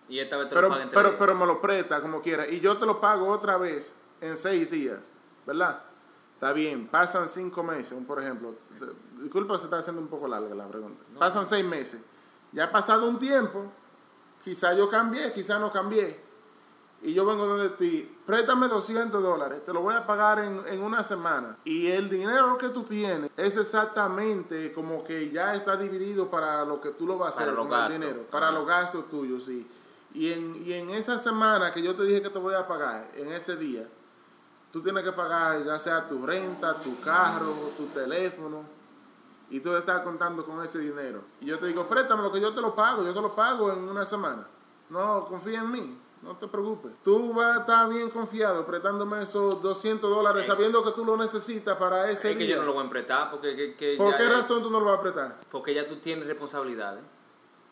Y 0.08 0.18
esta 0.20 0.36
vez 0.36 0.48
te 0.48 0.54
Pero, 0.54 0.68
lo 0.68 0.74
pagan 0.74 0.90
pero, 0.92 1.18
pero 1.18 1.34
me 1.34 1.46
lo 1.46 1.60
presta 1.60 2.00
como 2.00 2.20
quiera. 2.20 2.46
Y 2.48 2.60
yo 2.60 2.76
te 2.76 2.86
lo 2.86 3.00
pago 3.00 3.28
otra 3.28 3.56
vez 3.56 3.92
en 4.20 4.36
seis 4.36 4.70
días. 4.70 5.00
¿Verdad? 5.46 5.80
Está 6.34 6.52
bien. 6.52 6.86
Pasan 6.86 7.28
cinco 7.28 7.62
meses, 7.62 7.96
por 8.06 8.20
ejemplo. 8.22 8.54
Disculpa, 9.22 9.58
se 9.58 9.64
está 9.64 9.78
haciendo 9.78 10.00
un 10.02 10.08
poco 10.08 10.28
larga 10.28 10.54
la 10.54 10.66
pregunta. 10.68 11.00
Pasan 11.18 11.46
seis 11.46 11.64
meses. 11.64 12.00
Ya 12.52 12.64
ha 12.64 12.72
pasado 12.72 13.08
un 13.08 13.18
tiempo. 13.18 13.64
Quizá 14.44 14.74
yo 14.74 14.88
cambié, 14.88 15.32
quizá 15.32 15.58
no 15.58 15.72
cambié. 15.72 16.24
Y 17.02 17.12
yo 17.12 17.26
vengo 17.26 17.46
donde 17.46 17.70
ti. 17.70 18.10
Préstame 18.24 18.68
200 18.68 19.22
dólares. 19.22 19.64
Te 19.64 19.72
lo 19.72 19.80
voy 19.80 19.94
a 19.94 20.06
pagar 20.06 20.38
en, 20.38 20.60
en 20.68 20.82
una 20.82 21.02
semana. 21.02 21.56
Y 21.64 21.88
el 21.88 22.08
dinero 22.08 22.56
que 22.58 22.68
tú 22.70 22.84
tienes 22.84 23.30
es 23.36 23.56
exactamente 23.56 24.72
como 24.72 25.04
que 25.04 25.30
ya 25.30 25.54
está 25.54 25.76
dividido 25.76 26.30
para 26.30 26.64
lo 26.64 26.80
que 26.80 26.90
tú 26.90 27.06
lo 27.06 27.18
vas 27.18 27.34
a 27.34 27.38
Para 27.38 27.44
hacer 27.52 27.54
los 27.56 27.66
con 27.66 27.74
el 27.74 27.80
gastos. 27.82 28.00
dinero. 28.00 28.22
Para 28.30 28.50
los 28.50 28.66
gastos 28.66 29.08
tuyos, 29.10 29.44
sí. 29.44 29.66
Y 30.16 30.32
en, 30.32 30.56
y 30.64 30.72
en 30.72 30.88
esa 30.90 31.18
semana 31.18 31.72
que 31.72 31.82
yo 31.82 31.94
te 31.94 32.02
dije 32.04 32.22
que 32.22 32.30
te 32.30 32.38
voy 32.38 32.54
a 32.54 32.66
pagar, 32.66 33.10
en 33.16 33.30
ese 33.32 33.54
día, 33.56 33.86
tú 34.72 34.80
tienes 34.82 35.04
que 35.04 35.12
pagar 35.12 35.62
ya 35.62 35.78
sea 35.78 36.08
tu 36.08 36.24
renta, 36.24 36.74
tu 36.80 36.98
carro, 37.00 37.52
tu 37.76 37.84
teléfono, 37.88 38.62
y 39.50 39.60
tú 39.60 39.76
estás 39.76 40.00
contando 40.00 40.42
con 40.46 40.62
ese 40.64 40.78
dinero. 40.78 41.20
Y 41.42 41.46
yo 41.46 41.58
te 41.58 41.66
digo, 41.66 41.86
préstame 41.86 42.22
lo 42.22 42.32
que 42.32 42.40
yo 42.40 42.54
te 42.54 42.62
lo 42.62 42.74
pago, 42.74 43.04
yo 43.04 43.12
te 43.12 43.20
lo 43.20 43.34
pago 43.34 43.70
en 43.70 43.86
una 43.88 44.06
semana. 44.06 44.46
No, 44.88 45.26
confía 45.26 45.60
en 45.60 45.70
mí, 45.70 45.98
no 46.22 46.34
te 46.36 46.48
preocupes. 46.48 46.92
Tú 47.04 47.34
vas 47.34 47.58
a 47.58 47.60
estar 47.60 47.88
bien 47.90 48.08
confiado 48.08 48.64
prestándome 48.66 49.22
esos 49.22 49.60
200 49.60 50.08
dólares 50.08 50.46
sabiendo 50.46 50.82
que 50.82 50.92
tú 50.92 51.04
lo 51.04 51.18
necesitas 51.18 51.76
para 51.76 52.10
ese 52.10 52.30
Es 52.32 52.38
que 52.38 52.44
día. 52.44 52.54
yo 52.56 52.62
no 52.62 52.68
lo 52.68 52.72
voy 52.72 52.80
a 52.80 52.84
emprestar 52.84 53.30
porque, 53.30 53.54
que, 53.54 53.74
que 53.74 53.96
¿Por 53.98 54.12
ya, 54.12 54.16
qué 54.18 54.28
razón 54.30 54.62
tú 54.62 54.70
no 54.70 54.80
lo 54.80 54.86
vas 54.86 54.98
a 54.98 55.02
prestar? 55.02 55.38
porque 55.50 55.74
ya 55.74 55.86
tú 55.86 55.96
tienes 55.96 56.26
responsabilidades. 56.26 57.02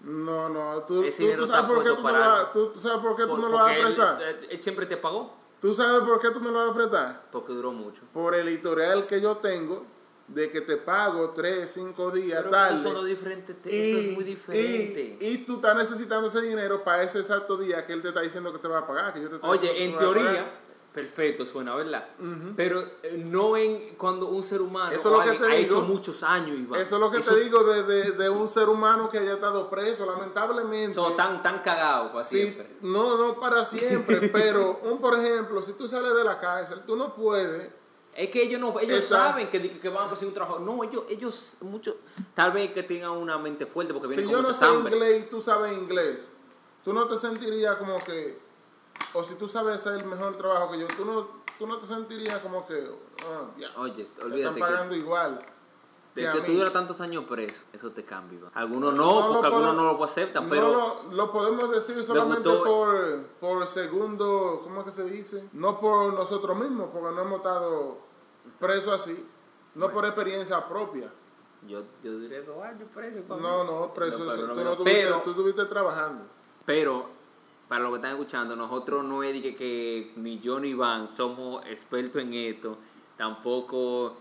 No, 0.04 0.48
no, 0.50 0.82
tú, 0.84 1.02
tú- 1.02 1.32
tú 1.36 1.46
sabes 1.46 1.64
por 1.70 1.82
qué 1.82 1.90
tú 1.90 2.02
no 2.02 2.12
lo 2.12 2.18
vas, 2.18 2.52
tú, 2.52 2.72
sabes 2.80 2.98
por 2.98 3.16
qué 3.16 3.22
tú 3.22 3.28
Por- 3.30 3.38
no 3.40 3.48
lo 3.48 3.56
vas 3.56 3.68
a 3.68 3.74
porque 3.74 3.80
él- 3.80 3.94
prestar. 3.94 4.22
él, 4.22 4.46
él 4.50 4.60
siempre 4.60 4.86
te 4.86 4.96
pagó. 4.98 5.34
¿Tú 5.60 5.72
sabes 5.72 6.02
por 6.06 6.20
qué 6.20 6.30
tú 6.30 6.40
me 6.40 6.50
lo 6.50 6.58
vas 6.58 6.70
a 6.70 6.74
prestar? 6.74 7.26
Porque 7.32 7.52
duró 7.54 7.72
mucho. 7.72 8.02
Por 8.12 8.34
el 8.34 8.48
historial 8.50 9.06
que 9.06 9.20
yo 9.22 9.38
tengo 9.38 9.86
de 10.28 10.50
que 10.50 10.60
te 10.60 10.76
pago 10.76 11.30
tres, 11.30 11.70
cinco 11.74 12.10
días, 12.10 12.38
Pero 12.40 12.50
tarde. 12.50 12.74
eso, 12.74 12.82
son 12.84 12.94
dos 12.94 13.06
diferentes 13.06 13.60
te- 13.62 13.74
y, 13.74 13.90
eso 13.90 14.00
es 14.10 14.14
muy 14.14 14.24
diferente. 14.24 15.16
Y, 15.20 15.26
y 15.26 15.38
tú 15.38 15.54
estás 15.56 15.74
necesitando 15.76 16.26
ese 16.26 16.42
dinero 16.42 16.84
para 16.84 17.02
ese 17.02 17.20
exacto 17.20 17.56
día 17.56 17.84
que 17.86 17.94
él 17.94 18.02
te 18.02 18.08
está 18.08 18.20
diciendo 18.20 18.52
que 18.52 18.58
te 18.58 18.68
va 18.68 18.80
a 18.80 18.86
pagar. 18.86 19.12
Que 19.14 19.22
yo 19.22 19.28
te 19.30 19.46
Oye, 19.46 19.84
en 19.84 19.96
teoría. 19.96 20.60
Perfecto 20.94 21.44
suena, 21.44 21.74
¿verdad? 21.74 22.06
Pero 22.56 22.80
eh, 23.02 23.20
no 23.24 23.56
en 23.56 23.96
cuando 23.96 24.26
un 24.28 24.44
ser 24.44 24.62
humano 24.62 24.92
Eso 24.92 25.00
es 25.00 25.06
o 25.06 25.10
lo 25.10 25.16
que 25.24 25.30
alguien 25.30 25.48
te 25.50 25.52
ha 25.52 25.58
digo. 25.58 25.78
hecho 25.78 25.86
muchos 25.88 26.22
años, 26.22 26.56
Iván. 26.56 26.80
Eso 26.80 26.94
es 26.94 27.00
lo 27.00 27.10
que 27.10 27.18
Eso- 27.18 27.34
te 27.34 27.40
digo 27.40 27.64
de, 27.64 27.82
de, 27.82 28.10
de 28.12 28.30
un 28.30 28.46
ser 28.46 28.68
humano 28.68 29.10
que 29.10 29.18
haya 29.18 29.34
estado 29.34 29.68
preso, 29.68 30.06
lamentablemente. 30.06 30.94
Son 30.94 31.16
tan, 31.16 31.42
tan 31.42 31.58
cagados 31.58 32.12
para 32.12 32.24
Sí, 32.24 32.38
siempre. 32.42 32.68
no, 32.82 33.18
no 33.18 33.40
para 33.40 33.64
siempre, 33.64 34.28
pero 34.32 34.78
un 34.84 34.98
por 35.00 35.18
ejemplo, 35.18 35.60
si 35.62 35.72
tú 35.72 35.88
sales 35.88 36.14
de 36.14 36.22
la 36.24 36.38
cárcel, 36.38 36.80
tú 36.86 36.94
no 36.96 37.12
puedes. 37.14 37.70
Es 38.16 38.28
que 38.30 38.44
ellos 38.44 38.60
no, 38.60 38.68
ellos 38.78 39.00
Exacto. 39.00 39.26
saben 39.30 39.50
que, 39.50 39.60
que 39.80 39.88
van 39.88 40.04
a 40.04 40.08
conseguir 40.08 40.28
un 40.28 40.34
trabajo. 40.34 40.60
No, 40.60 40.84
ellos, 40.84 41.02
ellos 41.08 41.56
mucho, 41.62 41.96
tal 42.34 42.52
vez 42.52 42.70
que 42.72 42.84
tengan 42.84 43.10
una 43.10 43.36
mente 43.38 43.66
fuerte 43.66 43.92
porque 43.92 44.06
Si 44.06 44.14
vienen 44.14 44.30
yo 44.30 44.42
con 44.44 44.52
no 44.52 44.56
sé 44.56 44.64
hambre. 44.64 44.94
inglés 44.96 45.24
y 45.24 45.28
tú 45.28 45.40
sabes 45.40 45.76
inglés, 45.76 46.28
tú 46.84 46.92
no 46.92 47.08
te 47.08 47.16
sentirías 47.16 47.74
como 47.74 47.98
que, 48.04 48.38
o 49.14 49.24
si 49.24 49.34
tú 49.34 49.48
sabes 49.48 49.76
hacer 49.80 50.00
el 50.00 50.04
mejor 50.06 50.36
trabajo 50.36 50.72
que 50.72 50.80
yo, 50.80 50.86
tú 50.88 51.04
no, 51.04 51.26
tú 51.58 51.66
no 51.66 51.78
te 51.78 51.86
sentirías 51.86 52.38
como 52.40 52.66
que, 52.66 52.86
ah, 53.26 53.46
ya, 53.58 53.70
Oye, 53.78 53.94
te 53.94 54.02
están 54.02 54.26
olvídate 54.26 54.54
que, 54.56 54.60
pagando 54.60 54.94
igual. 54.94 55.38
de 56.14 56.26
tú 56.42 56.52
duras 56.52 56.72
tantos 56.72 57.00
años 57.00 57.24
preso, 57.24 57.62
eso 57.72 57.90
te 57.90 58.04
cambia. 58.04 58.40
Algunos 58.54 58.92
no, 58.94 59.20
No 59.20 59.32
porque 59.32 59.46
algunos 59.46 59.74
no 59.74 59.84
lo 59.92 60.04
aceptan, 60.04 60.44
No 60.44 60.50
pero 60.50 60.70
lo, 60.70 61.12
lo 61.12 61.32
podemos 61.32 61.70
decir 61.72 62.02
solamente 62.04 62.48
gustó- 62.48 62.62
por, 62.64 63.22
por 63.40 63.66
segundo, 63.66 64.60
¿cómo 64.62 64.80
es 64.80 64.86
que 64.86 64.92
se 64.92 65.04
dice? 65.04 65.48
No 65.52 65.78
por 65.80 66.12
nosotros 66.14 66.56
mismos, 66.56 66.90
porque 66.92 67.14
no 67.16 67.22
hemos 67.22 67.38
estado 67.38 67.98
presos 68.60 68.92
así, 69.00 69.26
no 69.74 69.90
por 69.90 70.04
experiencia 70.06 70.68
propia. 70.68 71.10
yo, 71.66 71.82
yo 72.02 72.12
duré 72.12 72.42
dos 72.42 72.62
años 72.62 72.88
preso. 72.94 73.20
pa' 73.22 73.36
No, 73.36 73.64
no, 73.64 73.92
preso, 73.94 74.18
No, 74.24 74.30
pero 74.30 74.46
tú 74.48 74.54
no 74.54 74.64
no 74.64 74.76
tuviste, 74.76 75.02
pero- 75.04 75.20
tú 75.22 75.30
estuviste 75.30 75.64
trabajando. 75.64 76.24
Pero, 76.66 77.06
para 77.68 77.82
los 77.82 77.90
que 77.92 77.96
están 77.96 78.12
escuchando, 78.12 78.56
nosotros 78.56 79.04
no 79.04 79.22
es 79.22 79.32
de 79.34 79.42
que, 79.42 79.56
que 79.56 80.12
ni 80.16 80.38
yo 80.40 80.60
ni 80.60 80.68
Iván 80.68 81.08
somos 81.08 81.64
expertos 81.66 82.20
en 82.22 82.34
esto, 82.34 82.78
tampoco 83.16 84.16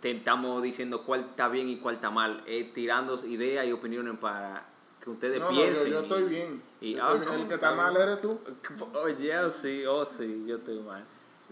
te 0.00 0.10
estamos 0.10 0.62
diciendo 0.62 1.02
cuál 1.02 1.20
está 1.20 1.48
bien 1.48 1.68
y 1.68 1.78
cuál 1.78 1.96
está 1.96 2.10
mal, 2.10 2.42
es 2.46 2.72
tirando 2.72 3.14
ideas 3.26 3.66
y 3.66 3.72
opiniones 3.72 4.18
para 4.18 4.66
que 5.02 5.10
ustedes 5.10 5.38
No, 5.40 5.46
no, 5.50 5.52
yo, 5.52 5.62
piensen. 5.62 5.92
yo 5.92 6.00
estoy 6.00 6.22
bien. 6.24 6.62
y- 6.80 6.94
Yo 6.94 7.04
ah, 7.04 7.12
estoy 7.14 7.20
bien. 7.26 7.32
no, 7.36 7.42
el 7.42 7.48
que 7.48 7.54
está 7.54 7.74
mal 7.74 7.96
eres 7.96 8.20
tú. 8.20 8.38
Oye, 9.04 9.38
oh, 9.38 9.50
sí, 9.50 9.84
oh 9.86 10.04
sí, 10.04 10.44
yo 10.46 10.56
estoy 10.56 10.78
mal. 10.80 11.04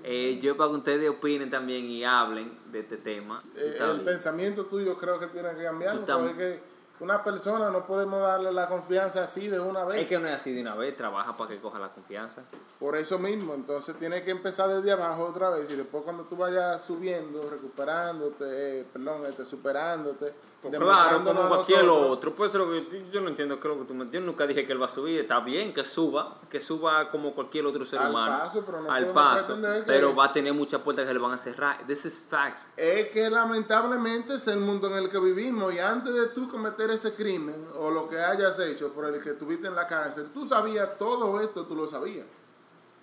Eh, 0.05 0.39
yo 0.43 0.57
para 0.59 0.69
que 0.71 0.77
ustedes 0.77 1.09
opinen 1.09 1.49
también 1.49 1.87
y 1.87 2.05
hablen 2.05 2.53
de 2.71 2.81
este 2.81 2.99
tema. 2.99 3.41
Eh, 3.57 3.77
el 3.81 3.93
bien. 3.95 4.05
pensamiento 4.05 4.67
tuyo 4.67 4.97
creo 4.99 5.19
que 5.19 5.27
tiene 5.29 5.55
que 5.57 5.63
cambiar. 5.65 5.93
Tú 5.95 6.01
Porque 6.05 6.13
tam- 6.13 6.29
es 6.31 6.37
que 6.37 6.61
una 7.01 7.23
persona 7.23 7.71
no 7.71 7.85
podemos 7.85 8.21
darle 8.21 8.53
la 8.53 8.67
confianza 8.67 9.23
así 9.23 9.49
de 9.49 9.61
una 9.61 9.85
vez. 9.85 10.03
Es 10.03 10.07
que 10.09 10.19
no 10.19 10.27
es 10.29 10.35
así 10.35 10.53
de 10.53 10.63
una 10.63 10.75
vez, 10.75 10.97
trabaja 10.97 11.37
para 11.37 11.51
que 11.51 11.59
coja 11.59 11.79
la 11.79 11.89
confianza. 11.89 12.43
Por 12.79 12.97
eso 12.97 13.19
mismo, 13.19 13.55
entonces 13.55 13.99
tienes 13.99 14.23
que 14.23 14.31
empezar 14.31 14.69
desde 14.69 14.93
abajo 14.93 15.25
otra 15.25 15.51
vez 15.51 15.71
y 15.71 15.77
después 15.77 16.05
cuando 16.05 16.25
tú 16.25 16.37
vayas 16.37 16.81
subiendo, 16.81 17.49
recuperándote, 17.51 18.81
eh, 18.81 18.87
perdón, 18.93 19.23
este, 19.29 19.45
superándote, 19.45 20.33
Claro, 20.63 20.79
demostrándonos 20.81 21.43
como 21.43 21.49
cualquier 21.55 21.85
nosotros- 21.85 22.11
otro. 22.11 22.35
Puede 22.35 22.51
ser 22.51 22.61
lo 22.61 22.71
que 22.71 23.05
yo 23.13 23.21
no 23.21 23.29
entiendo 23.29 23.61
qué 23.61 23.69
es 23.69 23.75
lo 23.75 23.81
que 23.81 23.87
tú 23.87 23.95
me 23.95 24.07
Yo 24.11 24.21
nunca 24.21 24.47
dije 24.49 24.67
que 24.67 24.73
él 24.73 24.83
va 24.83 24.87
a 24.87 24.89
subir. 24.89 25.21
Está 25.21 25.39
bien 25.41 25.73
que 25.73 25.85
suba, 25.85 26.35
que 26.51 26.61
suba 26.61 27.09
como 27.11 27.35
cualquier 27.35 27.67
otro 27.67 27.85
ser 27.87 28.01
Al 28.01 28.11
humano. 28.11 28.39
paso, 28.41 28.63
pero 28.67 28.81
no 28.83 28.91
al 28.91 29.07
paso. 29.13 29.57
Pero 29.87 30.15
va 30.17 30.25
a 30.25 30.33
tener 30.33 30.53
muchas 30.55 30.81
puertas 30.81 31.07
que 31.07 31.13
le 31.13 31.21
van 31.21 31.33
a 31.33 31.39
cerrar. 31.39 31.87
This 31.87 32.05
is 32.07 32.21
facts. 32.29 32.63
Es 32.77 33.11
que 33.11 33.31
lamentablemente 33.31 34.35
es 34.35 34.47
el 34.49 34.59
mundo 34.61 34.89
en 34.89 35.05
el 35.05 35.09
que 35.11 35.19
vivimos 35.21 35.73
y 35.75 35.79
antes 35.79 36.13
de 36.15 36.27
tú 36.29 36.49
cometer 36.51 36.91
ese 36.91 37.15
crimen 37.15 37.69
o 37.79 37.91
lo 37.91 38.09
que 38.09 38.19
hayas 38.19 38.59
hecho 38.59 38.93
por 38.93 39.05
el 39.05 39.23
que 39.23 39.31
estuviste 39.31 39.69
en 39.69 39.75
la 39.77 39.87
cárcel, 39.87 40.27
tú 40.35 40.49
sabías 40.49 40.99
todo 40.99 41.41
esto, 41.41 41.65
tú 41.67 41.77
lo 41.77 41.87
sabías. 41.87 42.27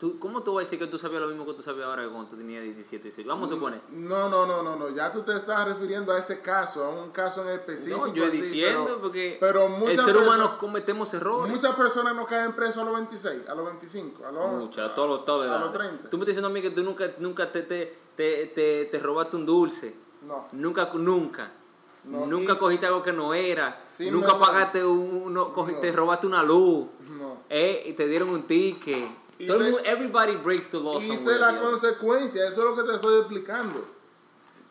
¿Tú, 0.04 0.20
¿Cómo 0.20 0.44
tú 0.44 0.54
vas 0.56 0.64
a 0.64 0.66
decir 0.66 0.80
que 0.80 0.88
tú 0.88 0.98
sabías 1.00 1.22
lo 1.22 1.30
mismo 1.30 1.46
que 1.46 1.54
tú 1.54 1.62
sabías 1.62 1.86
ahora 1.88 2.04
que 2.04 2.10
cuando 2.10 2.28
tú 2.28 2.36
tenías 2.36 2.62
17, 2.62 3.04
18? 3.04 3.26
Vamos 3.26 3.50
a 3.50 3.54
suponer. 3.54 3.80
No, 3.90 4.28
no, 4.28 4.46
no, 4.46 4.62
no, 4.62 4.76
no, 4.76 4.90
ya 4.90 5.10
tú 5.10 5.22
te 5.22 5.34
estás 5.34 5.66
refiriendo 5.66 6.12
a 6.12 6.20
ese 6.20 6.42
caso, 6.42 6.84
a 6.84 6.90
un 6.90 7.12
caso 7.12 7.42
en 7.44 7.52
específico. 7.58 8.08
No, 8.08 8.14
yo 8.14 8.26
así, 8.26 8.42
diciendo 8.42 8.84
pero- 8.84 9.00
porque 9.00 9.38
pero 9.40 9.66
el 9.88 9.98
ser 9.98 10.18
humano 10.18 10.58
cometemos 10.58 11.14
errores. 11.14 11.50
Muchas 11.56 11.74
personas 11.76 12.14
no 12.18 12.26
caen 12.26 12.52
presos 12.52 12.80
a 12.80 12.84
los 12.84 12.96
26, 12.96 13.48
a 13.48 13.56
los 13.56 13.66
25, 13.66 14.26
a 14.26 14.32
los, 14.34 14.52
Muchas, 14.52 14.92
a 14.92 14.94
todos 14.94 15.08
los 15.08 15.24
todos 15.24 15.48
a 15.50 15.58
los 15.58 15.72
30. 15.72 16.10
Tú 16.10 16.18
me 16.18 16.24
estás 16.24 16.36
diciendo 16.36 16.50
a 16.50 16.52
mí 16.52 16.62
que 16.62 16.72
tú 16.72 16.84
nunca, 16.84 17.10
nunca 17.20 17.50
te, 17.50 17.62
te, 17.62 17.96
te, 18.18 18.48
te, 18.48 18.84
te 18.92 19.00
robaste 19.00 19.38
un 19.38 19.46
dulce. 19.46 19.96
No. 20.28 20.48
Nunca, 20.52 20.90
nunca. 20.96 21.50
No, 22.04 22.26
nunca 22.26 22.56
cogiste 22.56 22.86
algo 22.88 23.02
que 23.02 23.14
no 23.14 23.34
era. 23.34 23.82
Sí, 23.88 24.12
nunca 24.12 24.38
pagaste 24.38 24.84
un, 24.84 25.34
no, 25.34 25.54
cogi- 25.54 25.76
No. 25.76 25.80
te 25.80 25.94
robaste 25.94 26.28
una 26.28 26.44
luz. 26.44 26.88
No. 27.10 27.38
Eh, 27.50 27.84
y 27.88 27.94
te 27.94 28.06
dieron 28.06 28.28
un 28.32 28.44
ticket. 28.44 29.23
Y 29.40 29.48
Todo 29.48 29.58
el 29.60 29.64
se- 29.66 29.72
mundo- 29.72 29.90
everybody 29.90 30.36
breaks 30.38 30.70
the 30.70 30.80
law 30.80 31.00
Hice 31.02 31.40
la 31.40 31.60
consecuencia, 31.60 32.46
eso 32.48 32.52
es 32.62 32.70
lo 32.70 32.76
que 32.76 32.84
te 32.84 32.96
estoy 32.96 33.20
explicando. 33.20 33.84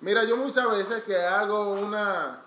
Mira, 0.01 0.25
yo 0.25 0.37
muchas 0.37 0.70
veces 0.70 1.03
que 1.05 1.16
hago 1.16 1.72
una 1.75 2.38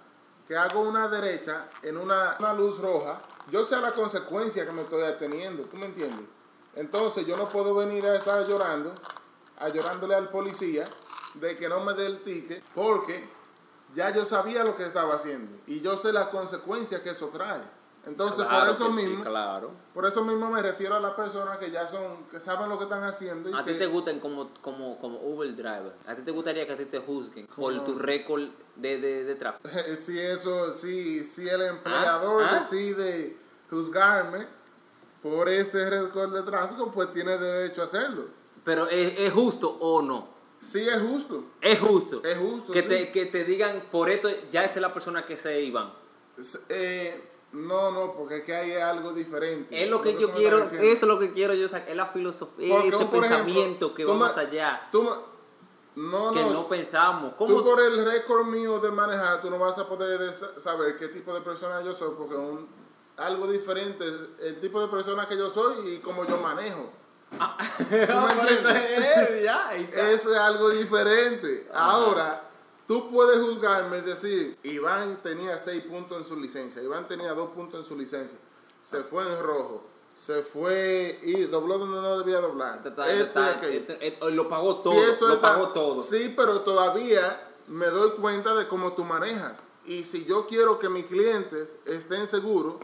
que 0.47 0.56
hago 0.56 0.82
una 0.82 1.08
derecha 1.08 1.67
en 1.82 1.97
una, 1.97 2.36
una 2.38 2.54
luz 2.54 2.78
roja, 2.78 3.19
yo 3.49 3.63
sé 3.63 3.78
la 3.78 3.93
consecuencia 3.93 4.63
que 4.63 4.71
me 4.71 4.84
estoy 4.84 5.01
teniendo, 5.17 5.63
¿tú 5.63 5.75
me 5.75 5.88
entiendes? 5.88 6.28
Entonces 6.75 7.25
yo 7.25 7.36
no 7.36 7.49
puedo 7.49 7.73
venir 7.73 8.06
a 8.06 8.15
estar 8.15 8.45
llorando, 8.47 8.93
a 9.58 9.69
llorándole 9.69 10.13
al 10.13 10.30
policía 10.30 10.88
de 11.34 11.58
que 11.58 11.67
no 11.67 11.80
me 11.80 11.93
dé 11.95 12.06
el 12.06 12.19
ticket, 12.21 12.63
porque 12.75 13.28
ya 13.95 14.12
yo 14.12 14.23
sabía 14.23 14.63
lo 14.63 14.75
que 14.78 14.84
estaba 14.86 15.15
haciendo 15.15 15.51
y 15.65 15.82
yo 15.82 15.97
sé 15.97 16.13
las 16.13 16.28
consecuencias 16.28 17.01
que 17.01 17.10
eso 17.10 17.28
trae. 17.30 17.62
Entonces 18.06 18.46
Claro 18.46 18.65
por 18.65 18.76
eso 18.76 18.86
sí, 18.86 18.91
mismo, 19.08 19.24
claro. 19.24 19.72
por 19.94 20.06
eso 20.06 20.24
mismo 20.24 20.50
me 20.50 20.62
refiero 20.62 20.96
a 20.96 21.00
las 21.00 21.13
personas 21.13 21.58
que 21.58 21.72
ya 21.72 21.88
son, 21.88 22.26
que 22.30 22.39
saben 22.39 22.70
lo 22.70 22.78
que 22.78 22.84
están 22.84 23.04
haciendo 23.04 23.50
y 23.50 23.54
A 23.54 23.63
que, 23.63 23.74
ti 23.74 23.80
te 23.80 23.88
gustan 23.88 24.20
como, 24.20 24.50
como, 24.62 25.00
como 25.00 25.20
Uber 25.22 25.56
driver. 25.56 25.94
A 26.06 26.15
ti 26.15 26.22
te 26.22 26.32
gustaría 26.32 26.65
que 26.68 26.74
a 26.74 26.78
ti 26.78 26.86
te 26.86 27.00
juzguen 27.00 27.48
por 27.48 27.84
tu 27.84 27.98
récord 27.98 28.44
de, 28.76 29.00
de, 29.00 29.24
de 29.24 29.36
tráfico. 29.36 29.68
si 30.00 30.20
eso, 30.20 30.72
si, 30.72 31.24
si 31.24 31.48
el 31.50 31.62
empleador 31.62 32.44
Ah, 32.44 32.50
ah. 32.52 32.56
decide 32.70 33.36
juzgarme 33.70 34.46
por 35.24 35.50
ese 35.50 35.89
récord 35.89 36.34
de 36.34 36.44
tráfico, 36.44 36.91
pues 36.91 37.12
tiene 37.13 37.38
derecho 37.38 37.82
a 37.82 37.86
hacerlo. 37.86 38.26
Pero 38.63 38.88
¿es, 38.88 39.20
es 39.20 39.34
justo 39.34 39.70
o 39.80 40.02
no? 40.02 40.28
Sí, 40.62 40.88
es 40.88 41.02
justo. 41.02 41.44
Es 41.62 41.80
justo. 41.80 42.24
Es 42.24 42.38
justo, 42.38 42.72
Que, 42.74 42.82
sí. 42.82 42.88
te, 42.88 43.12
que 43.12 43.26
te 43.28 43.44
digan, 43.44 43.84
por 43.91 44.10
esto, 44.10 44.30
ya 44.52 44.63
esa 44.63 44.76
es 44.76 44.82
la 44.82 44.94
persona 44.94 45.26
que 45.26 45.36
se 45.38 45.62
iban. 45.62 45.91
Eh, 46.70 47.32
no, 47.56 47.91
no, 47.91 48.13
porque 48.13 48.38
es 48.38 48.44
que 48.44 48.56
hay 48.56 48.74
algo 48.74 49.13
diferente. 49.13 49.84
Es 49.84 49.89
lo 49.89 50.02
que 50.02 50.18
yo 50.18 50.32
quiero, 50.32 50.60
eso 50.60 50.76
es 50.80 51.02
lo 51.04 51.18
que 51.20 51.32
quiero 51.34 51.54
yo 51.54 51.68
sacar, 51.68 51.89
es 51.89 51.96
la 51.96 52.06
filosofía, 52.08 52.74
Porque, 52.76 52.89
ese 52.89 52.98
por 53.06 53.20
ejemplo, 53.20 53.22
pensamiento 53.46 53.94
que 53.94 54.04
tú 54.04 54.10
va 54.10 54.15
me- 54.15 54.20
más 54.22 54.38
allá, 54.38 54.88
tú 54.91 55.04
me- 55.04 55.36
no, 55.96 56.32
que 56.32 56.41
no, 56.41 56.52
no 56.52 56.68
pensamos. 56.68 57.38
Tú 57.38 57.63
por 57.63 57.82
el 57.82 58.06
récord 58.06 58.46
mío 58.48 58.80
de 58.80 58.91
manejar, 58.91 59.41
tú 59.41 59.50
no 59.50 59.58
vas 59.58 59.78
a 59.78 59.88
poder 59.88 60.20
de- 60.20 60.60
saber 60.62 60.98
qué 60.98 61.08
tipo 61.08 61.34
de 61.34 61.41
persona 61.41 61.82
yo 61.84 61.94
soy, 61.94 62.13
porque 62.18 62.36
un, 62.36 62.68
algo 63.18 63.48
diferente 63.48 64.06
es 64.06 64.13
el 64.41 64.60
tipo 64.60 64.82
de 64.82 64.88
persona 64.89 65.26
que 65.28 65.38
yo 65.38 65.50
soy 65.50 65.94
y 65.94 65.98
cómo 66.00 66.26
yo 66.28 66.38
manejo. 66.38 66.89
Ah, 67.39 67.58
¿Tú 67.78 67.86
me 67.86 68.50
entiendes? 68.50 69.44
ya, 69.44 69.74
es 69.74 70.26
algo 70.28 70.70
diferente. 70.70 71.70
Ahora, 71.74 72.44
tú 72.88 73.10
puedes 73.12 73.41
juzgarme 73.41 73.98
y 74.00 74.02
decir, 74.02 74.58
Iván 74.63 75.19
tenía 75.24 75.58
seis 75.58 75.84
puntos 75.84 76.17
en 76.17 76.24
su 76.26 76.36
licencia, 76.36 76.82
Iván 76.82 77.08
tenía 77.08 77.34
dos 77.34 77.50
puntos 77.52 77.82
en 77.82 77.86
su 77.86 77.95
licencia, 77.98 78.38
se 78.82 79.04
fue 79.04 79.24
en 79.24 79.39
rojo, 79.39 79.84
se 80.15 80.41
fue 80.43 81.19
y 81.24 81.41
dobló 81.43 81.78
donde 81.78 82.02
no 82.02 82.17
debía 82.19 82.39
doblar. 82.39 82.82
Está- 82.86 83.12
está- 83.21 83.52
esto- 83.69 83.93
esto- 84.00 84.30
lo 84.32 84.48
pagó 84.48 84.76
todo, 84.76 84.93
eso 85.06 85.28
lo 85.28 85.41
pagó 85.41 85.69
todo. 85.69 86.02
Sí, 86.04 86.34
pero 86.36 86.62
todavía 86.62 87.52
me 87.67 87.88
doy 87.88 88.12
cuenta 88.12 88.54
de 88.56 88.67
cómo 88.67 88.93
tú 88.93 89.04
manejas. 89.04 89.60
Y 89.86 90.04
si 90.04 90.26
yo 90.26 90.47
quiero 90.47 90.80
que 90.80 90.89
mis 90.89 91.05
clientes 91.05 91.76
estén 91.86 92.26
seguros, 92.28 92.76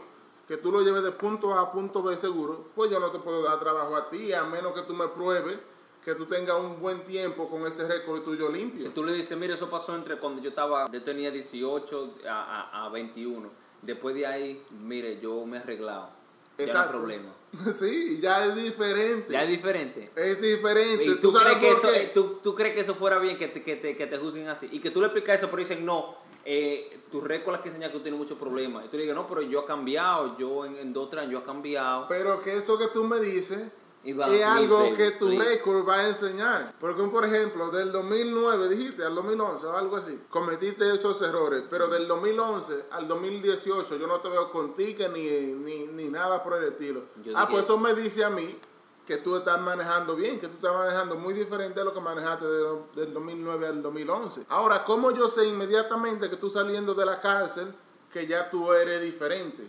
que 0.46 0.56
tú 0.56 0.70
lo 0.70 0.82
lleves 0.82 1.02
de 1.04 1.12
punto 1.12 1.54
A 1.54 1.60
a 1.62 1.72
punto 1.72 2.02
B 2.02 2.14
seguro, 2.16 2.66
pues 2.74 2.90
yo 2.90 3.00
no 3.00 3.10
te 3.10 3.18
puedo 3.20 3.42
dar 3.42 3.58
trabajo 3.60 3.96
a 3.96 4.08
ti, 4.10 4.32
a 4.32 4.44
menos 4.44 4.72
que 4.72 4.82
tú 4.82 4.92
me 4.94 5.08
pruebes 5.08 5.56
que 6.04 6.14
tú 6.14 6.26
tengas 6.26 6.58
un 6.58 6.80
buen 6.80 7.04
tiempo 7.04 7.48
con 7.48 7.64
ese 7.66 7.86
récord 7.86 8.22
tuyo 8.22 8.50
limpio. 8.50 8.82
Si 8.82 8.88
tú 8.90 9.04
le 9.04 9.12
dices, 9.12 9.36
mire, 9.38 9.54
eso 9.54 9.70
pasó 9.70 9.94
entre 9.94 10.16
cuando 10.16 10.42
yo 10.42 10.48
estaba, 10.50 10.90
yo 10.90 11.02
tenía 11.02 11.30
18 11.30 12.14
a, 12.28 12.80
a, 12.82 12.86
a 12.86 12.88
21. 12.88 13.48
Después 13.82 14.14
de 14.14 14.26
ahí, 14.26 14.62
mire, 14.80 15.20
yo 15.20 15.44
me 15.46 15.56
he 15.56 15.60
arreglado. 15.60 16.08
Ya 16.08 16.10
no 16.10 16.58
hay 16.58 16.66
Exacto. 16.66 16.98
problema. 16.98 17.32
Sí, 17.78 18.18
ya 18.20 18.46
es 18.46 18.54
diferente. 18.56 19.32
Ya 19.32 19.42
es 19.44 19.48
diferente. 19.50 20.10
Es 20.16 20.40
diferente. 20.40 21.04
¿Y 21.04 21.16
tú, 21.16 21.30
sabes 21.32 21.58
crees 21.58 21.74
que 21.74 21.88
eso, 21.88 21.94
eh, 21.94 22.10
tú, 22.14 22.40
tú 22.42 22.54
crees 22.54 22.74
que 22.74 22.80
eso 22.80 22.94
fuera 22.94 23.18
bien 23.18 23.36
que 23.36 23.48
te, 23.48 23.62
que 23.62 23.76
te, 23.76 23.94
que 23.94 24.06
te 24.06 24.16
juzguen 24.16 24.48
así? 24.48 24.68
Y 24.72 24.78
que 24.80 24.90
tú 24.90 25.00
le 25.00 25.06
explicas 25.06 25.38
eso, 25.38 25.50
pero 25.50 25.58
dicen, 25.58 25.84
no, 25.84 26.16
eh, 26.44 27.00
tu 27.10 27.20
récord 27.20 27.60
que 27.60 27.68
enseña 27.68 27.88
que 27.88 27.92
tú 27.92 28.00
tienes 28.00 28.18
muchos 28.18 28.38
problemas. 28.38 28.84
Y 28.86 28.88
tú 28.88 28.96
le 28.96 29.02
dices, 29.02 29.14
no, 29.14 29.26
pero 29.28 29.42
yo 29.42 29.60
he 29.60 29.64
cambiado, 29.64 30.36
yo 30.38 30.64
en, 30.64 30.76
en 30.78 30.92
dos 30.92 31.10
tres 31.10 31.22
años 31.22 31.32
yo 31.32 31.38
he 31.40 31.42
cambiado. 31.42 32.06
Pero 32.08 32.42
que 32.42 32.56
eso 32.56 32.78
que 32.78 32.88
tú 32.88 33.04
me 33.04 33.20
dices 33.20 33.68
Es 34.04 34.14
please, 34.16 34.44
algo 34.44 34.92
que 34.96 35.10
tu 35.12 35.28
récord 35.38 35.88
va 35.88 35.94
a 36.00 36.08
enseñar. 36.08 36.74
Porque, 36.80 37.02
por 37.04 37.24
ejemplo, 37.24 37.70
del 37.70 37.92
2009, 37.92 38.68
dijiste, 38.68 39.04
al 39.04 39.14
2011 39.14 39.66
o 39.66 39.76
algo 39.76 39.96
así, 39.96 40.20
cometiste 40.28 40.92
esos 40.92 41.22
errores, 41.22 41.62
pero 41.70 41.86
del 41.86 42.08
2011 42.08 42.86
al 42.90 43.06
2018 43.06 43.96
yo 43.96 44.06
no 44.08 44.20
te 44.20 44.28
veo 44.28 44.50
con 44.50 44.74
ticket 44.74 45.12
ni, 45.12 45.20
ni, 45.52 45.86
ni 45.86 46.04
nada 46.08 46.42
por 46.42 46.54
el 46.60 46.64
estilo. 46.72 47.04
Yo 47.24 47.32
ah, 47.36 47.46
pues 47.48 47.64
eso 47.64 47.78
me 47.78 47.94
dice 47.94 48.24
a 48.24 48.30
mí 48.30 48.58
que 49.06 49.18
tú 49.18 49.36
estás 49.36 49.60
manejando 49.60 50.16
bien, 50.16 50.40
que 50.40 50.48
tú 50.48 50.54
estás 50.56 50.72
manejando 50.74 51.16
muy 51.16 51.34
diferente 51.34 51.80
a 51.80 51.84
lo 51.84 51.92
que 51.94 52.00
manejaste 52.00 52.44
de- 52.46 52.78
del 52.96 53.12
2009 53.12 53.66
al 53.68 53.82
2011. 53.82 54.46
Ahora, 54.48 54.84
¿cómo 54.84 55.10
yo 55.12 55.28
sé 55.28 55.44
inmediatamente 55.46 56.28
que 56.30 56.36
tú 56.36 56.50
saliendo 56.50 56.94
de 56.94 57.04
la 57.06 57.20
cárcel, 57.20 57.72
que 58.12 58.26
ya 58.26 58.50
tú 58.50 58.72
eres 58.72 59.00
diferente? 59.00 59.62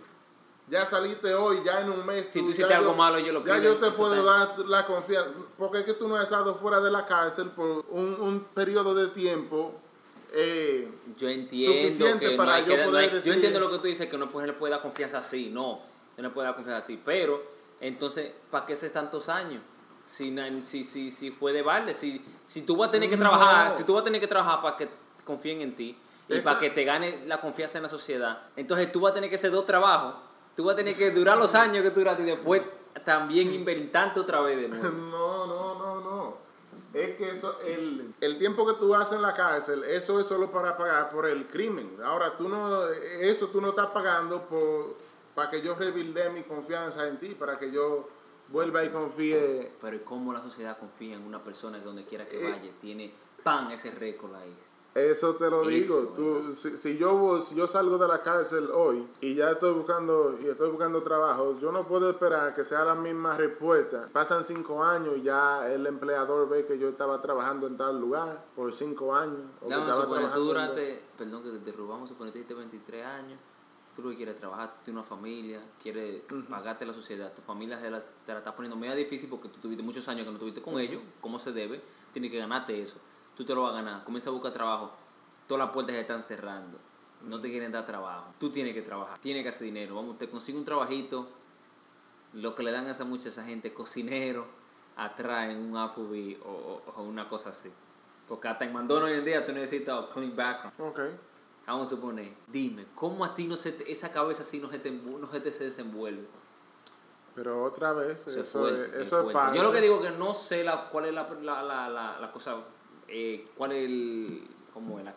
Ya 0.70 0.86
saliste 0.86 1.34
hoy, 1.36 1.59
ya 1.66 1.82
en 1.82 1.89
un 1.89 2.05
mes. 2.05 2.28
Si 2.32 2.39
tú 2.41 2.49
hiciste 2.49 2.74
algo 2.74 2.91
yo- 2.91 2.97
malo, 2.97 3.20
yo 3.20 3.34
lo 3.34 3.43
Ya 3.43 3.57
yo 3.57 3.76
te 3.78 3.91
puedo 3.91 4.24
dar 4.24 4.57
la 4.68 4.86
confianza. 4.86 5.32
Porque 5.57 5.80
es 5.80 5.84
que 5.86 5.93
tú 5.93 6.07
no 6.07 6.16
has 6.16 6.24
estado 6.24 6.55
fuera 6.55 6.80
de 6.80 6.89
la 6.89 7.05
cárcel 7.05 7.49
por 7.49 7.86
un, 7.89 8.16
un 8.20 8.39
periodo 8.53 8.95
de 8.95 9.07
tiempo. 9.09 9.74
eh, 10.36 10.89
Yo 11.18 11.30
entiendo 11.30 11.74
suficiente 11.74 12.30
que 12.32 12.36
para 12.36 12.53
no 12.53 12.59
yo 12.59 12.66
que 12.66 12.78
dar- 12.78 12.86
no 12.88 12.91
poder 12.91 13.03
hay- 13.03 13.16
decir- 13.16 13.28
Yo 13.28 13.34
entiendo 13.34 13.59
lo 13.59 13.70
que 13.70 13.78
tú 13.78 13.84
dices, 13.84 14.07
que 14.07 14.18
no 14.18 14.26
le 14.45 14.53
puede 14.53 14.72
dar 14.72 14.82
confianza 14.82 15.20
así. 15.20 15.49
No, 15.51 15.80
no 16.18 16.24
le 16.24 16.30
puede 16.32 16.47
dar 16.47 16.55
confianza 16.55 16.84
así. 16.84 16.99
Pero, 17.05 17.43
entonces, 17.82 18.32
¿para 18.49 18.66
qué 18.66 18.74
haces 18.74 18.91
tantos 18.93 19.30
años? 19.30 19.61
Si, 20.07 20.36
si, 20.66 20.84
si, 20.86 21.11
si 21.11 21.30
fue 21.30 21.53
de 21.53 21.61
balde, 21.61 21.93
si, 21.93 22.20
si 22.47 22.64
tú 22.64 22.76
vas 22.78 22.89
a 22.89 22.91
tener 22.93 23.09
que 23.11 23.16
No. 23.18 23.30
trabajar, 23.30 23.76
si 23.78 23.84
tú 23.84 23.93
vas 23.93 24.01
a 24.01 24.05
tener 24.05 24.20
que 24.20 24.28
trabajar 24.28 24.61
para 24.61 24.76
que 24.76 24.89
confíen 25.24 25.61
en 25.61 25.76
ti 25.76 25.95
y 26.28 26.34
Esa- 26.34 26.49
para 26.49 26.59
que 26.61 26.70
te 26.72 26.84
gane 26.84 27.20
la 27.28 27.39
confianza 27.39 27.78
en 27.78 27.84
la 27.84 27.89
sociedad, 27.89 28.39
entonces 28.55 28.91
tú 28.91 29.01
vas 29.01 29.11
a 29.11 29.16
tener 29.16 29.30
que 29.30 29.36
hacer 29.36 29.51
dos 29.51 29.66
trabajos. 29.68 30.16
Tú 30.56 30.64
vas 30.66 30.74
a 30.74 30.78
tener 30.78 30.95
que 30.95 31.12
durar 31.12 31.38
los 31.38 31.56
años 31.56 31.84
que 31.84 31.89
tú 31.91 31.99
duraste 31.99 32.24
y 32.24 32.28
después 32.28 32.62
también 33.06 33.51
inventarte 33.54 34.20
otra 34.20 34.41
vez 34.41 34.58
de 34.58 34.68
nuevo. 34.70 34.89
no, 35.12 35.47
no, 35.47 35.76
no, 35.76 36.01
no. 36.01 36.38
Es 36.93 37.16
que 37.18 37.30
eso, 37.32 37.58
el, 37.66 38.14
el 38.22 38.38
tiempo 38.38 38.68
que 38.68 38.74
tú 38.74 38.93
haces 38.93 39.16
en 39.16 39.24
la 39.24 39.34
cárcel, 39.34 39.84
eso 39.84 40.20
es 40.20 40.28
solo 40.28 40.51
para 40.51 40.78
pagar 40.78 41.10
por 41.10 41.26
el 41.26 41.47
crimen. 41.47 41.89
Ahora, 42.04 42.38
tú 42.38 42.47
no, 42.47 42.88
eso 42.88 43.47
tú 43.47 43.60
no 43.62 43.70
estás 43.70 43.88
pagando 43.88 44.43
por, 44.43 44.95
para 45.34 45.49
que 45.49 45.64
yo 45.64 45.74
rebuilde 45.74 46.30
mi 46.30 46.43
confianza 46.43 47.08
en 47.08 47.18
ti, 47.18 47.30
para 47.30 47.58
que 47.58 47.72
yo 47.72 48.08
vuelva 48.49 48.84
y 48.84 48.89
confíe 48.89 49.72
Pero 49.82 49.95
¿y 49.95 49.99
cómo 50.01 50.34
la 50.34 50.41
sociedad 50.41 50.78
confía 50.78 51.16
en 51.16 51.24
una 51.24 51.43
persona 51.43 51.80
que 51.80 51.86
donde 51.86 52.06
quiera 52.06 52.28
que 52.28 52.38
Eh. 52.39 52.51
vaya? 52.51 52.72
Tiene 52.80 53.12
pan 53.41 53.72
ese 53.72 53.89
récord 53.89 54.36
ahí. 54.36 54.54
Eso 54.96 55.36
te 55.36 55.50
lo 55.50 55.64
digo. 55.64 55.98
Eso, 56.00 56.08
Tú, 56.10 56.56
si, 56.56 56.78
si 56.78 56.98
yo 57.00 57.41
si 57.41 57.56
yo 57.56 57.66
salgo 57.66 57.98
de 57.98 58.08
la 58.08 58.22
cárcel 58.22 58.70
hoy 58.72 59.08
y 59.22 59.34
ya 59.34 59.50
estoy 59.52 59.74
buscando 59.74 60.38
y 60.39 60.46
estoy 60.48 60.70
buscando 60.70 61.02
trabajo, 61.02 61.58
yo 61.60 61.72
no 61.72 61.88
puedo 61.88 62.10
esperar 62.12 62.54
que 62.54 62.64
sea 62.64 62.86
la 62.86 62.94
misma 62.94 63.36
respuesta. 63.36 64.06
Pasan 64.14 64.44
cinco 64.44 64.84
años 64.84 65.16
y 65.18 65.24
ya 65.24 65.68
el 65.72 65.88
empleador 65.88 66.48
ve 66.48 66.66
que 66.66 66.78
yo 66.78 66.89
estaba 66.89 67.20
trabajando 67.22 67.66
en 67.66 67.76
tal 67.76 68.00
lugar 68.00 68.46
por 68.56 68.72
cinco 68.72 69.16
años. 69.16 69.39
o 69.62 69.66
que 69.66 69.70
Ya, 69.72 69.78
vamos 69.80 69.96
tú 70.06 70.12
trabajando 70.14 70.38
en- 70.38 70.46
duraste, 70.48 71.02
perdón 71.18 71.44
que 71.44 71.50
te 71.50 71.56
interrumpamos, 71.58 72.10
suponer 72.10 72.32
que 72.32 72.39
tuviste 72.39 72.54
23 72.54 73.06
años, 73.06 73.39
tú 73.96 74.04
lo 74.04 74.10
que 74.12 74.16
quieres 74.18 74.36
trabajar, 74.36 74.74
tú 74.74 74.80
tienes 74.86 75.00
una 75.02 75.10
familia, 75.10 75.60
quieres 75.82 76.22
pagarte 76.48 76.86
la 76.86 76.94
sociedad, 76.94 77.34
tu 77.34 77.41
familia 77.41 77.80
se 77.80 77.89
la, 77.89 78.00
te 78.00 78.32
la 78.32 78.38
está 78.39 78.56
poniendo 78.56 78.76
media 78.76 78.94
difícil 78.94 79.28
porque 79.28 79.50
tú 79.50 79.60
tuviste 79.60 79.82
muchos 79.82 80.08
años 80.08 80.22
que 80.26 80.30
no 80.32 80.36
estuviste 80.38 80.62
con 80.62 80.80
ellos, 80.80 81.02
como 81.20 81.39
se 81.39 81.52
debe, 81.52 81.82
tienes 82.12 82.30
que 82.32 82.38
ganarte 82.38 82.80
eso, 82.80 82.96
tú 83.38 83.43
te 83.45 83.53
lo 83.55 83.63
vas 83.63 83.71
a 83.71 83.75
ganar, 83.75 84.03
comienza 84.03 84.29
a 84.29 84.34
buscar 84.34 84.51
trabajo, 84.51 84.91
todas 85.47 85.65
las 85.65 85.73
puertas 85.73 85.95
se 85.95 86.01
están 86.01 86.21
cerrando, 86.23 86.77
no 87.27 87.39
te 87.39 87.49
quieren 87.49 87.71
dar 87.71 87.86
trabajo, 87.86 88.25
tú 88.39 88.49
tienes 88.51 88.73
que 88.73 88.81
trabajar, 88.81 89.17
tienes 89.19 89.43
que 89.43 89.49
hacer 89.49 89.63
dinero, 89.63 89.95
vamos, 89.95 90.17
te 90.17 90.29
consigue 90.29 90.57
un 90.57 90.65
trabajito, 90.65 91.27
lo 92.34 92.55
que 92.55 92.63
le 92.63 92.71
dan 92.71 92.88
a 92.88 92.91
esa 92.91 93.05
mucha 93.05 93.29
esa 93.29 93.43
gente, 93.43 93.73
cocinero, 93.73 94.45
atrás 94.95 95.49
en 95.49 95.57
un 95.57 95.77
Applebee 95.77 96.39
o, 96.45 96.49
o- 96.49 96.91
o 96.95 97.03
una 97.03 97.27
cosa 97.27 97.49
así. 97.49 97.69
Porque 98.27 98.47
hasta 98.47 98.65
en 98.65 98.73
Mandón 98.73 99.03
hoy 99.03 99.13
en 99.13 99.25
día 99.25 99.43
tú 99.45 99.51
necesitas 99.51 100.05
clean 100.13 100.36
background. 100.36 100.73
Ok. 100.79 100.99
Vamos 101.67 101.88
a 101.88 101.89
suponer, 101.91 102.31
dime, 102.47 102.86
¿cómo 102.95 103.23
a 103.23 103.34
ti 103.36 103.47
no 103.47 103.55
se 103.55 103.71
te- 103.71 103.91
esa 103.91 104.11
cabeza 104.11 104.41
así 104.43 104.59
no 104.59 104.69
se 104.69 104.79
te, 104.79 104.91
no 104.91 105.29
se 105.31 105.39
te 105.39 105.51
se 105.51 105.63
desenvuelve? 105.65 106.25
Pero 107.36 107.63
otra 107.63 107.93
vez, 107.93 108.21
Eso 108.21 108.29
es 108.31 108.38
eso, 108.47 108.59
fuerte, 108.59 108.81
es, 108.81 108.88
es 108.88 108.93
eso 108.93 109.01
es 109.01 109.09
fuerte. 109.23 109.34
parte. 109.34 109.57
Yo 109.57 109.63
lo 109.63 109.71
que 109.71 109.81
digo 109.81 110.01
que 110.01 110.11
no 110.11 110.34
sé 110.34 110.63
la, 110.63 110.89
cuál 110.89 111.05
es 111.05 111.13
la, 111.13 111.27
la, 111.41 111.63
la, 111.63 111.89
la, 111.89 112.19
la 112.19 112.31
cosa, 112.31 112.55
eh, 113.16 113.45
cuál 113.55 113.72
es 113.74 113.86
el, 113.86 114.41
cómo 114.74 114.97
es 114.99 115.05
la, 115.05 115.14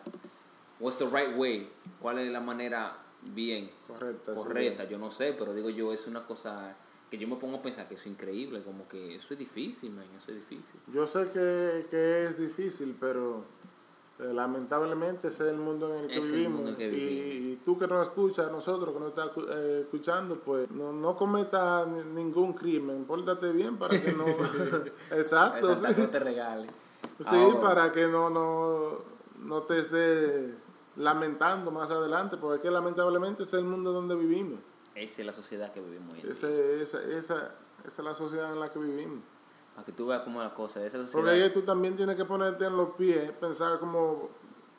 what's 0.79 0.97
the 0.99 1.05
right 1.05 1.35
way, 1.35 1.67
cuál 1.99 2.19
es 2.19 2.31
la 2.31 2.39
manera 2.41 2.95
bien, 3.33 3.69
Correcta. 3.87 4.33
sí. 4.33 4.37
correcta, 4.37 4.83
yo 4.87 4.97
no 4.97 5.09
sé, 5.09 5.33
pero 5.37 5.53
digo 5.53 5.69
yo, 5.69 5.91
es 5.91 6.05
una 6.07 6.25
cosa 6.25 6.75
que 7.09 7.17
yo 7.17 7.27
me 7.27 7.35
pongo 7.37 7.57
a 7.57 7.61
pensar 7.61 7.87
que 7.87 7.95
eso 7.95 8.03
es 8.03 8.07
increíble, 8.11 8.61
como 8.63 8.87
que 8.87 9.15
eso 9.15 9.27
es 9.31 9.39
difícil, 9.39 9.91
man, 9.91 10.05
eso 10.17 10.29
es 10.31 10.35
difícil. 10.37 10.79
Yo 10.93 11.07
sé 11.07 11.27
que, 11.33 11.87
que 11.89 12.25
es 12.25 12.37
difícil, 12.37 12.95
pero 12.99 13.45
eh, 14.19 14.33
lamentablemente 14.33 15.29
ese 15.29 15.43
es 15.45 15.49
el 15.53 15.57
mundo 15.57 15.93
en 15.95 16.01
el 16.01 16.07
que 16.09 16.17
Es 16.19 16.25
el 16.25 16.31
vivimos. 16.33 16.53
mundo 16.55 16.69
en 16.71 16.75
que 16.77 16.87
y, 16.87 16.89
vivimos. 16.89 17.47
y 17.47 17.55
tú 17.63 17.77
que 17.79 17.87
nos 17.87 18.07
escuchas, 18.07 18.51
nosotros 18.51 18.93
que 18.93 18.99
nos 18.99 19.09
estás 19.09 19.29
eh, 19.55 19.79
escuchando, 19.85 20.35
pues 20.39 20.69
no, 20.71 20.91
no 20.91 21.15
cometas 21.15 21.87
ni- 21.87 22.23
ningún 22.23 22.53
crimen, 22.53 23.05
pórtate 23.05 23.51
bien 23.53 23.77
para 23.77 23.99
que 23.99 24.11
no... 24.11 24.25
Exacto, 25.11 25.71
Exacto, 25.71 25.93
sí. 25.95 26.01
no 26.01 26.09
te 26.09 26.19
regales. 26.19 26.71
Sí, 27.19 27.35
Ahora, 27.35 27.61
para 27.61 27.91
que 27.91 28.07
no, 28.07 28.29
no, 28.29 28.97
no 29.39 29.63
te 29.63 29.79
estés 29.79 30.53
lamentando 30.95 31.71
más 31.71 31.91
adelante, 31.91 32.37
porque 32.37 32.57
es 32.57 32.61
que 32.61 32.71
lamentablemente 32.71 33.43
es 33.43 33.53
el 33.53 33.63
mundo 33.63 33.91
donde 33.91 34.15
vivimos. 34.15 34.59
Esa 34.95 35.21
es 35.21 35.25
la 35.25 35.33
sociedad 35.33 35.71
que 35.71 35.79
vivimos. 35.79 36.13
Ese, 36.15 36.81
esa, 36.81 37.01
esa, 37.03 37.55
esa 37.85 38.01
es 38.01 38.03
la 38.03 38.13
sociedad 38.13 38.51
en 38.51 38.59
la 38.59 38.71
que 38.71 38.79
vivimos. 38.79 39.23
Para 39.75 39.85
que 39.85 39.91
tú 39.91 40.07
veas 40.07 40.21
cómo 40.21 40.41
es 40.41 40.47
la 40.47 40.53
cosa, 40.53 40.83
esa 40.83 40.97
sociedad... 40.97 41.13
Porque 41.13 41.43
ahí 41.43 41.53
tú 41.53 41.61
también 41.61 41.95
tienes 41.95 42.15
que 42.15 42.25
ponerte 42.25 42.65
en 42.65 42.75
los 42.75 42.89
pies, 42.95 43.31
pensar 43.33 43.77
como 43.79 44.29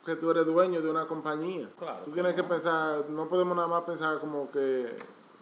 que 0.05 0.15
tú 0.15 0.31
eres 0.31 0.45
dueño 0.45 0.81
de 0.81 0.89
una 0.89 1.05
compañía. 1.05 1.69
Claro, 1.77 2.03
tú 2.03 2.11
tienes 2.11 2.33
que 2.33 2.43
pensar, 2.43 3.05
no 3.09 3.29
podemos 3.29 3.55
nada 3.55 3.67
más 3.67 3.83
pensar 3.83 4.19
como 4.19 4.51
que 4.51 4.93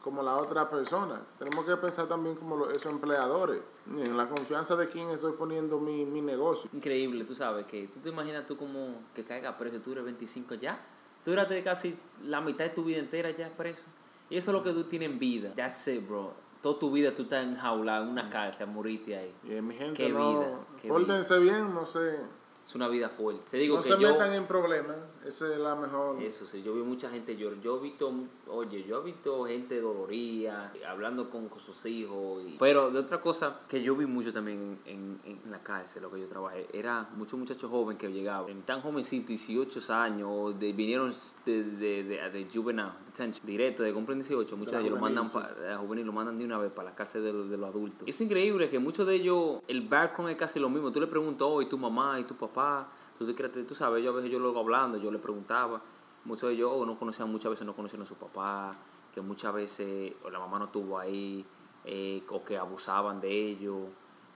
como 0.01 0.23
la 0.23 0.37
otra 0.37 0.69
persona. 0.69 1.21
Tenemos 1.39 1.65
que 1.65 1.75
pensar 1.77 2.07
también 2.07 2.35
como 2.35 2.55
los, 2.55 2.73
esos 2.73 2.91
empleadores, 2.91 3.59
en 3.89 4.15
la 4.15 4.27
confianza 4.27 4.75
de 4.75 4.87
quién 4.87 5.09
estoy 5.09 5.33
poniendo 5.33 5.79
mi, 5.79 6.05
mi 6.05 6.21
negocio. 6.21 6.69
Increíble, 6.73 7.23
tú 7.25 7.35
sabes, 7.35 7.65
que 7.65 7.87
tú 7.87 7.99
te 7.99 8.09
imaginas 8.09 8.45
tú 8.45 8.57
como 8.57 9.01
que 9.13 9.23
caiga 9.23 9.57
preso, 9.57 9.79
tú 9.81 9.91
eres 9.91 10.03
25 10.05 10.55
ya, 10.55 10.79
tú 11.23 11.31
duraste 11.31 11.61
casi 11.63 11.97
la 12.25 12.41
mitad 12.41 12.65
de 12.65 12.71
tu 12.71 12.83
vida 12.83 12.99
entera 12.99 13.31
ya 13.31 13.49
preso. 13.49 13.83
Y 14.29 14.37
eso 14.37 14.51
es 14.51 14.57
lo 14.57 14.63
que 14.63 14.73
tú 14.73 14.83
tienes 14.83 15.09
en 15.09 15.19
vida. 15.19 15.53
Ya 15.55 15.69
sé, 15.69 15.99
bro. 15.99 16.31
Toda 16.61 16.79
tu 16.79 16.91
vida 16.91 17.13
tú 17.13 17.23
estás 17.23 17.45
enjaulado 17.45 18.03
en 18.03 18.09
una 18.11 18.29
cárcel, 18.29 18.67
moriste 18.67 19.15
ahí. 19.15 19.33
Y 19.43 19.53
eh, 19.53 19.61
mi 19.61 19.75
gente, 19.75 20.03
Qué 20.03 20.09
no, 20.09 20.39
vida, 20.39 20.59
qué 20.81 20.87
pórtense 20.89 21.39
bien, 21.39 21.73
no 21.73 21.85
sé, 21.85 22.19
Es 22.67 22.75
una 22.75 22.87
vida 22.87 23.09
fuerte. 23.09 23.43
Te 23.51 23.57
digo 23.57 23.77
no 23.77 23.83
que 23.83 23.93
se 23.93 23.99
yo... 23.99 24.11
metan 24.11 24.33
en 24.33 24.45
problemas, 24.45 24.97
esa 25.27 25.51
es 25.53 25.59
la 25.59 25.75
mejor. 25.75 26.21
Eso 26.23 26.45
sí, 26.45 26.61
yo 26.63 26.73
vi 26.73 26.81
mucha 26.81 27.09
gente 27.09 27.35
llorar. 27.35 27.59
Yo 27.61 27.77
he 27.77 27.81
visto, 27.83 28.11
oye, 28.49 28.83
yo 28.83 29.01
he 29.01 29.03
visto 29.03 29.43
gente 29.45 29.79
dolorida, 29.81 30.73
hablando 30.87 31.29
con, 31.29 31.47
con 31.49 31.59
sus 31.59 31.85
hijos. 31.85 32.43
y- 32.45 32.55
Pero 32.59 32.89
de 32.89 32.99
otra 32.99 33.19
cosa 33.21 33.59
que 33.67 33.81
yo 33.81 33.95
vi 33.95 34.05
mucho 34.05 34.31
también 34.33 34.79
en, 34.85 35.19
en, 35.25 35.39
en 35.45 35.51
la 35.51 35.59
cárcel, 35.61 36.01
lo 36.03 36.11
que 36.11 36.19
yo 36.19 36.27
trabajé, 36.27 36.67
era 36.73 37.09
muchos 37.15 37.37
muchachos 37.39 37.69
jóvenes 37.69 37.99
que 37.99 38.11
llegaban, 38.11 38.61
tan 38.63 38.81
jovencitos, 38.81 39.27
18 39.27 39.93
años, 39.93 40.59
de, 40.59 40.73
vinieron 40.73 41.13
de, 41.45 41.63
de, 41.63 42.03
de, 42.03 42.29
de 42.29 42.47
juvenile 42.53 42.89
detention, 43.07 43.45
directo, 43.45 43.83
de 43.83 43.93
cumplen 43.93 44.19
18, 44.19 44.55
muchos 44.57 44.73
de 44.73 44.79
ellos 44.79 44.91
lo 44.91 44.97
juvenil, 44.99 45.19
mandan 45.21 45.27
sí. 45.57 45.65
a 45.71 45.77
juvenil, 45.77 46.05
lo 46.05 46.13
mandan 46.13 46.37
de 46.37 46.45
una 46.45 46.57
vez 46.57 46.71
para 46.71 46.89
la 46.89 46.95
cárcel 46.95 47.23
de 47.23 47.33
los, 47.33 47.49
de 47.49 47.57
los 47.57 47.69
adultos. 47.69 48.03
Es 48.07 48.21
increíble 48.21 48.69
que 48.69 48.79
muchos 48.79 49.05
de 49.07 49.15
ellos, 49.15 49.61
el 49.67 49.81
background 49.87 50.31
es 50.31 50.37
casi 50.37 50.59
lo 50.59 50.69
mismo. 50.69 50.91
Tú 50.91 50.99
le 50.99 51.07
preguntas, 51.07 51.47
oh, 51.49 51.61
¿y 51.61 51.65
tu 51.67 51.77
mamá 51.77 52.19
y 52.19 52.23
tu 52.25 52.35
papá? 52.35 52.87
Tú, 53.17 53.25
te 53.25 53.33
crees- 53.35 53.65
tú 53.67 53.73
sabes, 53.75 54.03
yo 54.03 54.11
a 54.11 54.13
veces 54.15 54.29
yo 54.31 54.39
luego 54.39 54.59
hablando, 54.59 54.97
yo 54.97 55.11
le 55.11 55.17
preguntaba, 55.19 55.81
muchos 56.25 56.49
de 56.49 56.55
ellos 56.55 56.71
oh, 56.73 56.85
no 56.85 56.97
conocían, 56.97 57.31
muchas 57.31 57.49
veces 57.51 57.65
no 57.65 57.73
conocían 57.75 58.01
a 58.01 58.05
su 58.05 58.15
papá, 58.15 58.75
que 59.13 59.21
muchas 59.21 59.53
veces 59.53 60.13
la 60.31 60.39
mamá 60.39 60.59
no 60.59 60.65
estuvo 60.65 60.99
ahí, 60.99 61.43
eh, 61.85 62.21
o 62.29 62.43
que 62.43 62.57
abusaban 62.57 63.19
de 63.21 63.31
ellos, 63.31 63.81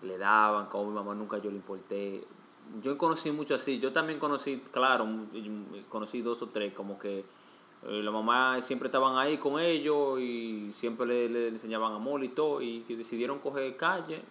le 0.02 0.18
daban, 0.18 0.66
como 0.68 0.90
mi 0.90 0.96
mamá 0.96 1.14
nunca 1.14 1.38
yo 1.38 1.50
le 1.52 1.58
importé. 1.58 2.24
Yo 2.82 2.98
conocí 2.98 3.32
mucho 3.32 3.54
así, 3.56 3.80
yo 3.80 3.92
también 3.92 4.18
conocí, 4.18 4.64
claro, 4.72 5.06
conocí 5.90 6.22
dos 6.22 6.42
o 6.42 6.48
tres, 6.48 6.74
como 6.74 6.98
que 6.98 7.20
eh, 7.20 8.02
la 8.04 8.12
mamá 8.12 8.62
siempre 8.62 8.88
estaban 8.88 9.18
ahí 9.18 9.38
con 9.38 9.60
ellos 9.60 10.20
y 10.20 10.72
siempre 10.80 11.06
le, 11.06 11.30
le 11.30 11.48
enseñaban 11.50 11.94
amor 11.94 12.24
y 12.24 12.30
todo, 12.30 12.62
y 12.62 12.82
que 12.82 12.96
decidieron 12.96 13.40
coger 13.40 13.76
calle, 13.76 14.22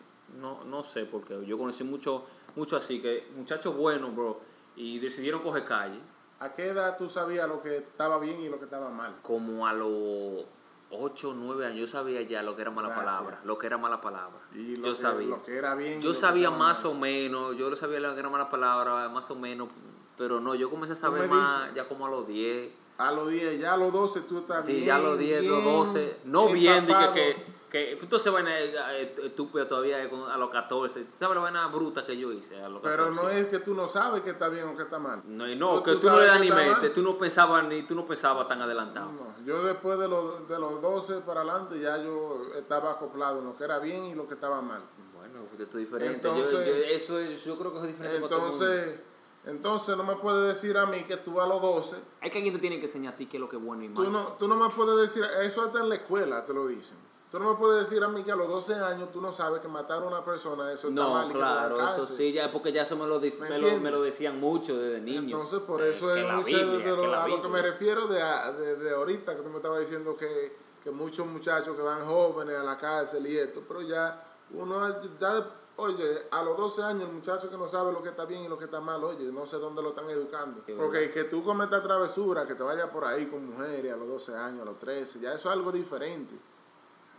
no, 0.40 0.64
no 0.64 0.82
sé, 0.82 1.04
porque 1.04 1.44
yo 1.46 1.58
conocí 1.58 1.84
mucho, 1.84 2.24
mucho 2.56 2.76
así, 2.76 3.00
que 3.00 3.28
muchachos 3.36 3.76
buenos, 3.76 4.14
bro, 4.14 4.40
y 4.76 4.98
decidieron 4.98 5.40
coger 5.42 5.64
calle. 5.64 5.98
¿A 6.40 6.52
qué 6.52 6.68
edad 6.68 6.96
tú 6.96 7.08
sabías 7.08 7.48
lo 7.48 7.60
que 7.62 7.76
estaba 7.78 8.18
bien 8.18 8.40
y 8.40 8.48
lo 8.48 8.58
que 8.58 8.64
estaba 8.64 8.88
mal? 8.88 9.14
Como 9.22 9.66
a 9.66 9.72
los 9.74 10.44
8 10.90 11.30
o 11.30 11.34
9 11.34 11.66
años, 11.66 11.78
yo 11.80 11.86
sabía 11.86 12.22
ya 12.22 12.42
lo 12.42 12.56
que 12.56 12.62
era 12.62 12.70
mala 12.70 12.88
Gracias. 12.88 13.12
palabra, 13.14 13.40
lo 13.44 13.58
que 13.58 13.66
era 13.66 13.76
mala 13.78 14.00
palabra. 14.00 14.38
Y 14.54 14.76
lo 14.76 14.86
yo 14.88 14.92
que, 14.94 15.00
sabía. 15.02 15.28
Lo 15.28 15.42
que 15.42 15.56
era 15.56 15.74
bien. 15.74 15.98
y 16.00 16.02
Yo 16.02 16.14
sabía 16.14 16.50
más 16.50 16.82
mal. 16.84 16.92
o 16.92 16.94
menos, 16.94 17.56
yo 17.56 17.68
lo 17.70 17.76
sabía 17.76 18.00
lo 18.00 18.14
que 18.14 18.20
era 18.20 18.28
mala 18.30 18.48
palabra, 18.48 19.08
más 19.10 19.30
o 19.30 19.34
menos, 19.36 19.68
pero 20.16 20.40
no, 20.40 20.54
yo 20.54 20.70
comencé 20.70 20.94
a 20.94 20.96
saber 20.96 21.28
más 21.28 21.60
dices. 21.60 21.74
ya 21.76 21.86
como 21.88 22.06
a 22.06 22.10
los 22.10 22.26
10. 22.26 22.70
A 22.98 23.12
los 23.12 23.30
10, 23.30 23.60
ya 23.60 23.74
a 23.74 23.76
los 23.76 23.92
12 23.92 24.20
tú 24.22 24.38
estás 24.38 24.66
Sí, 24.66 24.72
bien. 24.74 24.84
ya 24.86 24.96
a 24.96 24.98
los 25.00 25.18
10, 25.18 25.44
los 25.44 25.62
bien 25.62 25.74
12, 25.76 26.16
no 26.24 26.48
bien, 26.48 26.86
dije 26.86 27.08
que, 27.14 27.46
Que 27.70 27.92
entonces 27.92 28.32
vaina 28.32 28.50
eh, 28.60 29.14
estúpida 29.22 29.66
todavía 29.66 30.02
eh, 30.02 30.10
a 30.30 30.36
los 30.36 30.50
14. 30.50 31.00
¿Tú 31.04 31.16
¿Sabes 31.18 31.36
la 31.36 31.42
vaina 31.42 31.66
bruta 31.68 32.04
que 32.04 32.16
yo 32.16 32.32
hice 32.32 32.60
a 32.60 32.68
los 32.68 32.82
14? 32.82 32.82
Pero 32.82 33.10
no 33.12 33.28
es 33.30 33.46
que 33.46 33.60
tú 33.60 33.74
no 33.74 33.86
sabes 33.86 34.22
que 34.22 34.30
está 34.30 34.48
bien 34.48 34.64
o 34.66 34.76
que 34.76 34.82
está 34.82 34.98
mal. 34.98 35.22
No, 35.26 35.46
no, 35.46 35.76
Tú- 35.76 35.82
que 35.84 35.92
tú 35.92 36.00
tú 36.00 36.06
no 36.10 36.18
le 36.20 36.26
das 36.26 36.40
ni 36.40 36.50
mente, 36.50 36.90
tú 36.90 37.02
no 37.02 37.16
pensabas 37.16 37.64
ni 37.68 37.82
tú 37.84 37.94
no 37.94 38.04
pensabas 38.04 38.48
tan 38.48 38.60
adelantado. 38.60 39.12
No, 39.12 39.34
yo 39.46 39.62
después 39.62 39.98
de 40.00 40.08
los, 40.08 40.48
de 40.48 40.58
los 40.58 40.82
12 40.82 41.20
para 41.20 41.42
adelante 41.42 41.78
ya 41.80 41.96
yo 42.02 42.42
estaba 42.56 42.90
acoplado 42.90 43.38
en 43.38 43.44
lo 43.44 43.56
que 43.56 43.64
era 43.64 43.78
bien 43.78 44.04
y 44.04 44.14
lo 44.16 44.26
que 44.26 44.34
estaba 44.34 44.60
mal. 44.60 44.82
Bueno, 45.16 45.44
porque 45.48 45.62
esto 45.62 45.78
es 45.78 45.84
diferente. 45.84 46.26
Yo- 46.26 46.34
Entonces- 46.34 46.66
yo, 46.66 46.72
eso 46.94 47.18
es, 47.20 47.44
yo 47.44 47.56
creo 47.56 47.72
que 47.72 47.78
es 47.80 47.86
diferente. 47.86 48.16
Entonces, 48.24 48.98
entonces 49.46 49.96
no 49.96 50.02
me 50.02 50.16
puedes 50.16 50.54
decir 50.54 50.76
a 50.76 50.86
mí 50.86 51.02
que 51.04 51.16
tú 51.18 51.40
a 51.40 51.46
los 51.46 51.62
12, 51.62 51.96
Hay 52.20 52.30
que 52.30 52.38
alguien 52.38 52.54
te 52.54 52.60
tiene 52.60 52.80
que 52.80 52.86
enseñar 52.86 53.14
a 53.14 53.16
ti 53.16 53.26
qué 53.26 53.36
es 53.36 53.40
lo 53.40 53.48
que 53.48 53.56
es 53.56 53.62
bueno 53.62 53.84
y 53.84 53.88
tú 53.90 54.02
malo. 54.02 54.10
no, 54.10 54.24
tú 54.32 54.48
no 54.48 54.56
me 54.56 54.68
puedes 54.74 54.96
decir, 55.00 55.24
eso 55.42 55.62
hasta 55.62 55.78
en 55.80 55.88
la 55.88 55.94
escuela 55.94 56.44
te 56.44 56.52
lo 56.52 56.66
dicen. 56.66 56.98
Tú 57.30 57.38
no 57.38 57.52
me 57.52 57.56
puedes 57.58 57.88
decir 57.88 58.02
a 58.02 58.08
mí 58.08 58.24
que 58.24 58.32
a 58.32 58.36
los 58.36 58.48
12 58.48 58.74
años 58.74 59.12
tú 59.12 59.20
no 59.20 59.30
sabes 59.30 59.60
que 59.60 59.68
matar 59.68 60.02
a 60.02 60.06
una 60.06 60.24
persona, 60.24 60.72
eso 60.72 60.88
está 60.88 61.00
No, 61.00 61.10
mal. 61.14 61.24
y 61.24 61.28
que 61.28 61.32
te 61.34 61.38
claro, 61.38 61.76
eso 61.80 62.04
sí, 62.06 62.32
ya 62.32 62.50
porque 62.50 62.72
ya 62.72 62.82
eso 62.82 62.96
me 62.96 63.06
lo, 63.06 63.20
¿Me 63.20 63.30
me 63.48 63.58
lo, 63.58 63.76
me 63.78 63.90
lo 63.92 64.02
decían 64.02 64.40
mucho 64.40 64.76
desde 64.76 65.00
niño. 65.00 65.36
Entonces, 65.36 65.60
por 65.60 65.80
Eh, 65.80 65.90
eso 65.90 66.12
es 66.12 66.24
mucho 66.24 66.46
Biblia, 66.46 66.78
de, 66.78 66.96
lo, 66.96 67.14
a 67.14 67.28
lo 67.28 67.40
que 67.40 67.48
me 67.48 67.62
refiero 67.62 68.08
de, 68.08 68.20
a- 68.20 68.50
de, 68.52 68.76
de 68.76 68.90
ahorita, 68.94 69.36
que 69.36 69.42
tú 69.42 69.48
me 69.48 69.56
estabas 69.58 69.78
diciendo 69.78 70.16
que, 70.16 70.56
que 70.82 70.90
muchos 70.90 71.24
muchachos 71.26 71.76
que 71.76 71.82
van 71.82 72.04
jóvenes 72.04 72.56
a 72.56 72.64
la 72.64 72.76
cárcel 72.76 73.24
y 73.26 73.36
esto, 73.38 73.62
pero 73.68 73.82
ya 73.82 74.24
uno, 74.52 74.88
ya, 75.20 75.46
oye, 75.76 76.22
a 76.32 76.42
los 76.42 76.56
12 76.56 76.82
años 76.82 77.04
el 77.04 77.12
muchacho 77.14 77.48
que 77.48 77.56
no 77.56 77.68
sabe 77.68 77.92
lo 77.92 78.02
que 78.02 78.08
está 78.08 78.24
bien 78.24 78.42
y 78.42 78.48
lo 78.48 78.58
que 78.58 78.64
está 78.64 78.80
mal, 78.80 79.04
oye, 79.04 79.30
no 79.30 79.46
sé 79.46 79.56
dónde 79.58 79.82
lo 79.82 79.90
están 79.90 80.10
educando. 80.10 80.62
Porque 80.76 81.08
que 81.12 81.22
tú 81.24 81.44
cometas 81.44 81.80
travesura, 81.80 82.44
que 82.44 82.56
te 82.56 82.64
vayas 82.64 82.88
por 82.90 83.04
ahí 83.04 83.26
con 83.26 83.50
mujeres 83.50 83.92
a 83.92 83.96
los 83.96 84.08
12 84.08 84.34
años, 84.34 84.62
a 84.62 84.64
los 84.64 84.80
13, 84.80 85.20
ya 85.20 85.32
eso 85.34 85.48
es 85.48 85.54
algo 85.54 85.70
diferente. 85.70 86.34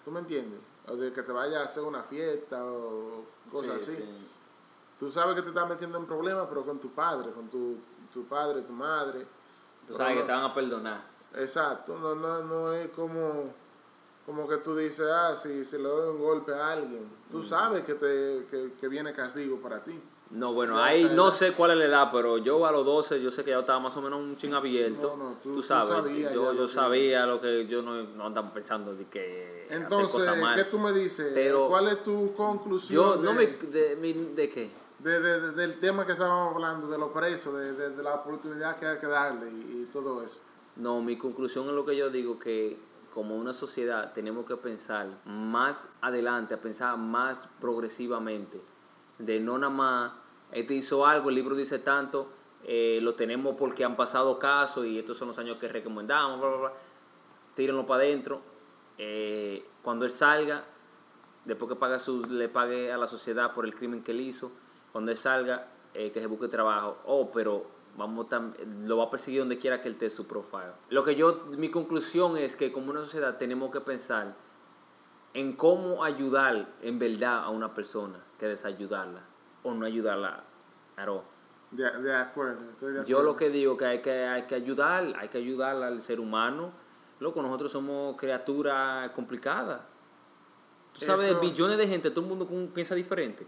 ¿Tú 0.03 0.11
me 0.11 0.19
entiendes? 0.19 0.59
O 0.87 0.95
de 0.95 1.11
que 1.13 1.21
te 1.21 1.31
vayas 1.31 1.61
a 1.61 1.63
hacer 1.63 1.83
una 1.83 2.01
fiesta 2.03 2.65
o 2.65 3.23
cosas 3.51 3.81
Sí, 3.81 3.91
así. 3.93 4.01
sí. 4.01 4.27
Tú 4.99 5.11
sabes 5.11 5.35
que 5.35 5.41
te 5.41 5.49
estás 5.49 5.67
metiendo 5.67 5.97
en 5.97 6.05
problemas, 6.05 6.45
pero 6.49 6.63
con 6.65 6.79
tu 6.79 6.89
padre, 6.91 7.31
con 7.31 7.47
tu, 7.49 7.77
tu 8.13 8.25
padre, 8.25 8.61
tu 8.61 8.73
madre. 8.73 9.25
Tú 9.87 9.95
sabes 9.95 10.17
que 10.17 10.23
te 10.23 10.31
van 10.31 10.43
a 10.43 10.53
perdonar. 10.53 11.01
Exacto, 11.35 11.97
no, 11.97 12.13
no, 12.13 12.43
no 12.43 12.73
es 12.73 12.89
como, 12.89 13.51
como 14.25 14.47
que 14.47 14.57
tú 14.57 14.75
dices, 14.75 15.07
ah, 15.09 15.33
si, 15.33 15.63
si 15.63 15.77
le 15.77 15.83
doy 15.83 16.09
un 16.15 16.21
golpe 16.21 16.53
a 16.53 16.73
alguien. 16.73 17.03
Mm. 17.05 17.31
Tú 17.31 17.41
sabes 17.43 17.83
que, 17.85 17.93
te, 17.95 18.45
que, 18.51 18.73
que 18.79 18.87
viene 18.87 19.13
castigo 19.13 19.57
para 19.57 19.81
ti. 19.83 19.99
No, 20.31 20.53
bueno, 20.53 20.81
ahí 20.81 21.11
no 21.13 21.29
sé 21.29 21.51
cuál 21.51 21.71
es 21.71 21.77
la 21.77 21.85
edad, 21.85 22.09
pero 22.11 22.37
yo 22.37 22.65
a 22.65 22.71
los 22.71 22.85
12, 22.85 23.21
yo 23.21 23.31
sé 23.31 23.43
que 23.43 23.51
ya 23.51 23.59
estaba 23.59 23.79
más 23.79 23.95
o 23.97 24.01
menos 24.01 24.19
un 24.21 24.37
ching 24.37 24.53
abierto. 24.53 25.15
No, 25.17 25.23
no, 25.31 25.35
tú- 25.43 25.55
tú 25.55 25.61
sabes, 25.61 25.93
sabías 25.93 26.33
yo, 26.33 26.53
yo 26.53 26.67
sabía 26.69 27.25
lo 27.25 27.41
que 27.41 27.67
yo 27.67 27.81
no, 27.81 28.01
no 28.03 28.25
andaba 28.27 28.53
pensando 28.53 28.95
de 28.95 29.05
que 29.07 29.65
hacer 29.67 29.81
Entonces, 29.81 30.09
cosas 30.09 30.37
¿qué 30.55 30.63
tú 30.65 30.79
me 30.79 30.93
dices? 30.93 31.31
Pero- 31.33 31.67
¿Cuál 31.67 31.89
es 31.89 32.03
tu 32.03 32.33
conclusión 32.33 32.95
Yo, 33.03 33.17
de, 33.17 33.23
no 33.23 33.33
me, 33.33 33.45
de, 33.47 33.95
mi- 33.97 34.13
¿de 34.13 34.49
qué? 34.49 34.69
de- 34.99 35.19
de- 35.19 35.41
de- 35.41 35.51
del 35.51 35.79
tema 35.79 36.05
que 36.05 36.13
estábamos 36.13 36.55
hablando, 36.55 36.87
de 36.87 36.97
los 36.97 37.09
presos, 37.11 37.53
de, 37.55 37.73
de- 37.73 37.89
de 37.89 38.03
la 38.03 38.15
oportunidad 38.15 38.77
que 38.77 38.85
hay 38.85 38.97
que 38.99 39.07
darle 39.07 39.49
y, 39.49 39.81
y 39.83 39.89
todo 39.91 40.23
eso? 40.23 40.39
No, 40.77 41.01
mi 41.01 41.17
conclusión 41.17 41.67
es 41.67 41.73
lo 41.73 41.85
que 41.85 41.97
yo 41.97 42.09
digo, 42.09 42.39
que 42.39 42.79
como 43.13 43.35
una 43.35 43.51
sociedad 43.51 44.13
tenemos 44.13 44.45
que 44.45 44.55
pensar 44.55 45.07
más 45.25 45.89
adelante, 45.99 46.53
a 46.53 46.61
pensar 46.61 46.97
más 46.97 47.49
progresivamente, 47.59 48.61
de 49.19 49.39
no 49.41 49.57
nada 49.57 49.69
más, 49.73 50.11
este 50.51 50.73
hizo 50.73 51.05
algo, 51.05 51.29
el 51.29 51.35
libro 51.35 51.55
dice 51.55 51.79
tanto, 51.79 52.27
eh, 52.63 52.99
lo 53.01 53.15
tenemos 53.15 53.55
porque 53.55 53.83
han 53.83 53.95
pasado 53.95 54.37
casos 54.37 54.85
y 54.85 54.99
estos 54.99 55.17
son 55.17 55.29
los 55.29 55.39
años 55.39 55.57
que 55.57 55.67
recomendamos, 55.67 56.39
bla, 56.39 56.49
bla, 56.49 56.57
bla. 56.57 56.73
tírenlo 57.55 57.85
para 57.85 58.03
adentro. 58.03 58.41
Eh, 58.97 59.65
cuando 59.81 60.05
él 60.05 60.11
salga, 60.11 60.63
después 61.45 61.69
que 61.69 61.75
paga 61.75 61.99
sus, 61.99 62.29
le 62.29 62.49
pague 62.49 62.91
a 62.91 62.97
la 62.97 63.07
sociedad 63.07 63.53
por 63.53 63.65
el 63.65 63.73
crimen 63.73 64.03
que 64.03 64.11
él 64.11 64.21
hizo, 64.21 64.51
cuando 64.91 65.11
él 65.11 65.17
salga, 65.17 65.67
eh, 65.93 66.11
que 66.11 66.19
se 66.19 66.27
busque 66.27 66.47
trabajo. 66.47 66.97
Oh, 67.05 67.31
pero 67.31 67.65
vamos 67.97 68.27
lo 68.85 68.97
va 68.97 69.05
a 69.05 69.09
perseguir 69.09 69.39
donde 69.39 69.57
quiera 69.57 69.81
que 69.81 69.87
él 69.87 69.95
esté 69.95 70.09
su 70.09 70.27
profile. 70.27 70.73
Lo 70.89 71.03
que 71.03 71.15
yo, 71.15 71.45
mi 71.57 71.71
conclusión 71.71 72.37
es 72.37 72.55
que 72.55 72.71
como 72.71 72.91
una 72.91 73.01
sociedad 73.01 73.37
tenemos 73.37 73.71
que 73.71 73.81
pensar 73.81 74.35
en 75.33 75.53
cómo 75.53 76.03
ayudar 76.03 76.67
en 76.81 76.99
verdad 76.99 77.43
a 77.45 77.49
una 77.49 77.73
persona 77.73 78.19
que 78.37 78.47
desayudarla 78.47 79.30
o 79.63 79.73
no 79.73 79.85
ayudarla 79.85 80.43
at 80.97 81.07
all. 81.07 81.21
De, 81.71 81.83
de 82.01 82.15
acuerdo, 82.15 82.69
estoy 82.71 82.93
de 82.93 82.99
acuerdo. 82.99 83.07
Yo 83.07 83.23
lo 83.23 83.35
que 83.35 83.49
digo 83.49 83.77
que 83.77 83.85
hay 83.85 84.01
que 84.01 84.11
hay 84.27 84.43
que 84.43 84.55
ayudar, 84.55 85.13
hay 85.17 85.29
que 85.29 85.37
ayudar 85.37 85.81
al 85.81 86.01
ser 86.01 86.19
humano. 86.19 86.71
Loco, 87.19 87.41
nosotros 87.41 87.71
somos 87.71 88.17
criaturas 88.17 89.09
complicadas. 89.11 89.79
Tú 90.93 91.05
sabes, 91.05 91.29
Eso- 91.31 91.39
billones 91.39 91.77
de 91.77 91.87
gente, 91.87 92.09
todo 92.11 92.21
el 92.21 92.27
mundo 92.27 92.47
piensa 92.73 92.95
diferente. 92.95 93.47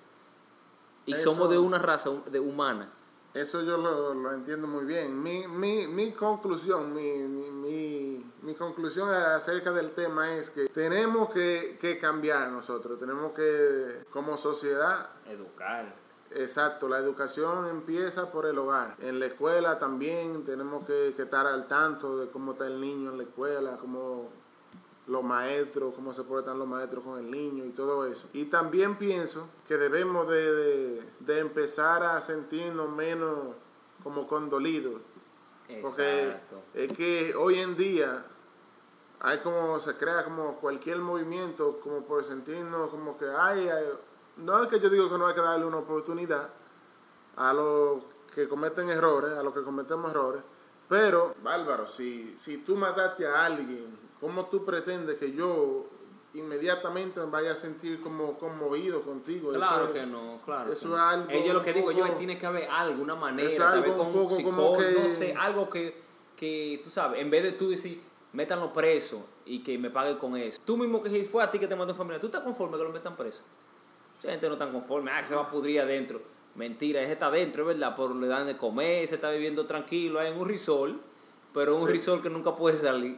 Y 1.06 1.14
Eso- 1.14 1.32
somos 1.34 1.50
de 1.50 1.58
una 1.58 1.80
raza 1.80 2.10
de 2.32 2.40
humana. 2.40 2.90
Eso 3.34 3.64
yo 3.64 3.78
lo, 3.78 4.14
lo 4.14 4.32
entiendo 4.32 4.68
muy 4.68 4.86
bien. 4.86 5.22
Mi, 5.22 5.48
mi, 5.48 5.88
mi 5.88 6.12
conclusión, 6.12 6.94
mi, 6.94 7.18
mi, 7.18 8.24
mi 8.44 8.54
conclusión 8.54 9.10
acerca 9.10 9.72
del 9.72 9.90
tema 9.92 10.36
es 10.36 10.52
que 10.52 10.68
tenemos 10.68 11.32
que, 11.32 11.78
que 11.82 11.98
cambiar 11.98 12.50
nosotros, 12.52 13.00
tenemos 13.00 13.34
que, 13.34 14.06
como 14.12 14.38
sociedad, 14.38 15.10
Educar. 15.28 15.92
Exacto, 16.36 16.88
la 16.90 16.98
educación 17.00 17.68
empieza 17.68 18.32
por 18.32 18.46
el 18.46 18.58
hogar. 18.58 18.96
En 19.00 19.20
la 19.20 19.26
escuela 19.28 19.80
también 19.80 20.44
tenemos 20.46 20.86
que, 20.86 21.14
que 21.16 21.24
estar 21.24 21.46
al 21.48 21.68
tanto 21.68 22.18
de 22.18 22.30
cómo 22.30 22.54
está 22.54 22.68
el 22.68 22.80
niño 22.82 23.12
en 23.12 23.18
la 23.18 23.24
escuela, 23.24 23.78
cómo 23.80 24.30
los 25.08 25.24
maestros, 25.24 25.94
cómo 25.96 26.14
se 26.14 26.24
portan 26.24 26.58
los 26.60 26.68
maestros 26.68 27.04
con 27.04 27.20
el 27.20 27.30
niño 27.30 27.66
y 27.66 27.72
todo 27.72 28.06
eso. 28.06 28.24
Y 28.34 28.46
también 28.46 28.96
pienso 28.98 29.48
que 29.68 29.78
debemos 29.78 30.28
de, 30.30 30.52
de- 30.54 31.04
de 31.20 31.40
empezar 31.40 32.04
a 32.04 32.22
sentirnos 32.22 32.90
menos 32.90 33.38
como 34.04 34.28
condolidos. 34.28 35.02
Porque 35.82 36.26
Exacto. 36.26 36.62
es 36.74 36.92
que 36.94 37.34
hoy 37.36 37.60
en 37.60 37.76
día 37.76 38.26
hay 39.20 39.40
como, 39.40 39.80
se 39.80 39.94
crea 39.96 40.24
como 40.24 40.56
cualquier 40.58 40.98
movimiento, 41.00 41.80
como 41.82 42.04
por 42.06 42.24
sentirnos 42.24 42.90
como 42.90 43.18
que 43.18 43.26
hay, 43.28 43.68
hay- 43.70 43.86
no 44.38 44.64
es 44.64 44.70
que 44.70 44.80
yo 44.80 44.90
digo 44.90 45.10
que 45.10 45.18
no 45.18 45.28
hay 45.28 45.36
que 45.36 45.42
darle 45.42 45.66
una 45.66 45.78
oportunidad 45.78 46.50
a 47.38 47.54
los 47.54 48.04
que 48.34 48.48
cometen 48.48 48.90
errores, 48.90 49.32
a 49.38 49.44
los 49.44 49.54
que 49.54 49.62
cometemos 49.64 50.10
errores, 50.12 50.42
pero, 50.90 51.34
Bárbaro, 51.44 51.88
si, 51.88 52.36
si 52.38 52.58
tú 52.58 52.76
mataste 52.76 53.26
a 53.26 53.46
alguien, 53.46 53.98
¿cómo 54.20 54.46
tú 54.46 54.66
pretendes 54.66 55.18
que 55.18 55.32
yo 55.32 55.86
inmediatamente 56.34 57.20
me 57.20 57.28
vaya 57.28 57.52
a 57.52 57.56
sentir 57.56 58.02
como 58.02 58.38
conmovido 58.38 59.02
contigo? 59.02 59.50
Eso 59.52 59.60
Claro 59.60 59.86
es- 59.86 59.92
que 59.92 60.06
no, 60.06 60.40
claro. 60.44 60.72
eso 60.72 60.88
no. 60.90 60.96
es 60.96 61.02
algo 61.02 61.32
yo 61.32 61.54
lo 61.54 61.60
un 61.60 61.66
que 61.66 61.74
digo, 61.74 61.92
yo 61.92 62.12
tiene 62.14 62.38
que 62.38 62.46
haber 62.46 62.70
algo, 62.70 63.02
una 63.02 63.16
manera, 63.16 63.50
es 63.50 63.58
tal 63.58 63.74
algo 63.74 63.84
vez 63.84 63.94
con 63.94 64.08
un 64.08 64.18
un 64.18 64.32
psicólogo, 64.32 64.78
que- 64.78 64.92
no 65.00 65.08
sé, 65.10 65.34
algo 65.36 65.70
que, 65.70 65.96
que, 66.36 66.82
tú 66.84 66.90
sabes, 66.90 67.22
en 67.22 67.30
vez 67.30 67.44
de 67.44 67.52
tú 67.54 67.70
decir, 67.70 68.02
métanlo 68.34 68.74
preso 68.74 69.26
y 69.46 69.64
que 69.64 69.78
me 69.78 69.90
paguen 69.90 70.18
con 70.18 70.36
eso. 70.36 70.60
Tú 70.66 70.76
mismo 70.78 71.02
que 71.02 71.10
si 71.10 71.24
fue 71.26 71.44
a 71.44 71.50
ti 71.52 71.60
que 71.60 71.68
te 71.68 71.76
mandó 71.76 71.94
familia, 71.96 72.20
¿tú 72.20 72.28
estás 72.28 72.42
conforme 72.42 72.78
que 72.78 72.84
lo 72.84 72.90
metan 72.92 73.16
preso? 73.16 73.40
Mucha 74.24 74.32
gente 74.32 74.48
no 74.48 74.54
está 74.54 74.72
conforme, 74.72 75.12
ah, 75.12 75.22
se 75.22 75.36
va 75.36 75.42
a 75.42 75.50
pudrir 75.50 75.82
adentro. 75.82 76.22
Mentira, 76.56 77.02
ese 77.02 77.12
está 77.12 77.26
adentro, 77.26 77.64
es 77.64 77.68
verdad, 77.78 77.94
pero 77.94 78.14
le 78.14 78.28
dan 78.28 78.46
de 78.46 78.56
comer, 78.56 79.06
se 79.06 79.16
está 79.16 79.30
viviendo 79.32 79.66
tranquilo 79.66 80.22
en 80.22 80.38
un 80.40 80.48
risol, 80.48 80.98
pero 81.54 81.76
un 81.76 81.88
Sí. 81.88 81.92
risol 81.94 82.22
que 82.22 82.30
nunca 82.30 82.56
puede 82.56 82.78
salir. 82.78 83.18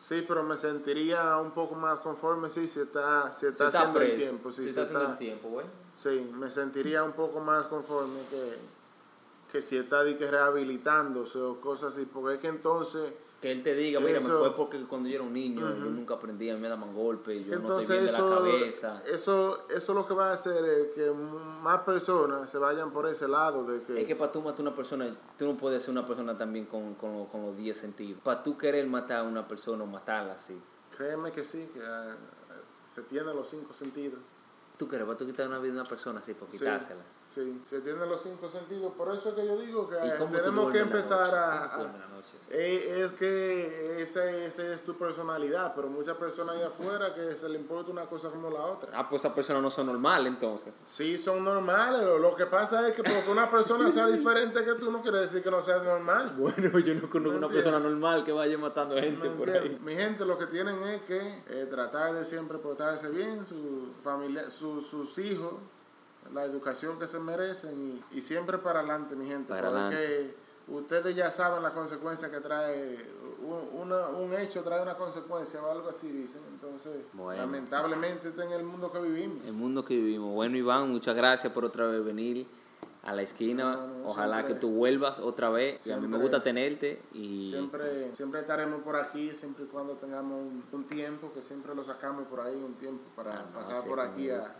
Sí, 0.00 0.24
pero 0.28 0.44
me 0.44 0.54
sentiría 0.56 1.36
un 1.38 1.50
poco 1.50 1.74
más 1.74 1.98
conforme 1.98 2.48
sí, 2.48 2.68
si 2.68 2.78
está, 2.78 3.32
si 3.32 3.40
Si 3.40 3.46
está, 3.46 3.66
está 3.66 3.78
haciendo 3.80 3.98
preso, 3.98 4.12
el 4.14 4.20
tiempo. 4.20 4.50
Sí, 4.52 4.56
si 4.58 4.62
si 4.62 4.68
está 4.68 4.82
haciendo 4.82 5.00
está- 5.00 5.12
el 5.14 5.18
tiempo, 5.18 5.48
güey. 5.48 5.66
sí, 6.00 6.30
me 6.34 6.48
sentiría 6.48 7.02
un 7.02 7.12
poco 7.12 7.40
más 7.40 7.66
conforme 7.66 8.20
que, 8.30 8.54
que 9.50 9.62
si 9.62 9.78
está 9.78 10.04
que 10.04 10.30
rehabilitándose 10.30 11.38
o 11.38 11.60
cosas 11.60 11.94
así, 11.94 12.06
porque 12.06 12.34
es 12.36 12.40
que 12.40 12.48
entonces, 12.48 13.02
Que 13.40 13.50
él 13.50 13.62
te 13.62 13.74
diga, 13.74 14.00
mira, 14.00 14.20
me 14.20 14.28
fue 14.28 14.54
porque 14.54 14.78
cuando 14.84 15.08
yo 15.08 15.14
era 15.14 15.24
un 15.24 15.32
niño, 15.32 15.60
yo 15.60 15.86
nunca 15.86 16.14
aprendí, 16.14 16.50
a 16.50 16.54
mí 16.54 16.60
me 16.60 16.68
daban 16.68 16.92
golpes, 16.92 17.46
yo 17.46 17.58
no 17.58 17.80
estoy 17.80 17.96
bien 17.96 18.06
de 18.06 18.12
la 18.12 18.18
cabeza. 18.18 19.02
eso, 19.10 19.66
eso 19.70 19.94
lo 19.94 20.06
que 20.06 20.12
va 20.12 20.30
a 20.30 20.32
hacer 20.34 20.62
es 20.62 20.88
que 20.88 21.10
más 21.10 21.80
personas 21.80 22.50
se 22.50 22.58
vayan 22.58 22.92
por 22.92 23.08
ese 23.08 23.26
lado 23.28 23.64
de 23.64 23.80
que, 23.82 24.02
Es 24.02 24.06
que 24.06 24.14
para 24.14 24.30
tú 24.30 24.42
matar 24.42 24.60
a 24.60 24.62
una 24.62 24.74
persona, 24.74 25.16
tú 25.38 25.46
no 25.46 25.56
puedes 25.56 25.82
ser 25.82 25.90
una 25.90 26.06
persona 26.06 26.36
también 26.36 26.66
con, 26.66 26.94
con, 26.96 27.26
con 27.26 27.40
los 27.40 27.56
10 27.56 27.76
sentidos. 27.76 28.20
Para 28.22 28.42
tú 28.42 28.58
querer 28.58 28.86
matar 28.86 29.20
a 29.20 29.22
una 29.22 29.48
persona 29.48 29.84
o 29.84 29.86
matarla 29.86 30.34
así. 30.34 30.60
créeme 30.94 31.30
que 31.30 31.42
sí, 31.42 31.66
que 31.72 31.80
ah, 31.82 32.14
se 32.94 33.02
tienen 33.02 33.34
los 33.34 33.48
cinco 33.48 33.72
sentidos. 33.72 34.20
Tú 34.76 34.86
quieres, 34.86 35.06
para 35.06 35.16
tú 35.16 35.26
quitar 35.26 35.48
una 35.48 35.58
vida 35.58 35.72
de 35.72 35.80
una 35.80 35.88
persona 35.88 36.20
así, 36.20 36.34
por 36.34 36.48
quitársela. 36.48 37.00
Sí, 37.00 37.19
se 37.34 37.80
tienen 37.80 38.08
los 38.08 38.22
cinco 38.22 38.48
sentidos. 38.48 38.92
Por 38.94 39.14
eso 39.14 39.28
es 39.30 39.34
que 39.34 39.46
yo 39.46 39.56
digo 39.58 39.88
que 39.88 39.94
¿Y 39.96 40.08
eh, 40.08 40.14
cómo 40.18 40.30
tú 40.32 40.38
tenemos 40.42 40.72
que 40.72 40.78
empezar 40.80 41.34
a... 41.34 41.70
Eh, 42.52 43.04
es 43.04 43.12
que 43.12 44.02
esa, 44.02 44.28
esa 44.28 44.72
es 44.72 44.82
tu 44.84 44.98
personalidad, 44.98 45.72
pero 45.76 45.88
muchas 45.88 46.16
personas 46.16 46.56
allá 46.56 46.66
afuera 46.66 47.14
que 47.14 47.32
se 47.36 47.48
le 47.48 47.56
importa 47.56 47.92
una 47.92 48.06
cosa 48.06 48.28
como 48.28 48.50
la 48.50 48.62
otra. 48.62 48.90
Ah, 48.92 49.08
pues 49.08 49.22
esas 49.22 49.32
personas 49.34 49.62
no 49.62 49.70
son 49.70 49.86
normales 49.86 50.26
entonces. 50.32 50.74
Sí, 50.84 51.16
son 51.16 51.44
normales. 51.44 52.02
Lo, 52.02 52.18
lo 52.18 52.34
que 52.34 52.46
pasa 52.46 52.88
es 52.88 52.96
que 52.96 53.04
porque 53.04 53.30
una 53.30 53.48
persona 53.48 53.88
sea 53.92 54.08
diferente 54.08 54.64
que 54.64 54.74
tú 54.74 54.90
no 54.90 55.00
quiere 55.00 55.18
decir 55.18 55.42
que 55.44 55.50
no 55.50 55.62
sea 55.62 55.78
normal. 55.78 56.34
Bueno, 56.38 56.78
yo 56.80 56.94
no 56.96 57.08
conozco 57.08 57.38
una 57.38 57.48
persona 57.48 57.78
normal 57.78 58.24
que 58.24 58.32
vaya 58.32 58.58
matando 58.58 58.96
gente 58.96 59.28
¿Me 59.28 59.36
por 59.36 59.48
ahí. 59.48 59.78
Mi 59.84 59.94
gente 59.94 60.24
lo 60.24 60.36
que 60.36 60.46
tienen 60.46 60.82
es 60.88 61.02
que 61.02 61.18
eh, 61.50 61.66
tratar 61.70 62.12
de 62.14 62.24
siempre 62.24 62.58
portarse 62.58 63.08
bien, 63.10 63.46
su 63.46 63.92
familia, 64.02 64.50
su- 64.50 64.80
sus 64.80 65.16
hijos, 65.18 65.54
la 66.32 66.44
educación 66.44 66.98
que 66.98 67.06
se 67.06 67.18
merecen 67.18 68.02
y, 68.12 68.18
y 68.18 68.20
siempre 68.20 68.58
para 68.58 68.80
adelante, 68.80 69.16
mi 69.16 69.26
gente. 69.26 69.48
Para 69.48 69.68
porque 69.70 69.80
adelante. 69.96 70.34
ustedes 70.68 71.16
ya 71.16 71.30
saben 71.30 71.62
las 71.62 71.72
consecuencias 71.72 72.30
que 72.30 72.38
trae, 72.40 72.98
un, 73.42 73.80
una- 73.82 74.08
un 74.08 74.32
hecho 74.34 74.62
trae 74.62 74.80
una 74.82 74.96
consecuencia 74.96 75.60
o 75.62 75.70
algo 75.70 75.88
así, 75.90 76.08
dicen. 76.10 76.42
Entonces, 76.52 77.04
Bueno. 77.14 77.42
lamentablemente, 77.42 78.28
este 78.28 78.42
es 78.42 78.46
en 78.46 78.52
el 78.52 78.64
mundo 78.64 78.92
que 78.92 79.00
vivimos. 79.00 79.44
El 79.44 79.54
mundo 79.54 79.84
que 79.84 79.94
vivimos. 79.96 80.32
Bueno, 80.34 80.56
Iván, 80.56 80.90
muchas 80.90 81.16
gracias 81.16 81.52
por 81.52 81.64
otra 81.64 81.86
vez 81.86 82.04
venir 82.04 82.46
a 83.02 83.14
la 83.14 83.22
esquina. 83.22 83.76
No, 83.76 83.86
no, 83.86 84.08
Ojalá 84.08 84.36
siempre- 84.36 84.54
que 84.54 84.60
tú 84.60 84.70
vuelvas 84.70 85.18
otra 85.18 85.48
vez. 85.50 85.84
A 85.90 85.96
mí 85.96 86.06
me 86.06 86.18
gusta 86.18 86.42
tenerte 86.42 87.02
y 87.14 87.50
Siempre, 87.50 88.14
siempre 88.14 88.40
estaremos 88.40 88.82
por 88.82 88.94
aquí, 88.94 89.30
siempre 89.32 89.64
y 89.64 89.68
cuando 89.68 89.94
tengamos 89.94 90.38
un, 90.38 90.62
un 90.70 90.84
tiempo, 90.84 91.32
que 91.32 91.40
siempre 91.42 91.74
lo 91.74 91.82
sacamos 91.82 92.28
por 92.28 92.40
ahí, 92.40 92.54
un 92.54 92.74
tiempo 92.74 93.02
para 93.16 93.40
Ah, 93.40 93.44
pasar 93.54 93.88
por 93.88 93.98
aquí 94.00 94.28
a, 94.30 94.52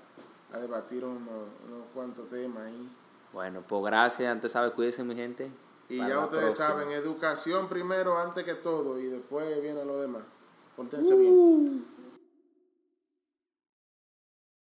a 0.52 0.58
debatir 0.58 1.04
unos, 1.04 1.22
unos 1.66 1.86
cuantos 1.94 2.28
temas 2.28 2.64
ahí. 2.64 2.88
bueno, 3.32 3.62
pues 3.66 3.84
gracias. 3.84 4.30
Antes 4.30 4.52
sabes, 4.52 4.72
cuídense 4.72 5.04
mi 5.04 5.14
gente. 5.14 5.50
Y 5.88 5.98
ya 5.98 6.20
ustedes 6.20 6.54
próxima. 6.54 6.68
saben, 6.68 6.90
educación 6.90 7.68
primero 7.68 8.18
antes 8.18 8.44
que 8.44 8.54
todo 8.54 9.00
y 9.00 9.06
después 9.06 9.60
viene 9.60 9.84
lo 9.84 10.00
demás. 10.00 10.22
Pórtense 10.76 11.16
bien. 11.16 11.84